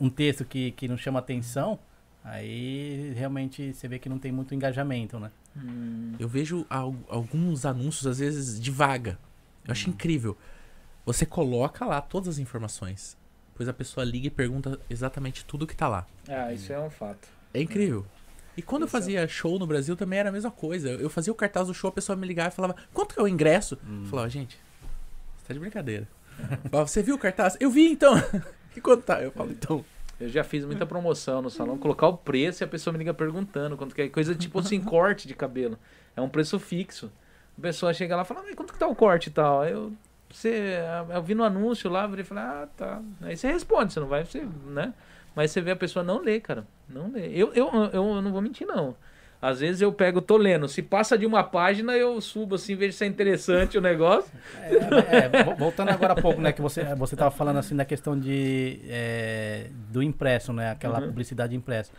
[0.00, 1.78] um texto que, que não chama atenção,
[2.24, 5.30] aí realmente você vê que não tem muito engajamento, né?
[6.18, 9.18] Eu vejo al- alguns anúncios, às vezes, de vaga.
[9.66, 10.36] Eu acho incrível.
[11.04, 13.16] Você coloca lá todas as informações.
[13.58, 16.06] Depois a pessoa liga e pergunta exatamente tudo que tá lá.
[16.28, 17.26] Ah, isso é um fato.
[17.52, 18.06] É incrível.
[18.56, 20.90] E quando eu Isso é- fazia show no Brasil também era a mesma coisa.
[20.90, 23.22] Eu fazia o cartaz do show, a pessoa me ligava e falava, quanto que é
[23.24, 23.76] o ingresso?
[23.84, 24.56] Eu falava, gente,
[25.36, 26.06] você tá de brincadeira.
[26.70, 27.56] Eu você viu o cartaz?
[27.58, 28.14] Eu vi então.
[28.76, 29.20] e quanto tá?
[29.20, 29.84] Eu falo, então.
[30.20, 33.12] Eu já fiz muita promoção no salão, colocar o preço e a pessoa me liga
[33.12, 34.08] perguntando quanto que é.
[34.08, 35.76] Coisa tipo assim, corte de cabelo.
[36.16, 37.10] É um preço fixo.
[37.56, 39.62] A pessoa chega lá e fala, mas quanto que tá o corte e tal?
[39.62, 39.92] Aí eu,
[40.30, 40.78] você,
[41.14, 43.00] eu vi no anúncio lá, eu falei, ah, tá.
[43.22, 44.92] Aí você responde, você não vai, você, né?
[45.34, 46.66] Mas você vê a pessoa não lê, cara.
[46.88, 47.28] Não lê.
[47.28, 48.94] Eu, eu, eu não vou mentir, não.
[49.40, 50.66] Às vezes eu pego, tô lendo.
[50.66, 54.32] Se passa de uma página, eu subo assim, vejo se é interessante o negócio.
[54.64, 57.84] É, é, vo- voltando agora há pouco, né, que você, você tava falando assim da
[57.84, 61.06] questão de, é, do impresso, né, aquela Uhum.
[61.06, 61.92] publicidade impressa.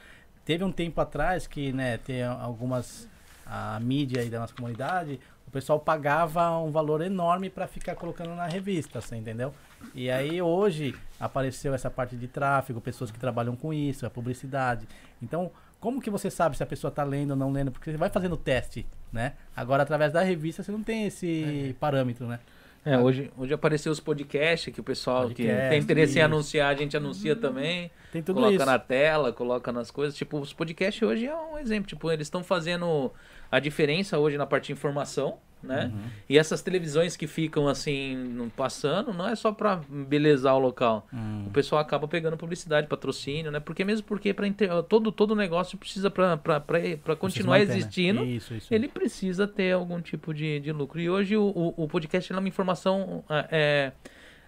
[0.44, 3.08] Teve um tempo atrás que, né, tem algumas,
[3.50, 8.36] a mídia aí da nossa comunidade, o pessoal pagava um valor enorme para ficar colocando
[8.36, 9.52] na revista, você entendeu?
[9.96, 14.88] E aí hoje apareceu essa parte de tráfego, pessoas que trabalham com isso, a publicidade.
[15.22, 17.72] Então, como que você sabe se a pessoa tá lendo ou não lendo?
[17.72, 19.34] Porque você vai fazendo teste, né?
[19.56, 22.40] Agora, através da revista, você não tem esse parâmetro, né?
[22.86, 26.26] É, hoje, hoje apareceu os podcasts que o pessoal que Podcast, tem interesse em isso.
[26.26, 27.92] anunciar, a gente anuncia também.
[28.12, 28.66] Tem tudo coloca isso.
[28.66, 30.18] na tela, coloca nas coisas.
[30.18, 31.88] Tipo, os podcasts hoje é um exemplo.
[31.88, 33.12] Tipo, eles estão fazendo
[33.52, 35.92] a diferença hoje na parte de informação, né?
[35.94, 36.10] Uhum.
[36.30, 41.08] E essas televisões que ficam assim, passando, não é só pra belezar o local.
[41.14, 41.46] Hum.
[41.48, 43.60] O pessoal acaba pegando publicidade, patrocínio, né?
[43.60, 44.48] Porque mesmo porque para
[44.84, 47.74] todo todo negócio precisa para continuar se mantém, né?
[47.74, 48.74] existindo, Isso, isso.
[48.74, 51.00] ele precisa ter algum tipo de, de lucro.
[51.00, 53.92] E hoje o, o, o podcast é uma informação é, é,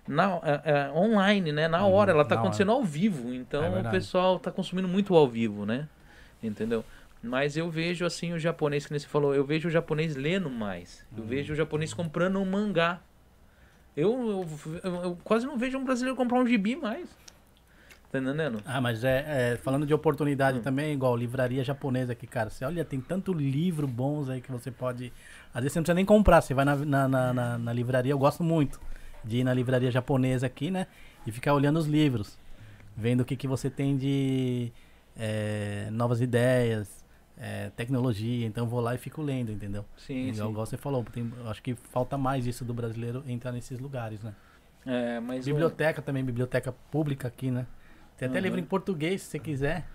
[0.07, 1.67] na, é, é, online, né?
[1.67, 3.33] Na Uhum, hora, ela tá na acontecendo ao vivo.
[3.33, 5.87] Então É o pessoal tá consumindo muito ao vivo, né?
[6.41, 6.83] Entendeu?
[7.23, 11.05] Mas eu vejo assim o japonês, que você falou, eu vejo o japonês lendo mais.
[11.15, 12.99] Eu vejo o japonês comprando um mangá.
[13.95, 17.07] Eu, eu, eu- eu quase não vejo um brasileiro comprar um gibi mais.
[18.11, 18.61] Tá entendendo?
[18.65, 20.61] Ah, mas é, é, falando de oportunidade Hum.
[20.61, 22.49] também, igual livraria japonesa aqui, cara.
[22.49, 25.13] Você olha, tem tanto livro bons aí que você pode.
[25.53, 28.11] Às vezes você não precisa nem comprar, você vai na, na, na, na- na livraria,
[28.11, 28.81] eu gosto muito
[29.23, 30.87] de ir na livraria japonesa aqui, né?
[31.25, 32.37] E ficar olhando os livros,
[32.97, 34.71] vendo o que, que você tem de
[35.15, 37.00] é, novas ideias,
[37.43, 38.45] é, tecnologia.
[38.45, 39.83] Então eu vou lá e fico lendo, entendeu?
[39.97, 40.51] Sim, Igual, sim.
[40.51, 44.35] igual você falou, tem, acho que falta mais isso do brasileiro entrar nesses lugares, né?
[44.85, 47.65] É, mas o- Biblioteca também, biblioteca pública aqui, né?
[48.17, 48.43] Tem até Uhum.
[48.43, 49.87] livro em português, se você quiser.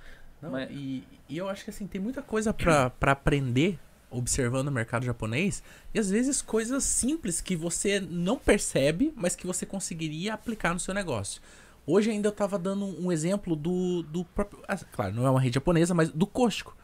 [0.42, 3.78] Não, Mas- e, e eu acho que assim, tem muita coisa pra, pra aprender
[4.10, 5.62] observando o mercado japonês.
[5.94, 10.80] E às vezes coisas simples que você não percebe, mas que você conseguiria aplicar no
[10.80, 11.40] seu negócio.
[11.86, 14.62] Hoje ainda eu tava dando um exemplo do, do próprio.
[14.66, 16.76] ah, Claro, não é uma rede japonesa, mas do Costco.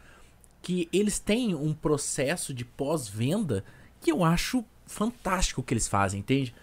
[0.63, 3.65] Que eles têm um processo de pós-venda
[4.01, 6.55] que eu acho fantástico o que eles fazem, entende?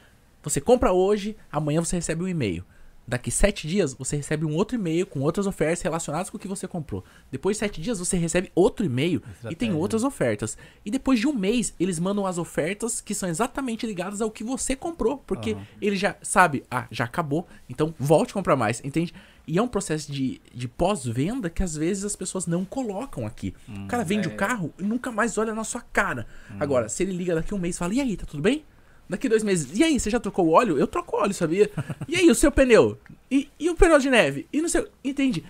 [0.42, 2.64] Você compra hoje, amanhã você recebe um e-mail.
[3.10, 6.48] Daqui sete dias você recebe um outro e-mail com outras ofertas relacionadas com o que
[6.48, 7.04] você comprou.
[7.32, 9.20] Depois de sete dias você recebe outro e-mail
[9.50, 10.56] e tem outras ofertas.
[10.86, 14.44] E depois de um mês eles mandam as ofertas que são exatamente ligadas ao que
[14.44, 15.18] você comprou.
[15.26, 15.68] Porque Aham.
[15.82, 19.12] ele já sabe, ah, já acabou, então volte a comprar mais, entende?
[19.52, 23.54] E é um processo de, de pós-venda que às vezes as pessoas não colocam aqui.
[23.68, 24.32] o cara vende é.
[24.32, 26.28] o carro e nunca mais olha na sua cara.
[26.60, 28.64] Agora, se ele liga daqui um mês e fala, e aí, tá tudo bem?
[29.10, 30.78] Daqui dois meses, e aí, você já trocou o óleo?
[30.78, 31.68] Eu troco óleo, sabia?
[32.08, 32.96] E aí, o seu pneu?
[33.32, 34.48] E, e o pneu de neve?
[34.54, 35.44] E não sei, entende?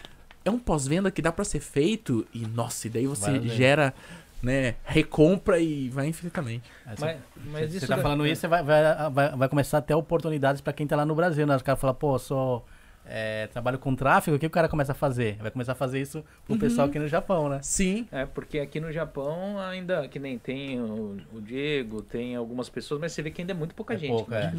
[0.46, 3.94] É um pós-venda que dá pra ser feito e, nossa, e daí você gera,
[4.42, 6.64] né, recompra e vai infinitamente.
[6.96, 7.18] Você- Mas,
[7.52, 9.94] mas você isso tá da- falando isso, você vai, vai, vai, vai começar a ter
[9.94, 11.54] oportunidades pra quem tá lá no Brasil, né?
[11.58, 12.66] Os caras falam, pô, sou.
[13.10, 15.36] É, trabalho com tráfego, o que o cara começa a fazer?
[15.42, 16.60] Vai começar a fazer isso pro Uhum.
[16.60, 17.60] pessoal aqui no Japão, né?
[17.64, 18.08] Sim.
[18.12, 23.02] É, porque aqui no Japão ainda, que nem tem o, o Diego, tem algumas pessoas,
[23.02, 24.10] mas você vê que ainda é muito pouca É gente.
[24.12, 24.54] pouco, né?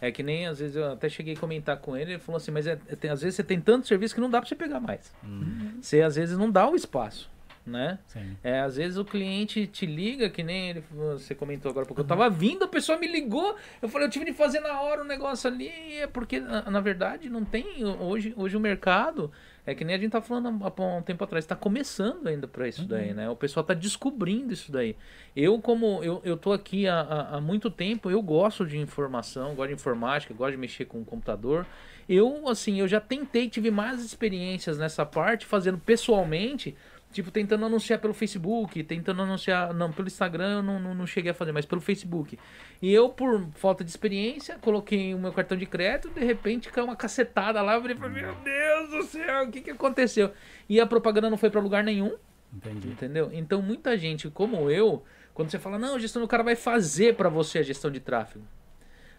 [0.00, 0.08] é.
[0.08, 2.50] É que nem, às vezes, eu até cheguei a comentar com ele, ele falou assim,
[2.50, 4.54] mas é, é- tem- às vezes você tem tanto serviço que não dá pra você
[4.54, 5.12] pegar mais.
[5.24, 5.72] Hum.
[5.80, 7.30] Você, às vezes, não dá o espaço.
[7.64, 7.98] Né?
[8.06, 8.36] Sim.
[8.42, 12.06] É, às vezes o cliente te liga, que nem ele, você comentou agora, porque eu
[12.06, 15.04] tava vindo, a pessoa me ligou, eu falei, eu tive de fazer na hora o
[15.04, 19.30] negócio ali, é porque, na, na verdade, não tem, hoje, hoje o mercado,
[19.64, 22.66] é que nem a gente tá falando há um tempo atrás, tá começando ainda para
[22.66, 23.30] isso daí, né?
[23.30, 24.96] O pessoal tá descobrindo isso daí.
[25.36, 29.54] Eu, como, eu, eu tô aqui há, há, há muito tempo, eu gosto de informação,
[29.54, 31.64] gosto de informática, gosto de mexer com o computador,
[32.08, 36.74] eu, assim, eu já tentei, tive mais experiências nessa parte, fazendo pessoalmente,
[37.12, 39.74] Tipo, tentando anunciar pelo Facebook, tentando anunciar.
[39.74, 42.38] Não, pelo Instagram eu não, não, não, cheguei a fazer, mas pelo Facebook.
[42.80, 46.86] E eu, por falta de experiência, coloquei o meu cartão de crédito, de repente caiu
[46.86, 47.74] uma cacetada lá.
[47.74, 50.32] Eu falei, meu Deus do céu, o que, que aconteceu?
[50.68, 52.16] E a propaganda não foi para lugar nenhum.
[52.52, 52.88] Entendi.
[52.88, 53.30] Entendeu?
[53.32, 57.14] Então, muita gente, como eu, quando você fala, não, a gestão do cara vai fazer
[57.14, 58.44] para você a gestão de tráfego.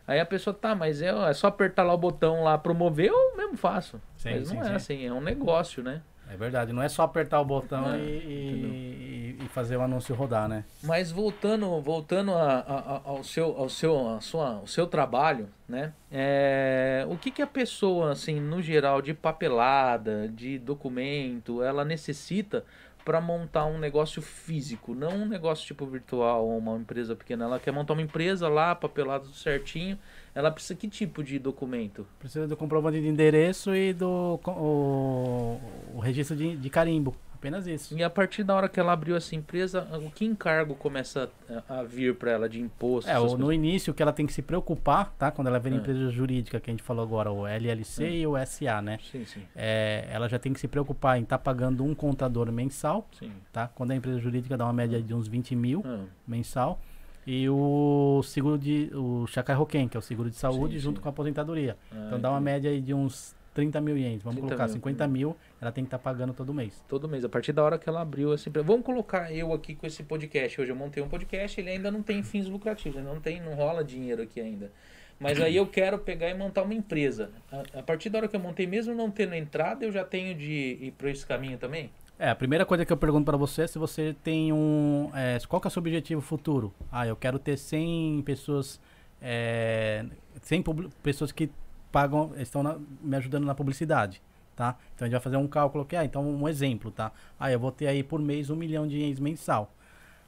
[0.05, 3.37] Aí a pessoa, tá, mas é, é só apertar lá o botão lá, promover, eu
[3.37, 4.01] mesmo faço.
[4.17, 4.75] Sim, mas não sim, é sim.
[4.75, 6.01] assim, é um negócio, né?
[6.33, 10.65] É verdade, não é só apertar o botão e, e- fazer o anúncio rodar, né?
[10.81, 15.93] Mas voltando, voltando a- a- ao, seu, ao, seu, sua, ao seu trabalho, né?
[16.11, 22.65] É, o que, que a pessoa, assim, no geral, de papelada, de documento, ela necessita
[23.05, 27.45] para montar um negócio físico, não um negócio tipo virtual ou uma empresa pequena.
[27.45, 29.99] Ela quer montar uma empresa lá, papelado tudo certinho.
[30.35, 32.05] Ela precisa que tipo de documento?
[32.19, 35.59] Precisa do comprovante de endereço e do o,
[35.95, 37.15] o registro de, de carimbo.
[37.43, 37.93] Apenas isso.
[37.97, 41.29] E a partir da hora que ela abriu essa empresa, o que encargo começa
[41.67, 43.11] a, a vir para ela de imposto?
[43.11, 45.29] É, no início o que ela tem que se preocupar, tá?
[45.29, 45.77] Quando ela vira É.
[45.77, 48.97] empresa jurídica, que a gente falou agora, o LLC e o SA, né?
[49.11, 53.09] Sim, sim, É, ela já tem que se preocupar em estar pagando um contador mensal,
[53.19, 53.29] sim.
[53.51, 53.67] tá?
[53.67, 56.79] Quando a empresa jurídica dá uma média de uns 20 mil Ah, mensal.
[57.25, 58.89] E o seguro de.
[58.93, 61.03] o Chacai Roquem, que é o seguro de saúde, Sim, junto sim.
[61.03, 61.77] com a aposentadoria.
[61.91, 64.21] ah, Então dá uma média aí de uns 30 mil ienes.
[64.23, 64.73] Vamos 30 colocar mil.
[64.73, 66.83] 50 mil, ela tem que estar pagando todo mês.
[66.87, 68.67] Todo mês, a partir da hora que ela abriu essa empresa.
[68.67, 70.59] Vamos colocar eu aqui com esse podcast.
[70.59, 73.83] Hoje eu montei um podcast, ele ainda não tem fins lucrativos, não tem, não rola
[73.83, 74.71] dinheiro aqui ainda.
[75.19, 77.29] Mas aí eu quero pegar e montar uma empresa.
[77.49, 80.35] A, a partir da hora que eu montei, mesmo não tendo entrada, eu já tenho
[80.35, 80.51] de
[80.81, 81.89] ir para esse caminho também?
[82.19, 85.09] É, a primeira coisa que eu pergunto pra você é se você tem um.
[85.13, 86.73] é, qual que é o seu objetivo futuro?
[86.91, 88.79] Ah, eu quero ter 100 pessoas.
[89.21, 90.05] É,
[90.41, 91.49] 100 publi- pessoas que
[91.91, 94.21] pagam, estão na- me ajudando na publicidade,
[94.55, 94.77] tá?
[94.95, 95.95] Então a gente vai fazer um cálculo aqui.
[95.95, 97.11] Ah, então um exemplo, tá?
[97.39, 99.71] Ah, eu vou ter aí por mês um milhão de ienes mensal.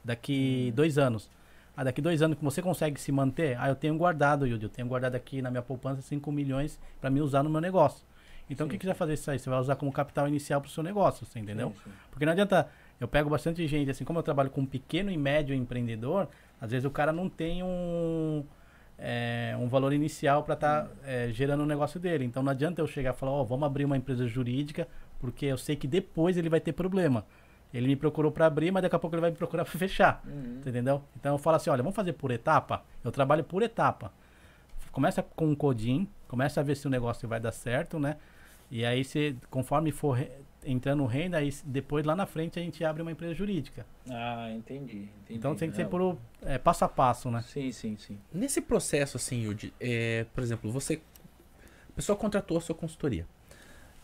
[0.04, 1.30] Daqui dois anos.
[1.76, 3.56] Ah, daqui dois anos que você consegue se manter?
[3.60, 4.64] Ah, eu tenho guardado, Yudi.
[4.64, 8.05] Eu tenho guardado aqui na minha poupança 5 milhões pra me usar no meu negócio.
[8.48, 9.38] Então o que, vai fazer isso aí?
[9.38, 11.70] Você vai usar como capital inicial pro seu negócio, você entendeu?
[11.70, 11.90] Sim, sim.
[12.10, 12.68] Porque não adianta.
[12.98, 16.28] Eu pego bastante gente, assim, como eu trabalho com pequeno e médio empreendedor,
[16.58, 18.42] às vezes o cara não tem um,
[18.98, 20.90] é, um valor inicial para estar
[21.30, 22.24] gerando o negócio dele.
[22.24, 25.58] Então não adianta eu chegar e falar, ó, vamos abrir uma empresa jurídica, porque eu
[25.58, 27.26] sei que depois ele vai ter problema.
[27.72, 30.22] Ele me procurou para abrir, mas daqui a pouco ele vai me procurar para fechar.
[30.26, 30.60] Uhum.
[30.64, 31.02] Entendeu?
[31.18, 32.82] Então eu falo assim, olha, vamos fazer por etapa?
[33.04, 34.10] Eu trabalho por etapa.
[34.90, 38.16] Começa com um codin, começa a ver se o negócio vai dar certo, né?
[38.70, 40.18] E aí você, conforme for
[40.64, 43.86] entrando renda, aí depois lá na frente a gente abre uma empresa jurídica.
[44.10, 44.96] Ah, entendi.
[44.96, 45.10] entendi.
[45.30, 47.42] Então tem que ser por é, passo a passo, né?
[47.46, 48.18] Sim, sim, sim.
[48.32, 51.00] Nesse processo, assim, Yudi, é, por exemplo, você.
[51.90, 53.26] A pessoa contratou a sua consultoria.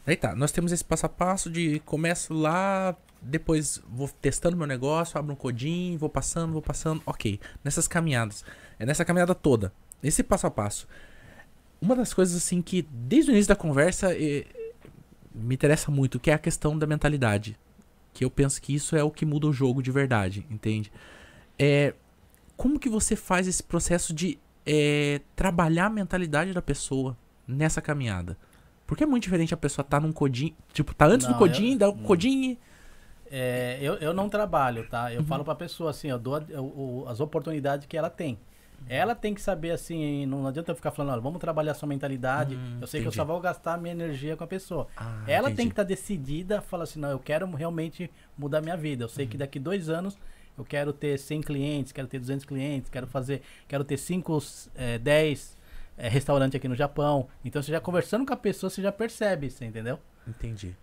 [0.06, 4.66] Daí tá, nós temos esse passo a passo de começo lá, depois vou testando meu
[4.66, 7.02] negócio, abro um codinho, vou passando, vou passando.
[7.06, 7.38] Ok.
[7.62, 8.44] Nessas caminhadas.
[8.78, 9.72] É nessa caminhada toda.
[10.02, 10.88] Nesse passo a passo.
[11.82, 14.46] Uma das coisas, assim, que desde o início da conversa eh,
[15.34, 17.58] me interessa muito, que é a questão da mentalidade.
[18.14, 20.92] Que eu penso que isso é o que muda o jogo de verdade, entende?
[21.58, 21.92] É,
[22.56, 27.16] como que você faz esse processo de é, trabalhar a mentalidade da pessoa
[27.48, 28.36] nessa caminhada?
[28.86, 31.72] Porque é muito diferente a pessoa tá num codinho, tipo, tá antes do Não, codinho,
[31.74, 32.58] eu- dá codinho e...
[33.34, 35.04] É, eu, eu não trabalho, tá?
[35.06, 35.10] Uhum.
[35.12, 38.38] Eu falo pra pessoa assim, eu dou a- o- as oportunidades que ela tem.
[38.88, 42.54] Ela tem que saber assim, não adianta eu ficar falando, olha, vamos trabalhar sua mentalidade.
[42.56, 43.16] Hum, eu sei que eu entendi.
[43.16, 44.86] só vou gastar minha energia com a pessoa.
[44.96, 45.56] Ah, Ela entendi.
[45.56, 49.04] tem que estar decidida, falar assim, não, eu quero realmente mudar minha vida.
[49.04, 49.30] Eu sei Uhum.
[49.30, 50.18] que daqui dois anos
[50.58, 54.38] eu quero ter 100 clientes, quero ter 200 clientes, quero fazer, quero ter 5,
[55.00, 55.56] 10
[55.96, 57.28] eh, restaurantes aqui no Japão.
[57.44, 59.98] Então você já conversando com a pessoa, você já percebe, você entendeu?
[60.28, 60.74] Entendi.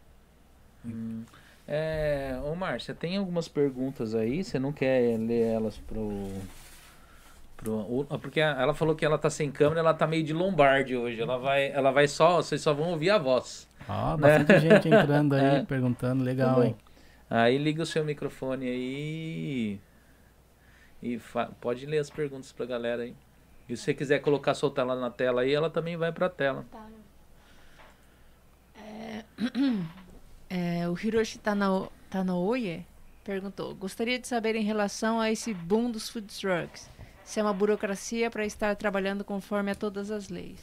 [0.86, 1.24] Hum.
[1.68, 6.10] É, ô Márcia, tem algumas perguntas aí, você não quer ler elas pro.
[7.62, 10.96] Pro o- porque ela falou que ela tá sem câmera, ela tá meio de lombarde
[10.96, 11.22] hoje.
[11.22, 13.68] Ela vai, ela vai só, vocês só vão ouvir a voz.
[13.88, 15.64] Ó, bastante gente entrando aí, É.
[15.66, 16.76] perguntando, Tá legal, hein?
[17.30, 19.80] Aí liga o seu microfone aí
[21.04, 21.20] e
[21.62, 23.14] pode ler as perguntas pra galera aí.
[23.68, 26.66] E se você quiser colocar, soltar lá na tela aí, ela também vai pra tela.
[26.72, 26.88] Tá.
[28.78, 29.24] É,
[30.50, 32.86] é, o Hiroshi Tanao, Tanaoye
[33.24, 36.90] perguntou: Gostaria de saber em relação a esse boom dos food trucks.
[37.30, 40.60] Se é uma burocracia para estar trabalhando conforme a todas as leis.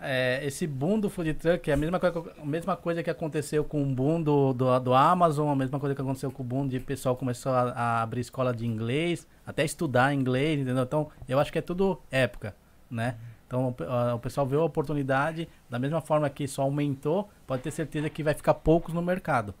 [0.00, 3.62] É, esse boom do food truck é a mesma coisa, a mesma coisa que aconteceu
[3.62, 6.66] com o boom do, do, do Amazon, a mesma coisa que aconteceu com o boom
[6.66, 10.82] de pessoal começou a, a abrir escola de inglês, até estudar inglês, entendeu?
[10.82, 12.52] Então, eu acho que é tudo época,
[12.90, 13.14] né?
[13.46, 17.70] Então, o, o pessoal vê a oportunidade, da mesma forma que só aumentou, pode ter
[17.70, 19.54] certeza que vai ficar poucos no mercado.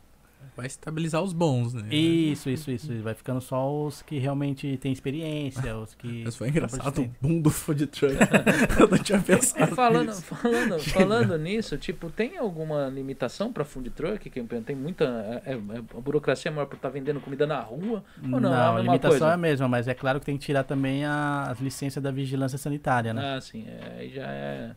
[0.60, 1.88] Vai estabilizar os bons, né?
[1.90, 2.92] Isso, isso, isso.
[3.02, 6.22] Vai ficando só os que realmente têm experiência, os que...
[6.22, 7.16] Mas foi engraçado o persistentes.
[7.22, 8.14] boom do food truck.
[8.78, 10.22] eu não tinha pensado falando, nisso.
[10.22, 14.28] falando, falando nisso, tipo, tem alguma limitação para food truck?
[14.28, 15.04] Que tem muita.
[15.46, 18.04] É, é- a burocracia é maior por estar vendendo comida na rua?
[18.22, 18.52] Ou não?
[18.52, 19.26] é a a limitação coisa?
[19.30, 22.10] é a mesma, mas é claro que tem que tirar também a- as licenças da
[22.10, 23.36] vigilância sanitária, né?
[23.36, 24.76] Ah, sim, é, aí já é,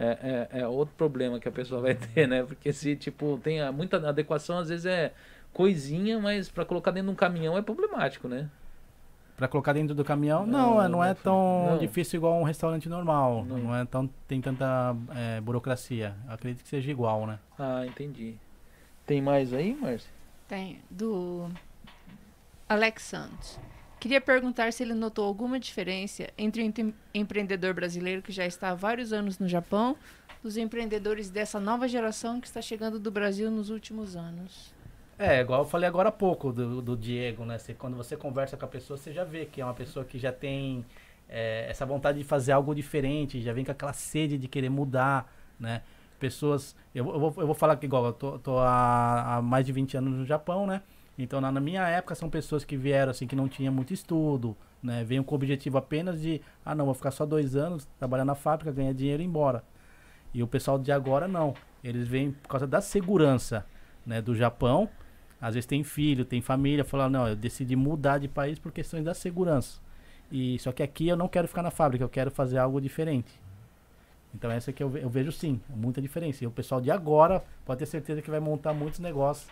[0.00, 2.42] é, é, é outro problema que a pessoa vai ter, né?
[2.42, 5.12] Porque se, tipo, tem a- muita adequação, às vezes é
[5.52, 8.48] coisinha, mas para colocar dentro de um caminhão é problemático, né?
[9.36, 11.78] Pra colocar dentro do caminhão, Não, não, é- não é não, tão não.
[11.78, 13.44] difícil igual um restaurante normal.
[13.44, 13.58] Não.
[13.58, 16.14] Não, é tão tem tanta é, burocracia.
[16.28, 17.38] Eu acredito que seja igual, né?
[17.58, 18.34] Ah, entendi.
[19.06, 20.10] Tem mais aí, Márcia?
[20.46, 21.48] Tem, do
[22.68, 23.58] Alex Santos.
[24.00, 28.70] Queria perguntar se ele notou alguma diferença entre o empre- empreendedor brasileiro que já está
[28.70, 29.96] há vários anos no Japão
[30.42, 34.74] dos empreendedores dessa nova geração que está chegando do Brasil nos últimos anos.
[35.18, 37.58] É, igual eu falei agora há pouco do, do Diego, né?
[37.58, 40.18] Você- quando você conversa com a pessoa, você já vê que é uma pessoa que
[40.18, 40.84] já tem
[41.28, 45.30] é, essa vontade de fazer algo diferente, já vem com aquela sede de querer mudar,
[45.60, 45.82] né?
[46.18, 46.74] Pessoas.
[46.94, 49.64] Eu, vou- eu, vou, eu vou falar que igual, eu tô, tô há, há mais
[49.66, 50.82] de 20 anos no Japão, né?
[51.22, 55.04] Então, na, minha época, são pessoas que vieram assim, que não tinha muito estudo, né?
[55.04, 58.34] Veio com o objetivo apenas de, ah, não, vou ficar só dois anos, trabalhar na
[58.34, 59.62] fábrica, ganhar dinheiro e ir embora.
[60.32, 61.52] E o pessoal de agora, não.
[61.84, 63.66] Eles vêm por causa da segurança,
[64.06, 64.88] né, do Japão.
[65.38, 69.04] Às vezes tem filho, tem família, fala, não, eu decidi mudar de país por questões
[69.04, 69.78] da segurança.
[70.32, 73.40] E só que aqui eu não quero ficar na fábrica, eu quero fazer algo diferente.
[74.34, 76.44] Então essa que eu, ve- eu vejo sim, muita diferença.
[76.44, 79.50] E o pessoal de agora pode ter certeza que vai montar muitos negócios.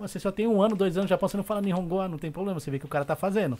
[0.00, 2.16] Você só tem um ano, dois anos no Japão, você não fala Nihongo, ah, não
[2.16, 3.58] tem problema, você vê que o cara tá fazendo.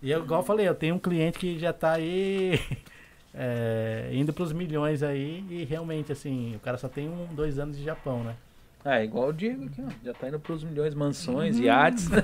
[0.00, 2.60] E eu, igual eu falei, eu tenho um cliente que já tá aí
[3.34, 7.76] é, indo pros milhões aí e realmente, assim, o cara só tem um, dois anos
[7.76, 8.36] de Japão, né?
[8.84, 9.90] Ah, é igual o Diego aqui, ó.
[10.04, 11.64] Já tá indo pros milhões, mansões, Uhum.
[11.64, 12.08] iates.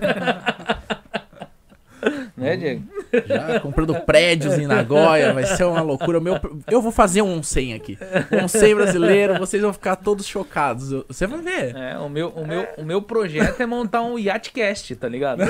[2.36, 2.84] né, Diego?
[3.26, 6.20] Já comprando prédios em Nagoya, vai ser uma loucura.
[6.20, 6.38] Meu,
[6.70, 7.98] eu vou fazer um onsen aqui.
[8.30, 10.90] Um onsen brasileiro, vocês vão ficar todos chocados.
[11.08, 11.76] Você vai ver.
[11.76, 15.42] É, o meu, o, meu, o meu projeto é montar um Yachtcast, tá ligado?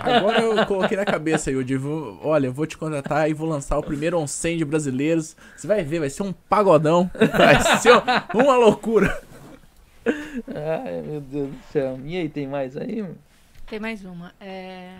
[0.00, 1.76] Agora eu coloquei na cabeça, Yudi.
[1.76, 5.36] vou- Olha, eu vou te contratar e vou lançar o primeiro onsen de brasileiros.
[5.56, 7.10] Você vai ver, vai ser um pagodão.
[7.36, 7.92] Vai ser
[8.34, 9.20] uma loucura.
[10.06, 11.98] Ai, meu Deus do céu.
[12.04, 13.02] E aí, tem mais aí?
[13.02, 13.16] mano?
[13.66, 14.32] Tem mais uma.
[14.40, 14.90] É...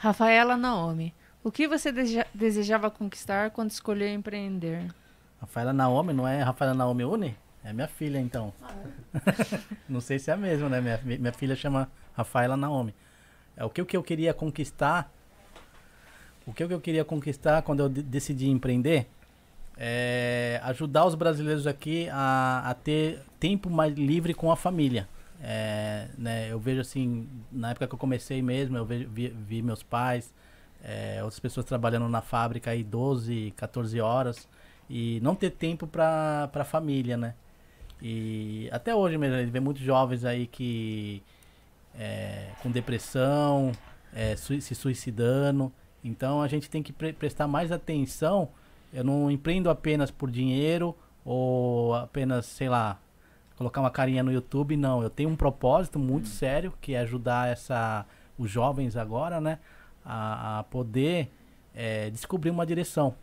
[0.00, 1.14] Rafaela Naomi.
[1.44, 4.86] O que você deseja- desejava conquistar quando escolheu empreender?
[5.38, 7.36] Rafaela Naomi, não é Rafaela Naomi Uni?
[7.62, 8.50] É minha filha, então.
[9.86, 10.80] não sei se é a mesma, né?
[10.80, 12.94] Minha, minha filha chama Rafaela Naomi.
[13.54, 15.12] É, o que, o que eu queria conquistar...
[16.46, 19.06] O que, o que eu queria conquistar quando eu de- decidi empreender
[19.76, 25.06] é ajudar os brasileiros aqui a, a ter tempo mais livre com a família.
[25.42, 29.62] É, né, eu vejo assim, na época que eu comecei mesmo, eu vejo- vi, vi
[29.62, 30.32] meus pais,
[30.84, 34.46] é, outras pessoas trabalhando na fábrica aí 12, 14 horas
[34.88, 37.34] e não ter tempo para a família, né?
[38.02, 41.22] E até hoje mesmo, a gente vê muitos jovens aí que
[41.98, 43.72] é, com depressão,
[44.14, 45.72] é, se suicidando.
[46.02, 48.48] Então a gente tem que pre- prestar mais atenção.
[48.92, 52.98] Eu não empreendo apenas por dinheiro ou apenas, sei lá,
[53.60, 54.74] colocar uma carinha no YouTube.
[54.74, 58.06] Não, eu tenho um propósito muito sério que é ajudar essa,
[58.38, 59.58] os jovens agora, né,
[60.02, 61.30] a, a poder
[61.74, 63.14] é, descobrir uma direção.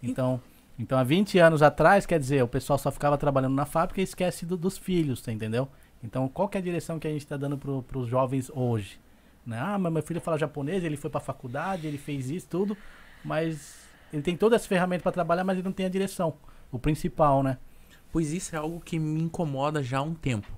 [0.00, 0.40] Então,
[0.78, 4.04] então, há 20 anos atrás, quer dizer, o pessoal só ficava trabalhando na fábrica e
[4.04, 5.68] esquece do- dos filhos, você entendeu?
[6.02, 8.98] Então, qual que é a direção que a gente está dando para os jovens hoje?
[9.44, 9.58] Né?
[9.60, 12.76] Ah, mas meu filho fala japonês, ele foi para a faculdade, ele fez isso, tudo,
[13.24, 13.80] mas
[14.12, 16.34] ele tem todas as ferramentas para trabalhar, mas ele não tem a direção,
[16.70, 17.58] o principal, né?
[18.12, 20.48] Pois isso é algo que me incomoda já há um tempo.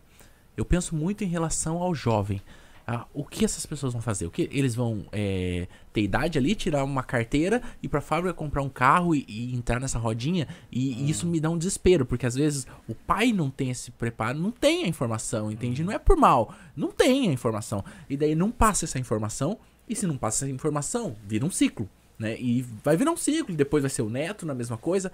[0.56, 2.40] Eu penso muito em relação ao jovem.
[2.86, 4.26] Ah, o que essas pessoas vão fazer?
[4.26, 8.60] O que eles vão é, ter idade ali, tirar uma carteira, ir pra fábrica comprar
[8.60, 10.48] um carro e, e entrar nessa rodinha?
[10.70, 13.92] E, e isso me dá um desespero, porque às vezes o pai não tem esse
[13.92, 15.84] preparo, não tem a informação, entende?
[15.84, 17.84] Não é por mal, não tem a informação.
[18.10, 19.58] E daí não passa essa informação,
[19.88, 21.88] e se não passa essa informação, vira um ciclo,
[22.18, 22.36] né?
[22.38, 25.12] E vai virar um ciclo, e depois vai ser o neto na mesma coisa.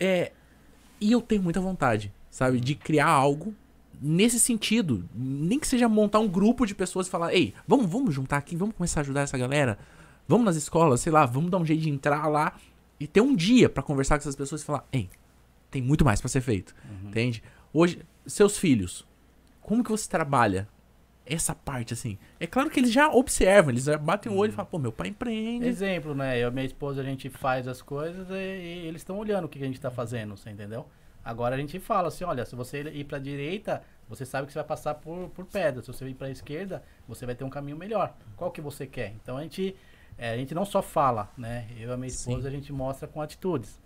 [0.00, 0.32] É,
[1.00, 3.54] e eu tenho muita vontade, sabe, de criar algo
[4.00, 5.08] nesse sentido.
[5.14, 8.56] Nem que seja montar um grupo de pessoas e falar, ei, vamos, vamos juntar aqui,
[8.56, 9.78] vamos começar a ajudar essa galera.
[10.26, 12.56] Vamos nas escolas, sei lá, vamos dar um jeito de entrar lá
[13.00, 15.08] e ter um dia pra conversar com essas pessoas e falar, ei,
[15.70, 16.74] tem muito mais pra ser feito.
[17.04, 17.42] Entende?
[17.72, 19.06] Hoje, seus filhos,
[19.60, 20.68] como que você trabalha
[21.28, 22.18] essa parte assim?
[22.40, 24.92] É claro que eles já observam, eles já batem o olho e falam, pô, meu
[24.92, 25.66] pai empreende.
[25.66, 26.38] Exemplo, né?
[26.38, 29.48] Eu e minha esposa, a gente faz as coisas e, e eles estão olhando o
[29.48, 30.86] que a gente tá fazendo, você entendeu?
[31.24, 34.58] Agora a gente fala assim, olha, se você ir pra direita, você sabe que você
[34.58, 35.82] vai passar por, por pedra.
[35.82, 38.14] Se você ir pra esquerda, você vai ter um caminho melhor.
[38.36, 39.12] Qual que você quer?
[39.22, 39.76] Então a gente,
[40.16, 41.66] é, a gente não só fala, né?
[41.78, 42.48] Eu e a minha esposa, Sim.
[42.48, 43.78] a gente mostra com atitudes.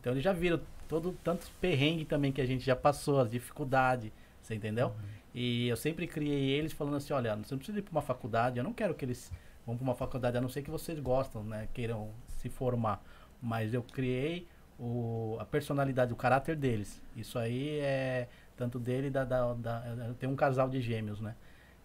[0.00, 4.10] Então eles já viram todo tantos perrengue também que a gente já passou, as dificuldades,
[4.42, 4.92] você entendeu?
[5.40, 8.58] E eu sempre criei eles falando assim, olha, você não precisa ir para uma faculdade,
[8.58, 9.30] eu não quero que eles
[9.64, 13.00] vão para uma faculdade, a não ser que vocês gostam, né, queiram se formar.
[13.40, 17.00] Mas eu criei o, a personalidade, o caráter deles.
[17.16, 21.36] Isso aí é tanto dele da, da, da tenho um casal de gêmeos, né?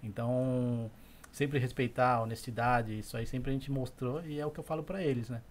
[0.02, 0.90] Então,
[1.32, 4.64] sempre respeitar a honestidade, isso aí sempre a gente mostrou e é o que eu
[4.64, 5.44] falo para eles, né?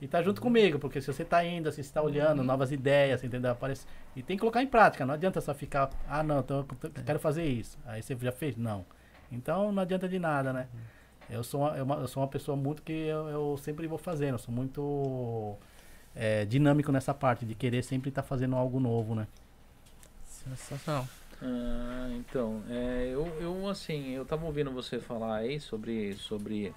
[0.00, 3.24] E tá junto comigo, porque se você tá indo, se você tá olhando, novas ideias,
[3.24, 3.50] entendeu?
[3.50, 3.84] Aparece...
[4.14, 7.02] E tem que colocar em prática, não adianta só ficar, ah não, então eu t-
[7.02, 7.76] quero fazer isso.
[7.84, 8.56] Aí você já fez?
[8.56, 8.84] Não.
[9.30, 10.68] Então não adianta de nada, né?
[11.28, 13.98] Eu sou uma, eu uma- eu sou uma pessoa muito que eu, eu sempre vou
[13.98, 15.56] fazendo, eu sou muito
[16.14, 19.26] é, dinâmico nessa parte, de querer sempre estar fazendo algo novo, né?
[20.26, 21.06] Sensacional.
[21.42, 26.72] Ah, então, é, eu, eu assim, eu tava ouvindo você falar aí sobre, sobre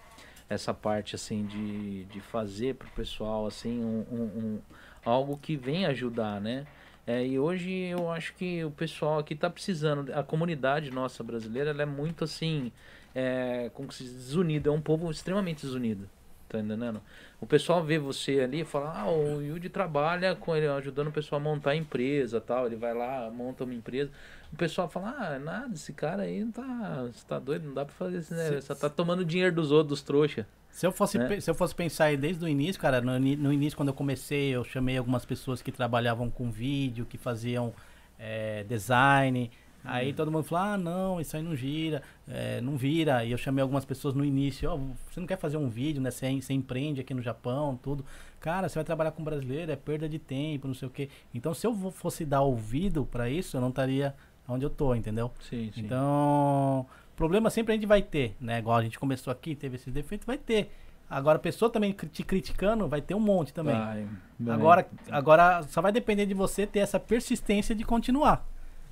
[0.53, 4.59] essa parte assim de, de fazer pro pessoal assim um, um- um-
[5.05, 6.67] algo que vem ajudar, né?
[7.07, 11.71] É, e hoje eu acho que o pessoal aqui tá precisando, a comunidade nossa brasileira,
[11.71, 12.71] ela é muito assim,
[13.15, 16.07] é, como se diz, desunida, é um povo extremamente desunido.
[16.47, 17.01] Tá entendendo?
[17.39, 21.11] O pessoal vê você ali e fala, ah, o Yudi trabalha com ele, ajudando o
[21.11, 22.65] pessoal a montar a empresa tal.
[22.65, 24.11] Ele vai lá, monta uma empresa.
[24.53, 27.07] O pessoal fala, ah, nada, esse cara aí não tá.
[27.11, 28.59] Você tá doido, não dá pra fazer isso, né?
[28.59, 30.45] Você tá tomando dinheiro dos outros, dos trouxa.
[30.69, 31.39] Se eu fosse, Né?
[31.39, 34.51] se eu fosse pensar aí desde o início, cara, no, no início quando eu comecei,
[34.51, 37.73] eu chamei algumas pessoas que trabalhavam com vídeo, que faziam
[38.19, 39.49] é, design.
[39.83, 43.25] Aí todo mundo falou, ah, não, isso aí não gira, é, não vira.
[43.25, 46.11] E eu chamei algumas pessoas no início, ó, você não quer fazer um vídeo, né?
[46.11, 48.05] Você, você empreende aqui no Japão, tudo.
[48.39, 51.09] Cara, você vai trabalhar com brasileiro, é perda de tempo, não sei o quê.
[51.33, 54.15] Então, se eu fosse dar ouvido pra isso, eu não estaria
[54.51, 55.31] onde eu tô, entendeu?
[55.41, 55.81] Sim, sim.
[55.81, 58.59] Então, problema sempre a gente vai ter, né?
[58.59, 60.71] Igual a gente começou aqui, teve esses defeitos, vai ter.
[61.09, 63.75] Agora, a pessoa também te criticando, vai ter um monte também.
[63.75, 64.07] Vai,
[64.39, 64.55] vai.
[64.55, 68.45] Agora, agora só vai depender de você ter essa persistência de continuar,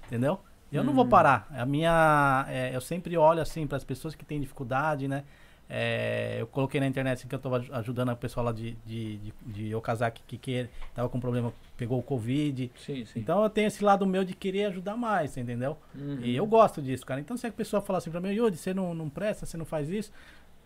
[0.06, 0.40] entendeu?
[0.72, 1.10] Eu não vou Uhum.
[1.10, 1.48] parar.
[1.52, 5.23] A minha, é, eu sempre olho assim para as pessoas que têm dificuldade, né?
[5.71, 9.17] É, eu coloquei na internet assim, que eu estou ajudando a pessoa lá de, de,
[9.17, 12.71] de, de Okazaki que, que tava com problema, pegou o Covid.
[12.75, 13.19] Sim, sim.
[13.19, 15.77] Então eu tenho esse lado meu de querer ajudar mais, entendeu?
[15.93, 16.21] Uhum.
[16.21, 17.21] E eu gosto disso, cara.
[17.21, 19.65] Então se a pessoa falar assim pra mim, Yudi, você não, não presta, você não
[19.65, 20.11] faz isso.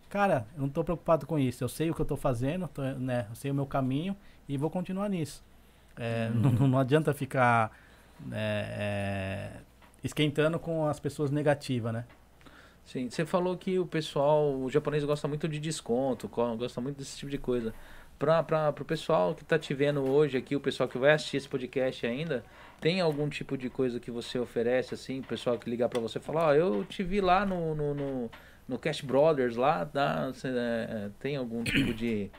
[0.08, 1.62] Cara, eu não tô preocupado com isso.
[1.62, 3.26] Eu sei o que eu tô fazendo, tô, né?
[3.28, 4.16] Eu sei o meu caminho
[4.48, 5.44] e vou continuar nisso.
[5.98, 6.40] É, Uhum.
[6.52, 7.70] não, não adianta ficar
[8.24, 9.50] né, é,
[10.02, 12.04] esquentando com as pessoas negativas, né?
[12.84, 16.98] Sim, você falou que o pessoal, o japonês gosta muito de desconto, co- gosta muito
[16.98, 17.72] desse tipo de coisa.
[18.18, 18.42] Pra,
[18.72, 22.06] pro pessoal que tá te vendo hoje aqui, o pessoal que vai assistir esse podcast
[22.06, 22.44] ainda,
[22.80, 26.18] tem algum tipo de coisa que você oferece, assim, o pessoal que ligar pra você
[26.18, 28.30] e falar, ó, eu te vi lá no, no, no,
[28.68, 32.30] no Cash Brothers lá, dá, cê, é, tem algum tipo de,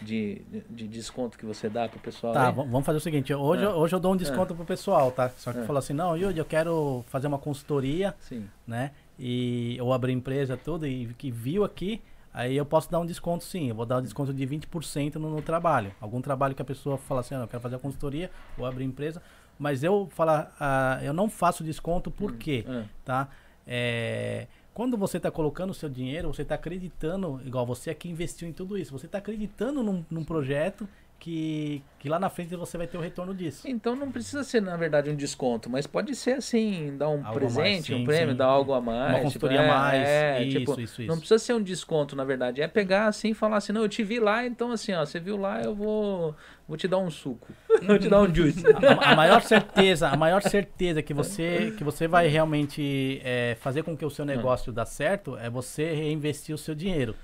[0.00, 2.54] de, de desconto que você dá pro pessoal Tá, aí?
[2.54, 3.32] va- vamos fazer o seguinte.
[3.34, 3.66] Hoje, É.
[3.66, 5.28] eu- hoje eu dou um desconto pro pessoal, tá?
[5.36, 5.64] Só que É.
[5.64, 8.48] falou assim, não, Yudi, eu quero fazer uma consultoria Sim.
[8.66, 8.92] né?
[9.18, 12.00] E eu abri empresa tudo e que viu aqui,
[12.32, 13.68] aí eu posso dar um desconto sim.
[13.68, 15.92] Eu vou dar um desconto de 20% no, no trabalho.
[16.00, 18.84] Algum trabalho que a pessoa fala assim, ah, eu quero fazer a consultoria, vou abrir
[18.84, 19.22] empresa.
[19.58, 22.64] Mas eu falar, ah, eu não faço desconto por quê?
[22.68, 22.84] É.
[23.04, 23.28] Tá?
[23.66, 28.48] É, quando você está colocando o seu dinheiro, você está acreditando, igual você aqui investiu
[28.48, 30.88] em tudo isso, você está acreditando num, num projeto
[31.18, 33.68] que, que lá na frente você vai ter o retorno disso.
[33.68, 37.26] Então não precisa ser, na verdade, um desconto, mas pode ser assim, dar um Algo
[37.26, 38.36] a mais, presente, sim, um prêmio, sim.
[38.36, 38.98] dar algo a mais.
[38.98, 41.10] Uma tipo, consultoria é, a mais, É, isso, tipo, isso, isso.
[41.10, 42.62] não precisa ser um desconto, na verdade.
[42.62, 45.18] É pegar assim e falar assim, não, eu te vi lá, então assim, ó, você
[45.18, 46.36] viu lá, eu vou,
[46.68, 47.48] vou te dar um suco.
[47.82, 48.62] vou te dar um juice.
[49.00, 53.82] a, a maior certeza, a maior certeza que você que você vai realmente é, fazer
[53.82, 57.14] com que o seu negócio dê certo é você reinvestir o seu dinheiro,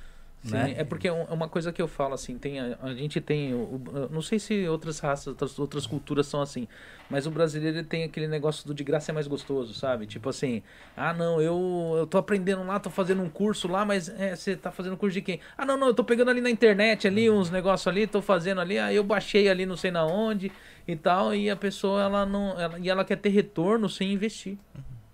[0.44, 0.74] Sim, né?
[0.76, 3.54] é porque é é uma coisa que eu falo assim, tem a, a gente tem,
[3.54, 6.68] o- o- não sei se outras raças, outras, outras culturas são assim,
[7.08, 10.06] mas o brasileiro tem aquele negócio do de graça é mais gostoso, sabe?
[10.06, 10.62] Tipo assim,
[10.94, 14.54] ah não, eu, eu tô aprendendo lá, tô fazendo um curso lá, mas é, você
[14.54, 15.40] tá fazendo curso de quem?
[15.56, 18.60] Ah não, não, eu tô pegando ali na internet ali uns negócios ali, tô fazendo
[18.60, 20.52] ali, aí eu baixei ali não sei na onde
[20.86, 24.58] e tal, e a pessoa ela não, ela, e ela quer ter retorno sem investir.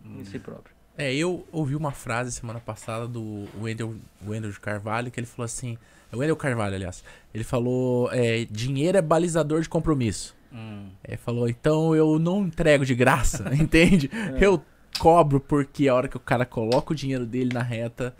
[0.04, 0.74] em si próprio.
[1.00, 3.94] É, eu ouvi uma frase semana passada do Wendel,
[4.26, 5.78] Wendel de Carvalho, que ele falou assim.
[6.12, 7.02] É o Wendel Carvalho, aliás.
[7.32, 10.36] Ele falou: é, dinheiro é balizador de compromisso.
[10.52, 10.88] Hum.
[11.04, 14.10] É, falou, então eu não entrego de graça, entende?
[14.12, 14.44] É.
[14.44, 14.62] Eu
[14.98, 18.14] cobro porque a hora que o cara coloca o dinheiro dele na reta,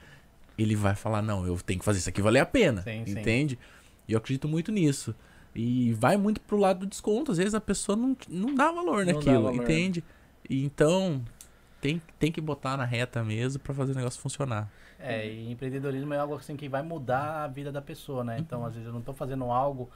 [0.56, 3.18] ele vai falar, não, eu tenho que fazer isso aqui valer a pena, Sim, sim.
[3.18, 3.58] entende?
[4.08, 5.14] E eu acredito muito nisso.
[5.54, 9.04] E vai muito pro lado do desconto, às vezes a pessoa não, não dá valor
[9.04, 9.62] Não dá naquilo, valor.
[9.64, 10.04] entende?
[10.48, 11.20] E então,
[11.80, 14.68] tem, tem que botar na reta mesmo pra fazer o negócio funcionar.
[14.98, 18.38] É, e empreendedorismo é algo assim que vai mudar a vida da pessoa, né?
[18.38, 19.88] Então, às vezes eu não tô fazendo algo,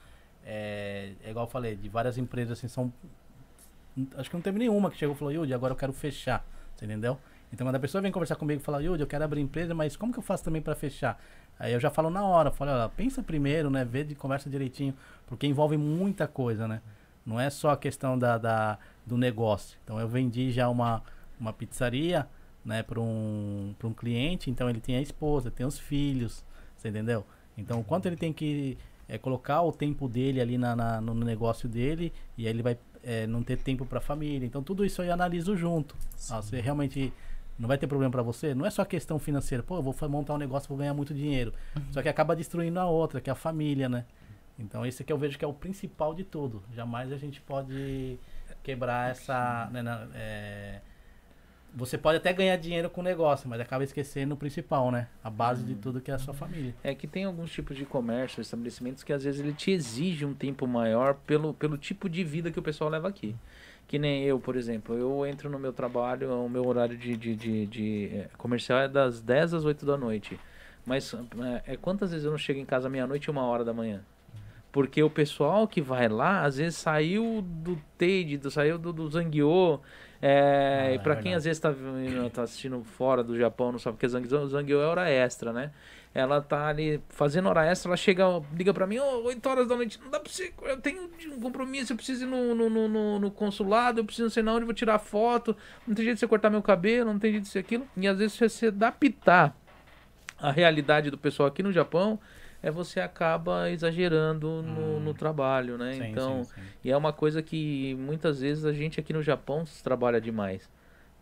[0.45, 2.93] é, é igual eu falei, de várias empresas assim, são.
[4.17, 6.45] Acho que não teve nenhuma que chegou e falou, Yudi, agora eu quero fechar.
[6.75, 7.19] Você entendeu?
[7.53, 9.97] Então, quando a pessoa vem conversar comigo e fala, Yudi, eu quero abrir empresa, mas
[9.97, 11.23] como que eu faço também para fechar?
[11.59, 13.85] Aí eu já falo na hora, falo, olha, pensa primeiro, né?
[13.85, 14.93] Vê de conversa direitinho,
[15.27, 16.81] porque envolve muita coisa, né?
[17.25, 19.79] Não é só a questão da, da- do negócio.
[19.85, 21.03] Então eu vendi já uma,
[21.39, 22.27] uma pizzaria,
[22.65, 26.45] né, para um, pra um cliente, então ele tem a esposa, tem os filhos,
[26.77, 27.25] você entendeu?
[27.59, 28.77] Então o quanto ele tem que
[29.09, 32.79] é, colocar o tempo dele ali na, na- no negócio dele e aí ele vai
[33.03, 34.47] é, não ter tempo para a família.
[34.47, 35.95] Então tudo isso eu analiso junto.
[36.31, 37.13] Ah, você realmente
[37.59, 38.55] não vai ter problema para você?
[38.55, 39.63] Não é só questão financeira.
[39.63, 41.53] Pô, eu vou montar um negócio, vou ganhar muito dinheiro.
[41.91, 44.07] Só que acaba destruindo a outra, que é a família, né?
[44.59, 46.63] Então esse que eu vejo que é o principal de tudo.
[46.75, 48.19] Jamais a gente pode
[48.63, 49.69] quebrar essa.
[49.71, 50.81] né, na- é,
[51.77, 55.09] Você pode até ganhar dinheiro com o negócio, mas acaba esquecendo o principal, né?
[55.25, 56.73] A base de tudo que é a sua família.
[56.85, 60.33] É que tem alguns tipos de comércio, estabelecimentos que às vezes ele te exige um
[60.33, 63.35] tempo maior pelo, pelo tipo de vida que o pessoal leva aqui.
[63.89, 67.35] Que nem eu, por exemplo, eu entro no meu trabalho, o meu horário de, de,
[67.35, 70.39] de, de, eh, comercial é das 10 às 8 da noite.
[70.87, 71.13] Mas
[71.67, 74.01] é, é quantas vezes eu não chego em casa meia-noite e uma hora da manhã?
[74.71, 77.79] Porque o pessoal que vai lá, às vezes saiu do
[78.41, 79.81] do, saiu do, do Zanguiô.
[80.27, 83.71] É, Ah, e é pra quem às vezes tá, vindo- tá assistindo fora do Japão,
[83.73, 85.71] não sabe o que é Zanguiô, Zanguiô é hora extra, né?
[86.15, 88.25] Ela tá ali fazendo hora extra, ela chega,
[88.57, 91.41] liga pra mim, ô, 8 horas da noite, não dá pra você, eu tenho um
[91.41, 94.65] compromisso, eu preciso ir no, no, no, no- consulado, eu preciso não sei na onde,
[94.65, 95.55] vou tirar foto,
[95.87, 97.87] não tem jeito de você cortar meu cabelo, não tem jeito de ser aquilo.
[97.95, 99.55] E às vezes se você adaptar
[100.39, 102.19] a realidade do pessoal aqui no Japão,
[102.65, 105.91] é você acaba exagerando no, no trabalho, né?
[105.91, 105.95] Hum.
[105.95, 106.63] Sim, então, sim, sim.
[106.83, 110.69] e é uma coisa que muitas vezes a gente aqui no Japão trabalha demais.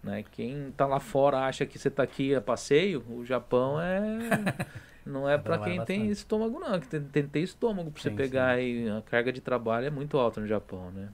[0.02, 0.24] Né?
[0.30, 4.00] Quem tá lá fora acha que você tá aqui a passeio, o Japão é.
[5.04, 6.12] Não é Trabalha quem tem bastante.
[6.12, 6.78] estômago, não.
[6.78, 8.88] Que tem, tem, tem estômago pra você pegar aí.
[8.88, 11.08] A carga de trabalho é muito alta no Japão, né?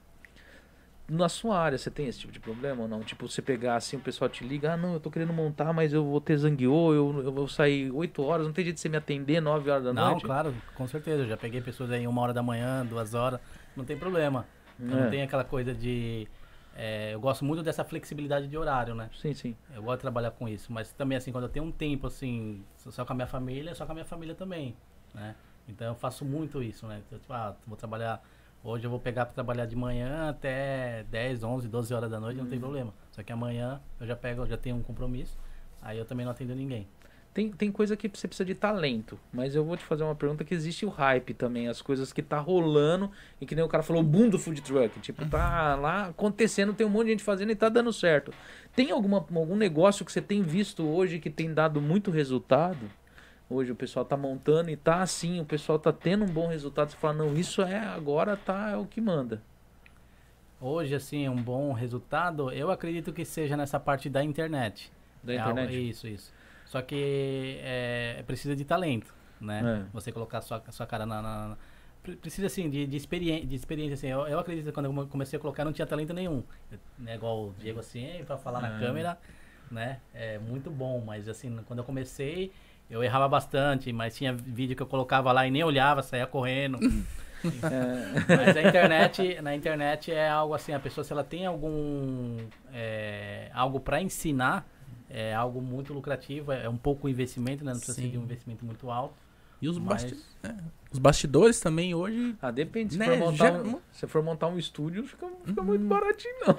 [1.11, 3.01] Na sua área, você tem esse tipo de problema ou não?
[3.01, 5.93] Tipo, você pegar assim, o pessoal te liga, ah, não, eu tô querendo montar, mas
[5.95, 8.91] eu vou ter zangueô, eu, eu vou sair 8 horas, não tem jeito de você
[8.91, 10.27] me atender 9 horas da Não, noite?
[10.27, 11.23] claro, com certeza.
[11.23, 13.41] Eu já peguei pessoas aí uma hora da manhã, duas horas,
[13.75, 14.47] não tem problema.
[14.79, 14.85] É.
[14.85, 16.29] Não tem aquela coisa de.
[16.77, 19.09] é, eu gosto muito dessa flexibilidade de horário, né?
[19.19, 19.57] Sim, sim.
[19.75, 22.63] Eu gosto de trabalhar com isso, mas também assim, quando eu tenho um tempo assim,
[22.77, 24.77] só com a minha família, só com a minha família também,
[25.15, 25.35] né?
[25.67, 27.03] Então eu faço muito isso, né?
[27.07, 28.23] Então, tipo, ah, vou trabalhar,
[28.63, 32.37] hoje eu vou pegar para trabalhar de manhã até 10, 11, 12 horas da noite,
[32.37, 32.51] não Uhum.
[32.51, 32.95] tem problema.
[33.13, 35.37] Só que amanhã eu já pego, já tenho um compromisso,
[35.83, 36.87] aí eu também não atendo ninguém.
[37.35, 40.43] Tem, tem coisa que você precisa de talento, mas eu vou te fazer uma pergunta
[40.43, 43.83] que existe o hype também, as coisas que tá rolando e que nem o cara
[43.85, 47.23] falou, o boom do food truck, tipo, tá lá acontecendo, tem um monte de gente
[47.23, 48.33] fazendo e tá dando certo.
[48.75, 52.91] Tem alguma, algum negócio que você tem visto hoje que tem dado muito resultado?
[53.51, 56.91] Hoje o pessoal tá montando e tá assim, o pessoal tá tendo um bom resultado,
[56.91, 59.43] você fala, não, isso é agora tá é o que manda.
[60.61, 64.93] Hoje, assim, um bom resultado, eu acredito que seja nessa parte da internet.
[65.23, 65.89] Da É internet.
[65.89, 66.33] isso, isso.
[66.67, 69.85] Só que é, precisa de talento, né?
[69.87, 69.91] É.
[69.95, 71.23] Você colocar sua, sua cara na...
[71.23, 71.57] na- na-
[72.03, 74.09] pre- Precisa, assim, de, de, experiência, de experiência, assim.
[74.09, 76.43] Eu, eu acredito que quando eu comecei a colocar, não tinha talento nenhum.
[76.73, 78.81] Eu, né, igual o Diego, assim, pra falar na É.
[78.81, 79.17] câmera,
[79.71, 80.01] né?
[80.13, 82.53] É muito bom, mas, assim, quando eu comecei,
[82.91, 86.79] eu errava bastante, mas tinha vídeo que eu colocava lá e nem olhava, saía correndo.
[87.41, 92.37] É, Mas a internet, na internet é algo assim, a pessoa se ela tem algum
[92.73, 94.67] é, algo para ensinar,
[95.09, 97.71] é algo muito lucrativo, é um pouco investimento, né?
[97.71, 98.11] Não precisa ser Sim.
[98.11, 99.15] de um investimento muito alto.
[99.63, 100.55] E os, Mas- basti- é,
[100.91, 102.35] os bastidores também hoje.
[102.41, 105.63] ah, depende, se Né, for montar já- um, se for montar um estúdio, fica, fica
[105.63, 106.57] muito baratinho, não.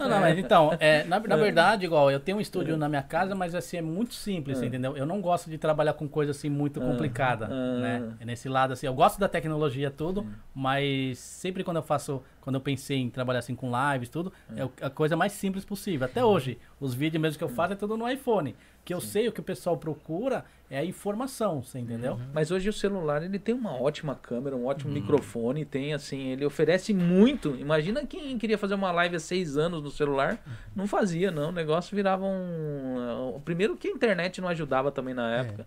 [0.00, 3.02] Não, não, mas então, é, na, na verdade, igual, eu tenho um estúdio na minha
[3.02, 4.66] casa, mas assim, é muito simples, É.
[4.66, 4.96] entendeu?
[4.96, 7.78] Eu não gosto de trabalhar com coisa assim muito Ah, complicada, ah.
[7.80, 8.12] né?
[8.20, 12.56] É nesse lado, assim, eu gosto da tecnologia tudo, mas sempre quando eu faço, quando
[12.56, 16.04] eu pensei em trabalhar assim com lives, tudo, é a coisa mais simples possível.
[16.06, 18.56] Até hoje, os vídeos mesmo que eu faço é tudo no iPhone.
[18.84, 22.18] Que eu sei o que o pessoal procura é a informação, você entendeu?
[22.32, 26.28] Mas hoje o celular ele tem uma uma ótima câmera, um ótimo microfone, tem assim,
[26.28, 27.56] ele oferece muito.
[27.56, 30.42] Imagina quem queria fazer uma live há seis anos no celular,
[30.74, 31.50] não fazia, não.
[31.50, 33.34] O negócio virava um.
[33.34, 35.66] O primeiro que a internet não ajudava também na época.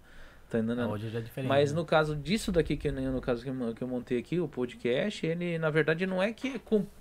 [0.49, 0.89] Tá entendendo?
[0.89, 1.47] Hoje já é diferente.
[1.47, 1.79] Mas né?
[1.79, 4.49] no caso disso daqui, que nem no caso que eu, que eu montei aqui, o
[4.49, 6.59] podcast, ele na verdade não é que é,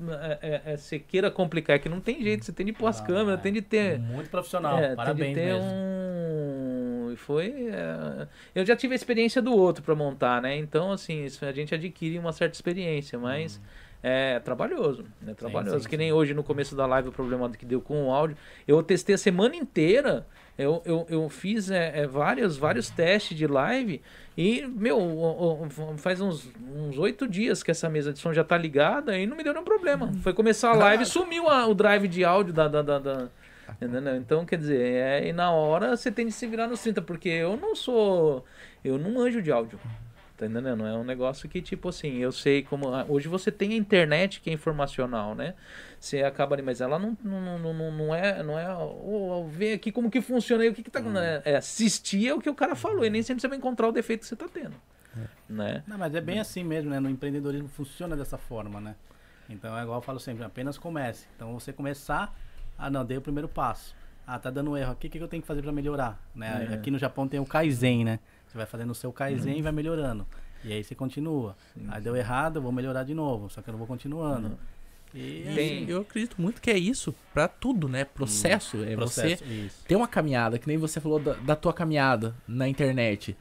[0.09, 2.87] é- é- é- você queira complicar, é que não tem jeito, você tem de pôr
[2.87, 3.43] as câmeras, é.
[3.43, 3.99] tem de ter.
[3.99, 5.69] Muito profissional, É, parabéns tem de ter mesmo.
[5.69, 6.10] um.
[7.13, 7.53] E Foi.
[7.73, 10.57] é, Eu já tive a experiência do outro pra montar, né?
[10.57, 13.61] Então, assim, isso a gente adquire uma certa experiência, mas.
[14.03, 15.75] É trabalhoso, é trabalhoso.
[15.75, 15.81] Uhum.
[15.83, 15.99] sim, que sim.
[15.99, 18.35] nem hoje no começo da live o problema que deu com o áudio.
[18.67, 20.27] Eu testei a semana inteira.
[20.57, 24.01] Eu, eu, eu fiz é, é, vários, vários testes de live
[24.39, 24.99] e, meu,
[25.99, 29.37] faz uns uns oito dias que essa mesa de som já tá ligada e não
[29.37, 30.07] me deu nenhum problema.
[30.07, 30.15] Uhum.
[30.23, 32.69] Foi começar a live e sumiu a- o drive de áudio da.
[32.69, 33.29] da, da, da-
[33.81, 34.17] entendeu?
[34.17, 37.29] Então, quer dizer, é, e na hora você tem de se virar nos 30, porque
[37.29, 38.45] eu não sou.
[38.85, 39.79] Eu não anjo de áudio.
[40.37, 40.87] Tá entendendo?
[40.87, 42.95] É um negócio que, tipo assim, eu sei como.
[42.95, 45.55] ah, Hoje você tem a internet que é informacional, né?
[45.99, 48.43] Você acaba ali, mas ela não, não, não, não, não é.
[48.43, 51.01] Não é oh, ver aqui como que funciona aí, o que, que tá.
[51.45, 53.89] É, é assistir é o que o cara falou, e nem sempre você vai encontrar
[53.89, 54.75] o defeito que você tá tendo.
[55.49, 55.83] Né?
[55.87, 57.01] Não, mas é bem assim mesmo, né?
[57.01, 58.95] No empreendedorismo funciona dessa forma, né?
[59.49, 61.27] Então é igual eu falo sempre, apenas comece.
[61.35, 62.35] Então você começar,
[62.81, 63.95] ah não, dei o primeiro passo.
[64.27, 66.21] Ah, tá dando erro o que, que eu tenho que fazer para melhorar?
[66.35, 66.69] Né?
[66.71, 66.75] É.
[66.75, 68.19] Aqui no Japão tem o Kaizen, né?
[68.47, 70.27] Você vai fazendo o seu Kaizen e vai melhorando.
[70.65, 71.57] E aí você continua.
[71.89, 74.59] aí deu errado, eu vou melhorar de novo, só que eu não vou continuando.
[75.15, 78.05] E E Tem- eu acredito muito que é isso pra tudo, né?
[78.05, 78.77] Processo.
[78.85, 79.85] é você processo, isso.
[79.87, 83.37] ter uma caminhada, que nem você falou da, da tua caminhada na internet.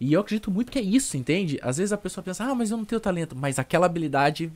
[0.00, 1.60] E eu acredito muito que é isso, entende?
[1.62, 3.36] Às vezes a pessoa pensa, ah, mas eu não tenho talento.
[3.36, 4.50] Mas aquela habilidade,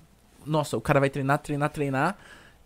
[0.45, 2.19] nossa, o cara vai treinar, treinar, treinar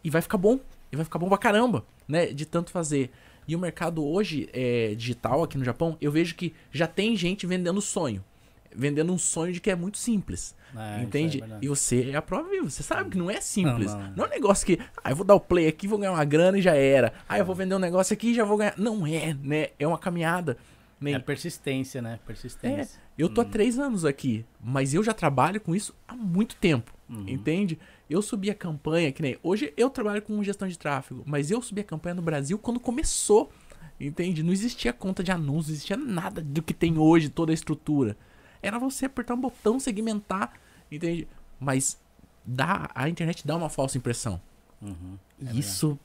[0.02, 0.58] e vai ficar bom.
[0.92, 2.26] E vai ficar bom pra caramba, né?
[2.26, 3.10] De tanto fazer.
[3.46, 7.46] E o mercado hoje é, digital aqui no Japão, eu vejo que já tem gente
[7.46, 8.24] vendendo sonho.
[8.72, 10.54] Vendendo um sonho de que é muito simples.
[10.76, 11.42] É, isso entende?
[11.42, 12.70] é e você é a prova viva.
[12.70, 13.92] Você sabe que não é simples.
[13.92, 14.24] Não, Não, não.
[14.24, 16.56] é um negócio que, ah, eu vou dar o play aqui, vou ganhar uma grana
[16.58, 17.12] e já era.
[17.28, 18.74] Ah, eu vou vender um negócio aqui e já vou ganhar.
[18.78, 19.68] Não é, né?
[19.78, 20.56] É uma caminhada.
[21.00, 21.12] Né?
[21.12, 22.20] É persistência, né?
[22.26, 23.00] Persistência.
[23.16, 26.92] Eu tô há três anos aqui, mas eu já trabalho com isso há muito tempo,
[27.08, 27.28] Uhum.
[27.28, 27.78] entende?
[28.08, 29.38] Eu subi a campanha, que nem...
[29.42, 32.78] Hoje eu trabalho com gestão de tráfego, mas eu subi a campanha no Brasil quando
[32.78, 33.50] começou,
[33.98, 34.42] entende?
[34.42, 38.16] Não existia conta de anúncios, não existia nada do que tem hoje, toda a estrutura.
[38.62, 40.52] Era você apertar um botão, segmentar,
[40.90, 41.26] entende?
[41.58, 41.98] Mas
[42.44, 44.40] dá, a internet dá uma falsa impressão.
[44.80, 45.18] Uhum.
[45.40, 45.98] E isso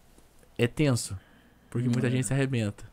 [0.57, 1.17] é tenso,
[1.69, 2.83] porque muita gente se arrebenta.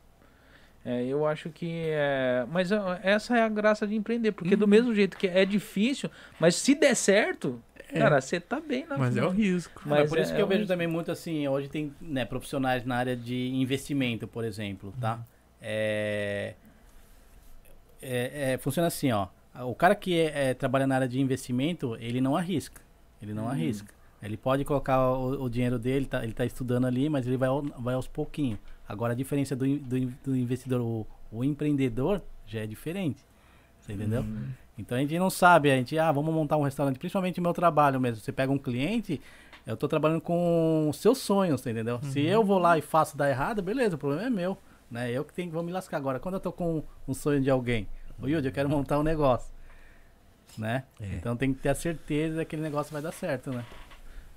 [0.85, 2.45] É, eu acho que é.
[2.51, 6.11] Mas ó, essa é a graça de empreender, porque do mesmo jeito que é difícil,
[6.41, 7.63] mas se der certo,
[7.95, 9.81] cara, você tá bem na Mas é o risco.
[9.87, 11.95] Mas Mas por isso é- que eu é vejo um- também muito assim, hoje tem
[12.01, 15.21] né, profissionais na área de investimento, por exemplo, tá?
[15.61, 16.55] É,
[18.01, 19.29] é- é- funciona assim, ó.
[19.65, 22.81] O cara que é- é, trabalha na área de investimento, ele não arrisca.
[23.21, 23.93] Ele não arrisca.
[24.23, 27.49] Ele pode colocar o, o dinheiro dele, tá, ele tá estudando ali, mas ele vai,
[27.49, 28.59] ao- vai aos pouquinhos.
[28.93, 33.25] Agora a diferença do, do, do investidor, o, o empreendedor, já é diferente.
[33.81, 34.23] Você entendeu?
[34.77, 37.55] Então a gente não sabe, a gente, ah, vamos montar um restaurante, principalmente o meu
[37.55, 38.23] trabalho mesmo.
[38.23, 39.19] Você pega um cliente,
[39.67, 42.01] eu tô trabalhando com seus sonhos, tá entendeu?
[42.03, 44.59] Se eu vou lá e faço dar errado, beleza, o problema é meu,
[44.91, 45.11] né?
[45.11, 46.21] Eu que tenho que vou me lascar agora.
[46.21, 47.89] Quando eu tô com um sonho de alguém,
[48.21, 49.51] ô Yudi, eu quero montar um negócio,
[50.59, 50.85] né?
[51.01, 51.15] É.
[51.15, 53.65] Então tem que ter a certeza que aquele negócio vai dar certo, né?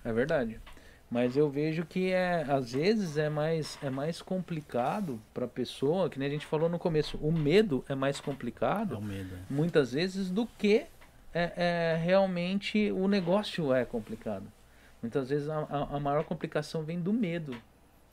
[0.06, 0.62] É verdade.
[1.10, 6.18] Mas eu vejo que é, às vezes é mais, é mais complicado para pessoa, que
[6.18, 9.30] nem a gente falou no começo, o medo é mais É complicado, o medo.
[9.36, 9.44] né?
[9.50, 10.86] muitas vezes, do que
[11.34, 11.54] é,
[11.96, 14.46] é realmente o negócio é complicado.
[15.02, 17.56] Muitas vezes a, a- a maior complicação vem do medo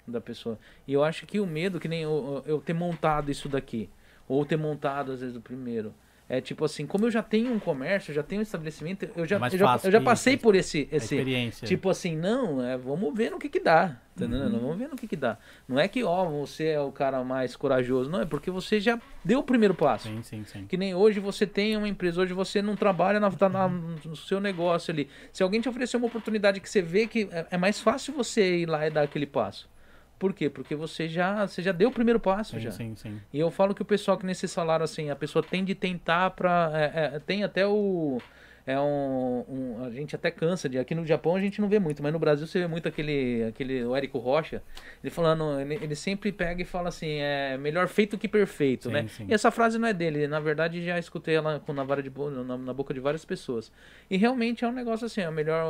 [0.07, 0.59] da pessoa.
[0.87, 3.89] E eu acho que o medo, que nem eu, eu ter montado isso daqui,
[4.29, 5.95] ou ter montado às vezes o primeiro,
[6.35, 9.37] é tipo assim, como eu já tenho um comércio, já tenho um estabelecimento, eu já,
[9.37, 10.43] É eu já, eu já passei isso.
[10.43, 11.69] por esse, esse, experiência.
[11.69, 13.99] Tipo assim, não, é, vamos ver no que que dá.
[14.17, 14.25] Tá?
[14.25, 14.51] Uhum.
[14.61, 15.37] Vamos ver no que que dá.
[15.69, 18.11] Não é que, ó, você é o cara mais corajoso.
[18.11, 20.09] Não, é porque você já deu o primeiro passo.
[20.09, 20.67] Sim, sim, sim.
[20.67, 24.17] Que nem hoje você tem uma empresa, hoje você não trabalha na, tá na- no
[24.17, 25.09] seu negócio ali.
[25.33, 28.61] Se alguém te oferecer uma oportunidade que você vê que é, é mais fácil você
[28.61, 29.69] ir lá e dar aquele passo.
[30.23, 30.49] Por quê?
[30.49, 32.71] Porque você já, você já deu o primeiro passo Sim, já.
[32.71, 33.21] sim, sim.
[33.33, 36.31] E eu falo que o pessoal que nesse salário, assim, a pessoa tem de tentar
[36.31, 36.71] pra.
[36.73, 38.23] é, é, tem até o.
[38.65, 40.79] É um, um- A gente até cansa de.
[40.79, 43.45] Aqui no Japão a gente não vê muito, mas no Brasil você vê muito aquele.
[43.49, 44.63] aquele o Érico Rocha.
[45.03, 45.59] Ele falando.
[45.61, 49.07] Ele, ele sempre pega e fala assim: é melhor feito que perfeito, Sim, né?
[49.09, 49.27] sim.
[49.29, 50.29] E essa frase não é dele.
[50.29, 52.11] Na verdade, já escutei ela com na, vara de,
[52.45, 53.73] na, na boca de várias pessoas.
[54.09, 55.67] E realmente é um negócio assim: é melhor.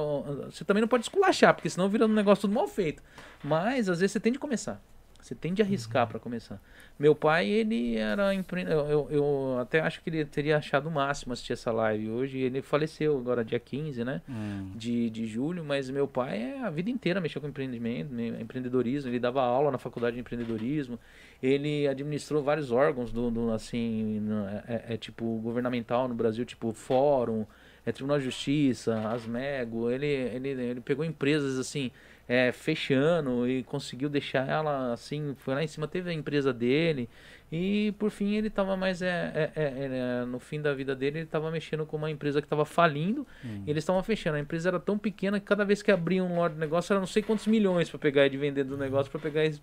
[0.51, 3.02] Você também não pode esculachar, porque senão vira um negócio tudo mal feito.
[3.43, 4.82] Mas às vezes você tem de começar.
[5.23, 6.61] Você tem de arriscar para começar.
[6.99, 8.62] Meu pai, ele era empre...
[8.65, 12.39] eu, eu, até acho que ele teria achado o máximo assistir essa live hoje.
[12.39, 14.20] Ele faleceu agora dia 15, né?
[14.28, 14.73] Hum.
[14.74, 19.11] De, de julho, mas meu pai é a vida inteira mexeu com empreendimento, me- empreendedorismo.
[19.11, 20.99] Ele dava aula na faculdade de empreendedorismo.
[21.43, 26.44] Ele administrou vários órgãos do, do, assim, no- é, é- é tipo governamental no Brasil,
[26.44, 27.47] tipo fórum,
[27.86, 29.89] é Tribunal de Justiça, Asmego.
[29.90, 31.90] Ele, ele, ele pegou empresas assim,
[32.28, 37.09] é, fechando e conseguiu deixar ela assim, foi lá em cima, teve a empresa dele.
[37.51, 41.19] E por fim ele estava mais é, é, é, é, no fim da vida dele
[41.19, 43.62] ele estava mexendo com uma empresa que estava falindo Hum.
[43.66, 44.36] e eles estavam fechando.
[44.36, 47.01] A empresa era tão pequena que cada vez que abria um lote de negócio era
[47.01, 49.61] não sei quantos milhões para pegar e de vender do negócio para pegar e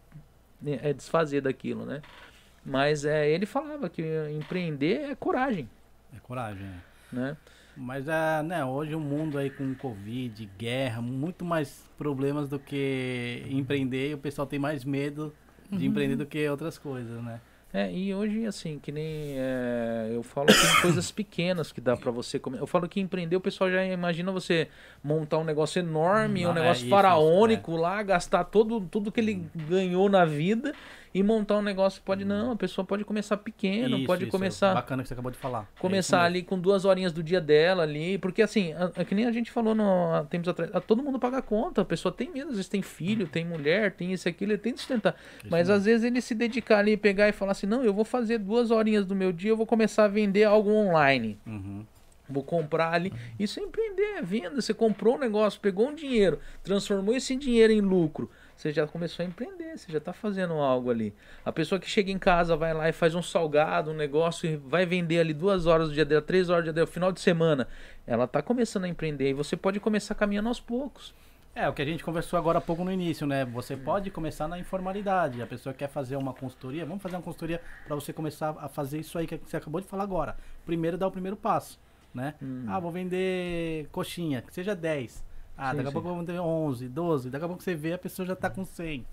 [0.84, 2.02] é, desfazer daquilo, né?
[2.64, 4.04] Mas é, ele falava que
[4.38, 5.68] empreender é coragem,
[6.16, 7.16] É coragem, é.
[7.16, 7.38] né?
[7.80, 13.46] Mas é, né, hoje o mundo aí com Covid, guerra, muito mais problemas do que
[13.50, 15.34] empreender e o pessoal tem mais medo
[15.72, 17.40] de empreender do que outras coisas, né?
[17.72, 21.96] É, e hoje, assim, que nem é, eu falo que tem coisas pequenas que dá
[21.96, 22.60] pra você comer.
[22.60, 24.68] Eu falo que empreender, o pessoal já imagina você
[25.04, 29.20] montar um negócio enorme, Hum, um é negócio isso, faraônico lá, gastar todo, tudo que
[29.20, 30.74] ele ganhou na vida
[31.14, 32.02] e montar um negócio.
[32.04, 34.74] Pode não, a pessoa pode começar pequeno, Isso, pode isso, começar.
[34.74, 35.70] Bacana que você acabou de falar.
[35.76, 39.04] É Começar isso ali com duas horinhas do dia dela ali, porque assim, a- a-
[39.06, 41.86] que nem a gente falou no, há tempos atrás, a- todo mundo paga conta, a
[41.86, 44.74] pessoa tem medo, às vezes tem filho, tem mulher, tem isso e aquilo, ele tem
[44.74, 45.16] que sustentar.
[45.50, 48.38] Mas às vezes ele se dedicar ali, pegar e falar assim, não, eu vou fazer
[48.38, 51.38] duas horinhas do meu dia, eu vou começar a vender algo online.
[51.46, 51.60] mesmo.
[51.60, 51.86] Uhum.
[52.32, 53.12] Vou comprar ali.
[53.40, 54.62] Isso é empreender, é venda.
[54.62, 58.30] Você comprou um negócio, pegou um dinheiro, transformou esse dinheiro em lucro.
[58.60, 61.16] Você já começou a empreender, você já está fazendo algo ali.
[61.46, 64.58] A pessoa que chega em casa, vai lá e faz um salgado, um negócio, e
[64.58, 67.22] vai vender ali duas horas do dia dela, três horas do dia dela, final de
[67.22, 67.70] semana.
[68.06, 71.14] Ela está começando a empreender e você pode começar caminhando aos poucos.
[71.56, 73.46] É, o que a gente conversou agora há pouco no início, né?
[73.46, 75.42] Você pode começar na informalidade.
[75.42, 79.00] A pessoa quer fazer uma consultoria, vamos fazer uma consultoria para você começar a fazer
[79.00, 80.36] isso aí que você acabou de falar agora.
[80.66, 81.80] Primeiro dá o primeiro passo,
[82.14, 82.36] né?
[82.68, 85.29] Ah, vou vender coxinha, que seja 10.
[85.62, 85.94] Ah, Sim, daqui a sim.
[85.94, 87.30] pouco eu vou vender 11, 12.
[87.30, 89.06] Daqui a pouco você vê, a pessoa já tá com 100.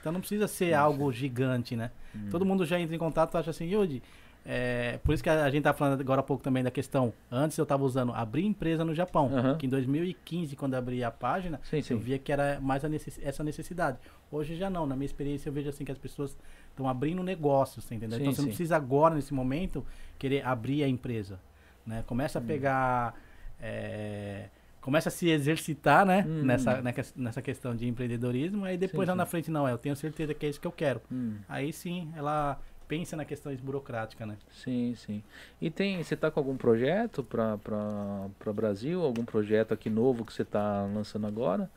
[0.00, 1.90] Então não precisa ser algo gigante, né?
[2.30, 4.02] Todo mundo já entra em contato e acha assim, Yudi,
[4.44, 7.12] é, por isso que a, a gente tá falando agora há pouco também da questão.
[7.30, 9.30] Antes eu tava usando abrir empresa no Japão.
[9.34, 9.56] Aham.
[9.56, 11.94] Que em 2015, quando eu abri a página, Sim, sim.
[11.94, 13.96] eu via que era mais necess- essa necessidade.
[14.30, 14.86] Hoje já não.
[14.86, 16.36] Na minha experiência, eu vejo assim que as pessoas
[16.70, 18.18] estão abrindo negócios, entendeu?
[18.18, 18.50] Sim, então você não sim.
[18.50, 19.86] precisa agora, nesse momento,
[20.18, 21.40] querer abrir a empresa.
[21.86, 22.04] Né?
[22.06, 22.46] Começa a Hum.
[22.46, 23.14] pegar.
[23.60, 24.48] é,
[24.84, 26.26] começa a se exercitar, né?
[26.28, 26.44] Hum.
[26.44, 26.82] Nessa,
[27.16, 28.64] nessa questão de empreendedorismo.
[28.66, 29.30] Aí depois Sim, lá na sim.
[29.30, 31.00] frente, não, eu tenho certeza que é isso que eu quero.
[31.10, 34.36] Hum, Aí sim, ela pensa na questões burocráticas, né?
[34.52, 35.22] sim, sim.
[35.60, 39.02] E tem, você tá com algum projeto para para Brasil?
[39.02, 41.70] Algum projeto aqui novo que você tá lançando agora?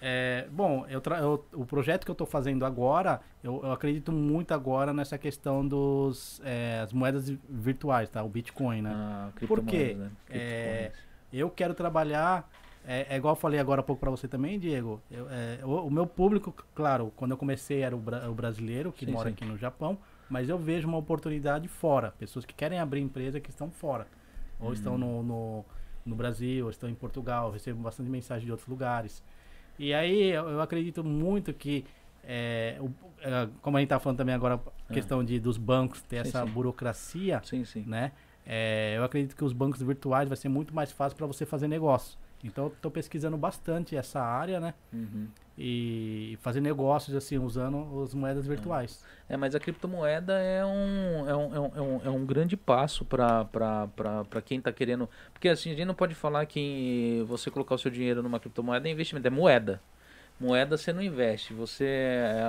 [0.00, 4.52] É, bom, eu eu- o projeto que eu estou fazendo agora, eu, eu acredito muito
[4.52, 8.22] agora nessa questão dos é, as moedas virtuais, tá?
[8.24, 8.94] O Bitcoin, né?
[8.94, 9.94] Ah, Por quê?
[9.96, 10.10] né?
[10.28, 10.90] É.
[11.32, 12.48] Eu quero trabalhar,
[12.86, 15.00] é, é igual eu falei agora há pouco para você também, Diego.
[15.10, 18.92] eu- é, o, o meu público, claro, quando eu comecei era o, bra- o brasileiro
[18.92, 19.34] que Sim, mora sim.
[19.34, 19.98] aqui no Japão,
[20.28, 24.06] mas eu vejo uma oportunidade fora, pessoas que querem abrir empresa que estão fora,
[24.60, 24.72] ou Uhum.
[24.74, 25.64] estão no, no,
[26.04, 29.22] no Brasil, ou estão em Portugal, eu recebo bastante mensagem de outros lugares.
[29.78, 31.84] E aí eu, eu acredito muito que,
[32.24, 32.90] é, o-
[33.20, 34.92] é, como a gente tá falando também agora, É.
[34.94, 36.52] questão de, dos bancos ter Sim, essa sim.
[36.52, 37.84] burocracia, Sim, sim.
[37.86, 38.12] né?
[38.46, 41.68] É, eu acredito que os bancos virtuais vai ser muito mais fácil para você fazer
[41.68, 42.18] negócio.
[42.44, 44.74] Então, tô pesquisando bastante essa área, né?
[44.92, 45.28] Uhum.
[45.56, 49.04] E fazer negócios assim usando as moedas virtuais.
[49.28, 52.56] É, mas a criptomoeda é um, é um, é um, é um, é um grande
[52.56, 53.46] passo para
[54.44, 55.08] quem está querendo.
[55.32, 58.88] Porque assim, a gente não pode falar que você colocar o seu dinheiro numa criptomoeda
[58.88, 59.80] é investimento, é moeda.
[60.42, 61.86] Moeda você não investe, você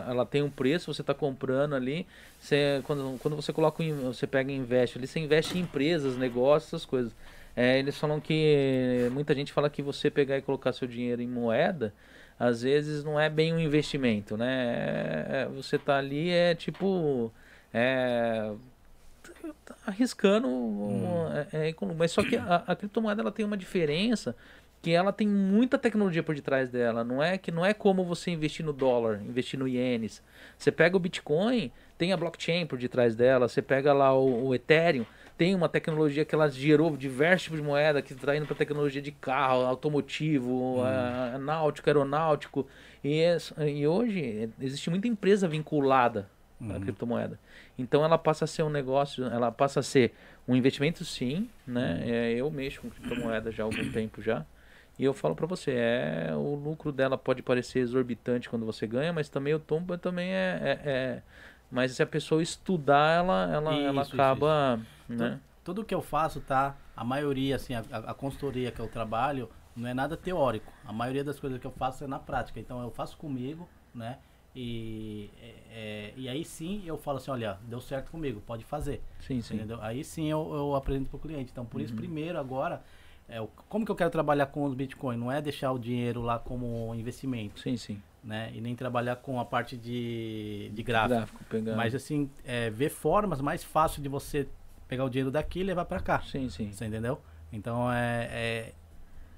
[0.08, 2.08] ela tem um preço, você está comprando ali.
[2.40, 6.74] Você, quando, quando você coloca, você pega e investe ali, você investe em empresas, negócios,
[6.74, 7.14] essas coisas.
[7.56, 11.28] É, eles falam que muita gente fala que você pegar e colocar seu dinheiro em
[11.28, 11.94] moeda,
[12.40, 15.26] às vezes não é bem um investimento, né?
[15.30, 17.32] É- é- você tá ali é tipo
[17.72, 18.54] é,
[19.66, 20.48] tá arriscando,
[21.52, 22.00] é, é econômico.
[22.00, 24.36] mas só que a, a criptomoeda ela tem uma diferença
[24.84, 27.06] que ela tem muita tecnologia por detrás dela.
[27.06, 30.22] Não é que não é como você investir no dólar, investir no ienes.
[30.58, 33.48] Você pega o Bitcoin, tem a blockchain por detrás dela.
[33.48, 35.06] Você pega lá o, o Ethereum,
[35.38, 39.02] tem uma tecnologia que ela gerou diversos tipos de moeda que está indo para tecnologia
[39.02, 42.68] de carro, automotivo, a- a náutico, aeronáutico.
[43.02, 43.24] E,
[43.66, 46.30] e hoje existe muita empresa vinculada
[46.60, 46.80] à Uhum.
[46.82, 47.40] criptomoeda.
[47.80, 50.12] Então ela passa a ser um negócio, ela passa a ser
[50.46, 52.04] um investimento sim, né?
[52.06, 54.46] É, eu mexo com criptomoeda já há algum tempo já.
[54.98, 59.12] E eu falo pra você, é o lucro dela pode parecer exorbitante quando você ganha,
[59.12, 61.24] mas também o tombo também é, é- é-
[61.72, 64.78] mas se a pessoa estudar, ela ela, ela Isso, isso, acaba,
[65.10, 65.16] né?
[65.16, 66.76] Então, tudo que eu faço, tá?
[66.96, 70.72] A maioria, assim, a, a consultoria que eu trabalho não é nada teórico.
[70.86, 72.60] A maioria das coisas que eu faço é na prática.
[72.60, 74.20] Então eu faço comigo, né?
[74.56, 79.02] E, é, é, e aí sim eu falo assim, olha, deu certo comigo, pode fazer.
[79.20, 79.56] Sim, sim.
[79.56, 79.80] Entendeu?
[79.82, 81.52] Aí sim eu, eu apresento pro cliente.
[81.52, 81.86] Então, por Uhum.
[81.86, 82.84] isso, primeiro, agora,
[83.28, 85.18] é, o- como que eu quero trabalhar com os Bitcoin?
[85.18, 88.02] Não é deixar o dinheiro lá como investimento, Sim, sim.
[88.24, 88.52] né?
[88.54, 91.40] E nem trabalhar com a parte de, de gráfico.
[91.50, 91.76] Gráfico.
[91.76, 94.48] Mas assim, é, ver formas mais fáceis de você
[94.88, 96.22] pegar o dinheiro daqui e levar para cá.
[96.22, 96.72] Sim, sim.
[96.72, 97.20] Você entendeu?
[97.52, 98.74] Então é, é-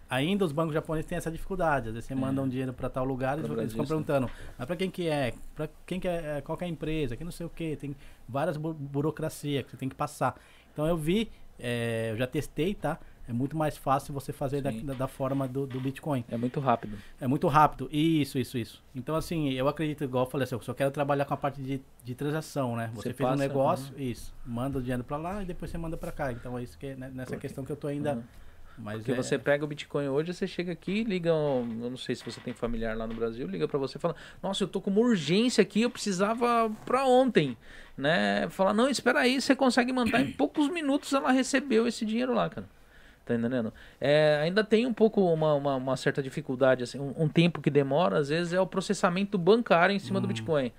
[0.08, 1.88] Ainda os bancos japoneses têm essa dificuldade.
[1.88, 4.68] Às vezes você manda um dinheiro para tal lugar e Pro eles ficam perguntando, mas
[4.68, 5.34] para quem que é?
[5.56, 6.42] Para quem que é?
[6.42, 7.18] Qual que é a empresa?
[7.18, 7.76] Que não sei o que.
[7.76, 7.96] Tem
[8.30, 10.40] várias bu burocracia que você tem que passar.
[10.72, 13.00] Então eu vi, é, eu já testei, tá?
[13.28, 16.24] É muito mais fácil você fazer da, da, da forma do, do Bitcoin.
[16.30, 16.98] É muito rápido.
[17.20, 17.90] É muito rápido.
[17.92, 18.84] Isso, isso, isso.
[18.96, 21.62] Então, assim, eu acredito, igual eu falei assim, eu só quero trabalhar com a parte
[21.62, 22.92] de, de transação, né?
[22.94, 24.34] Você, Você fez um passa, negócio, isso.
[24.46, 26.32] Manda o dinheiro pra lá e depois você manda pra cá.
[26.32, 28.14] Então é isso que é né, nessa Porque- questão que eu tô ainda.
[28.16, 28.24] Uhum.
[28.78, 31.96] Mas Porque é, você pega o Bitcoin hoje, você chega aqui, liga, um- eu não
[31.98, 34.68] sei se você tem familiar lá no Brasil, liga pra você e fala: "Nossa, eu
[34.68, 37.58] tô com uma urgência aqui, eu precisava pra ontem",
[37.98, 38.50] né?
[38.50, 42.50] Fala: "Não, espera aí, você consegue mandar em poucos minutos ela recebeu esse dinheiro lá,
[42.50, 42.68] cara".
[43.26, 43.74] Tá entendendo?
[44.00, 47.72] É, ainda tem um pouco uma, uma, uma certa dificuldade, assim, um, um tempo que
[47.72, 50.72] demora, às vezes é o processamento bancário em cima do Bitcoin.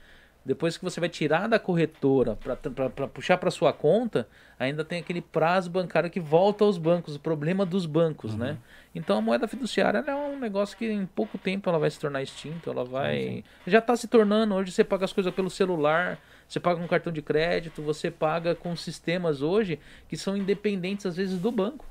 [0.44, 5.20] Depois que você vai tirar da corretora para puxar para sua conta, ainda tem aquele
[5.20, 8.56] prazo bancário que volta aos bancos, o problema dos bancos, né?
[8.94, 12.22] Então a moeda fiduciária é um negócio que em pouco tempo ela vai se tornar
[12.22, 13.42] extinto, ela vai.
[13.66, 16.16] Já está se tornando, hoje você paga as coisas pelo celular,
[16.46, 21.16] você paga com cartão de crédito, você paga com sistemas hoje que são independentes às
[21.16, 21.84] vezes do banco.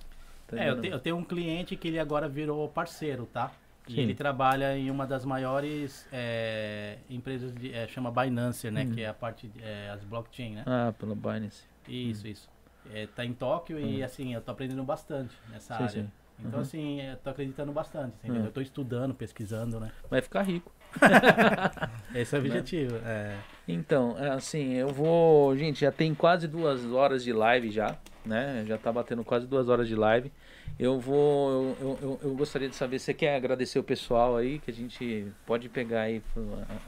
[0.48, 3.52] Tá É, eu, te- eu tenho um cliente que ele agora virou parceiro, tá?
[3.88, 4.02] E Sim.
[4.02, 8.84] ele trabalha em uma das maiores é, empresas, de, é, chama Binance, né?
[8.84, 8.94] Hum.
[8.96, 10.64] Que é a parte, de, é, as blockchain, né?
[10.66, 11.64] Ah, pela Binance.
[11.88, 12.50] Isso, isso.
[12.92, 16.04] É, tá em Tóquio e assim, eu tô aprendendo bastante nessa Sim, área.
[16.04, 16.12] sim.
[16.40, 16.62] Então, Uhum.
[16.62, 18.42] assim, eu tô acreditando bastante, entendeu?
[18.42, 18.46] Uhum.
[18.48, 19.92] Eu tô estudando, pesquisando, né?
[20.10, 20.72] Vai ficar rico.
[22.14, 22.96] Esse é o objetivo.
[23.06, 23.38] É.
[23.68, 25.56] Então, é assim, eu vou.
[25.58, 28.64] Gente, já tem quase duas horas de live já, né?
[28.68, 30.32] Já tá batendo quase duas horas de live.
[30.78, 31.76] Eu vou.
[31.80, 35.28] Eu, eu, eu- gostaria de saber, você quer agradecer o pessoal aí, que a gente
[35.46, 36.22] pode pegar aí,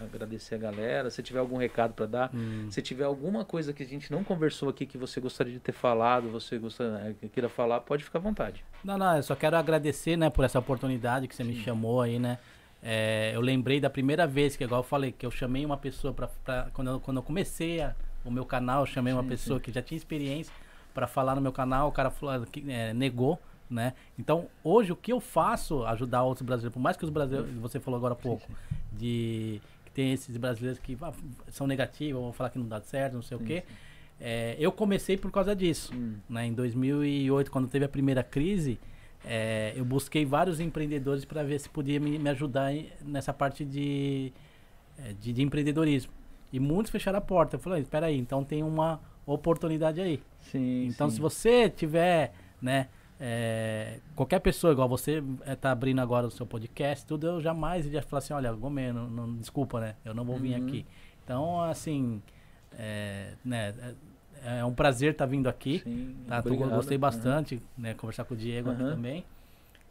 [0.03, 1.09] agradecer a galera.
[1.09, 2.31] Se tiver algum recado para dar.
[2.33, 2.67] Hum.
[2.69, 5.71] Se tiver alguma coisa que a gente não conversou aqui que você gostaria de ter
[5.71, 8.63] falado, você gostaria, que queira falar, pode ficar à vontade.
[8.83, 12.19] Não, não, eu só quero agradecer, né, por essa oportunidade que você me chamou aí,
[12.19, 12.37] né?
[12.83, 16.13] É, eu lembrei da primeira vez que, igual eu falei, que eu chamei uma pessoa
[16.13, 16.29] pra-
[16.73, 19.71] quando, eu, quando eu comecei a- o meu canal, eu chamei uma Sim, pessoa que
[19.71, 20.53] já tinha experiência
[20.93, 23.39] pra falar no meu canal, o cara falou, é, negou,
[23.69, 23.93] né?
[24.17, 27.79] Então, hoje o que eu faço ajudar outros brasileiros, por mais que os brasileiros, você
[27.79, 28.47] falou agora há pouco,
[28.91, 31.13] de que tem esses brasileiros que ah,
[31.49, 33.63] são negativos, vão falar que não dá certo, não sei o quê.
[34.19, 35.93] É, eu comecei por causa disso.
[35.93, 36.15] Hum.
[36.29, 36.47] Né?
[36.47, 38.79] Em 2008, quando teve a primeira crise,
[39.25, 42.73] é, eu busquei vários empreendedores para ver se podia me, me ajudar
[43.03, 44.31] nessa parte de,
[44.97, 46.11] é, de, de empreendedorismo.
[46.51, 47.57] E muitos fecharam a porta.
[47.57, 50.21] Eu falei, espera aí, então tem uma oportunidade aí.
[50.39, 50.87] Sim.
[50.87, 52.87] Então, se você tiver, né,
[53.19, 58.01] é, qualquer pessoa, igual você está abrindo agora o seu podcast, tudo, eu jamais iria
[58.01, 60.65] falar assim, olha, Gomes, não, desculpa, né, eu não vou vir Uhum.
[60.67, 60.85] aqui.
[61.23, 62.21] Então, assim,
[62.77, 63.73] é, né,
[64.43, 65.79] é, é um prazer estar vindo aqui.
[65.83, 66.73] Sim, Tá, obrigado.
[66.75, 67.01] gostei Uhum.
[67.01, 68.91] bastante, né, conversar com o Diego aqui Aham.
[68.95, 69.25] também.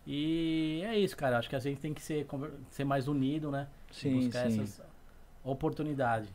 [0.07, 2.27] E é isso, cara, acho que a gente tem que ser,
[2.71, 4.63] ser mais unido, né, Sim, buscar sim.
[4.63, 4.81] essas
[5.43, 6.29] oportunidades.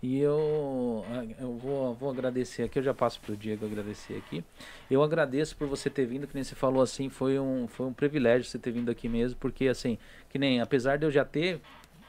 [0.00, 1.04] E eu,
[1.40, 4.44] eu vou, vou agradecer aqui, eu já passo pro Diego agradecer aqui.
[4.88, 7.92] Eu agradeço por você ter vindo, que nem você falou assim, foi um, foi um
[7.92, 9.98] privilégio você ter vindo aqui mesmo, porque assim,
[10.30, 11.60] que nem, apesar de eu já ter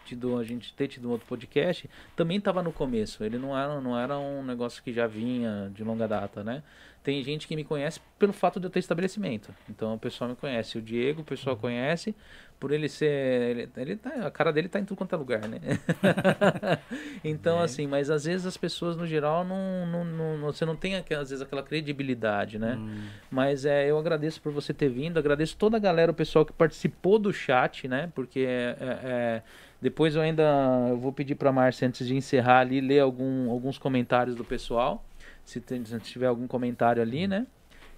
[0.09, 3.23] tido, a gente ter tido um outro podcast, também estava no começo.
[3.23, 6.61] Ele não era, não era um negócio que já vinha de longa data, né?
[7.01, 9.53] Tem gente que me conhece pelo fato de eu ter estabelecimento.
[9.69, 10.77] Então o pessoal me conhece.
[10.77, 12.13] O Diego, o pessoal conhece
[12.59, 13.05] por ele ser.
[13.09, 15.59] Ele, ele tá, a cara dele tá em tudo quanto é lugar, né?
[17.23, 17.63] então, É.
[17.63, 19.85] assim, mas às vezes as pessoas no geral não.
[19.87, 22.75] não, não- não- você não tem aquela- às vezes aquela credibilidade, né?
[22.77, 26.45] Hum, Mas é, eu agradeço por você ter vindo, agradeço toda a galera, o pessoal
[26.45, 28.11] que participou do chat, né?
[28.13, 29.43] Porque é, é- é,
[29.81, 30.43] depois eu ainda
[30.89, 35.03] eu vou pedir para Márcia, antes de encerrar ali, ler algum, alguns comentários do pessoal,
[35.45, 37.47] se, tem- se tiver algum comentário ali, né?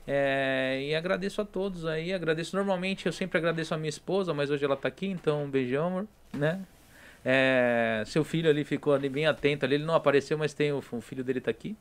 [0.07, 4.49] É, e agradeço a todos aí, agradeço normalmente, eu sempre agradeço a minha esposa, mas
[4.49, 6.61] hoje ela tá aqui, então um beijão, amor, né?
[7.23, 10.83] É, seu filho ali ficou ali bem atento ali, ele não apareceu, mas tem o,
[10.91, 11.75] o filho dele tá aqui.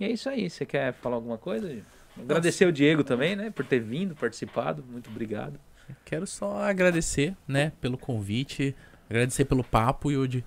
[0.00, 1.72] E é isso aí, você quer falar alguma coisa?
[2.18, 5.60] Agradecer o Diego também, né, por ter vindo, participado, muito obrigado.
[6.04, 8.74] Quero só agradecer, né, pelo convite,
[9.10, 10.44] agradecer pelo papo, Yudi.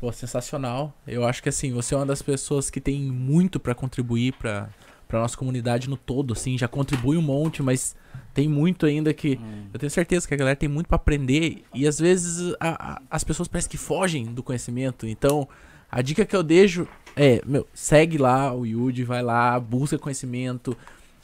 [0.00, 0.92] Pô, sensacional.
[1.06, 4.68] Eu acho que assim, você é uma das pessoas que tem muito pra contribuir pra,
[5.08, 7.96] pra nossa comunidade no todo, assim, já contribui um monte, mas
[8.34, 9.40] tem muito ainda que.
[9.72, 13.02] Eu tenho certeza que a galera tem muito pra aprender e às vezes a- a-
[13.10, 15.06] as pessoas parecem que fogem do conhecimento.
[15.06, 15.48] Então,
[15.90, 16.86] a dica que eu deixo
[17.16, 20.76] é, meu, segue lá o Yudi, vai lá, busca conhecimento.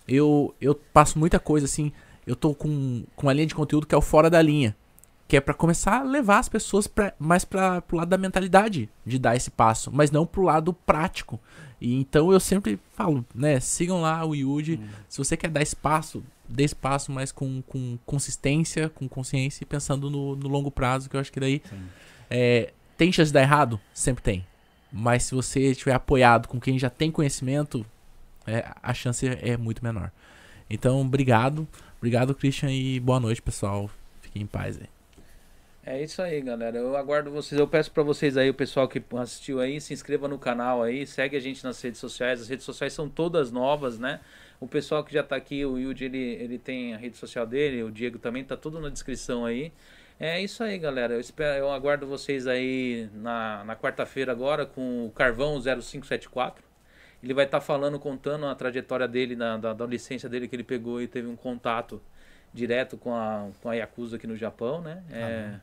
[0.08, 1.92] Eu, eu passo muita coisa assim.
[2.26, 4.74] Eu tô com, com uma linha de conteúdo que é o Fora da Linha.
[5.32, 8.86] Que é pra começar a levar as pessoas pra, mais pra, pro lado da mentalidade
[9.02, 11.40] de dar esse passo, mas não pro lado prático.
[11.80, 13.58] E então eu sempre falo, né?
[13.58, 14.78] Sigam lá o Yudi.
[15.08, 20.10] Se você quer dar espaço, dê espaço, mas com, com consistência, com consciência e pensando
[20.10, 21.62] no, no longo prazo, que eu acho que daí.
[22.28, 23.80] é, tem chance de dar errado?
[23.94, 24.46] Sempre tem.
[24.92, 27.86] Mas se você estiver apoiado com quem já tem conhecimento,
[28.46, 30.12] é, a chance é muito menor.
[30.68, 31.66] Então, obrigado.
[31.96, 33.88] Obrigado, Christian, e boa noite, pessoal.
[34.20, 34.91] Fiquem em paz aí.
[35.84, 36.78] É isso aí, galera.
[36.78, 37.58] Eu aguardo vocês.
[37.58, 41.04] Eu peço pra vocês aí, o pessoal que assistiu aí, se inscreva no canal aí,
[41.06, 42.40] segue a gente nas redes sociais.
[42.40, 44.20] As redes sociais são todas novas, né?
[44.60, 47.82] O pessoal que já tá aqui, o Yudi, ele, ele tem a rede social dele,
[47.82, 49.72] o Diego também, tá tudo na descrição aí.
[50.20, 51.14] É isso aí, galera.
[51.14, 56.62] Eu espero, eu aguardo vocês aí na, na quarta-feira agora com o Carvão 0574.
[57.20, 60.62] Ele vai estar falando, contando a trajetória dele, da, da, da licença dele que ele
[60.62, 62.00] pegou e teve um contato
[62.54, 65.02] direto com a, com a Yakuza aqui no Japão, né?
[65.10, 65.54] É,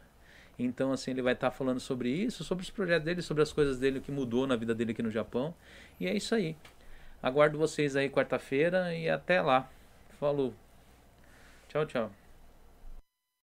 [0.65, 3.79] então, assim, ele vai estar falando sobre isso, sobre os projetos dele, sobre as coisas
[3.79, 5.53] dele, o que mudou na vida dele aqui no Japão.
[5.99, 6.55] E é isso aí.
[7.23, 9.69] Aguardo vocês aí quarta-feira e até lá.
[10.19, 10.53] Falou.
[11.69, 12.28] Tchau, tchau.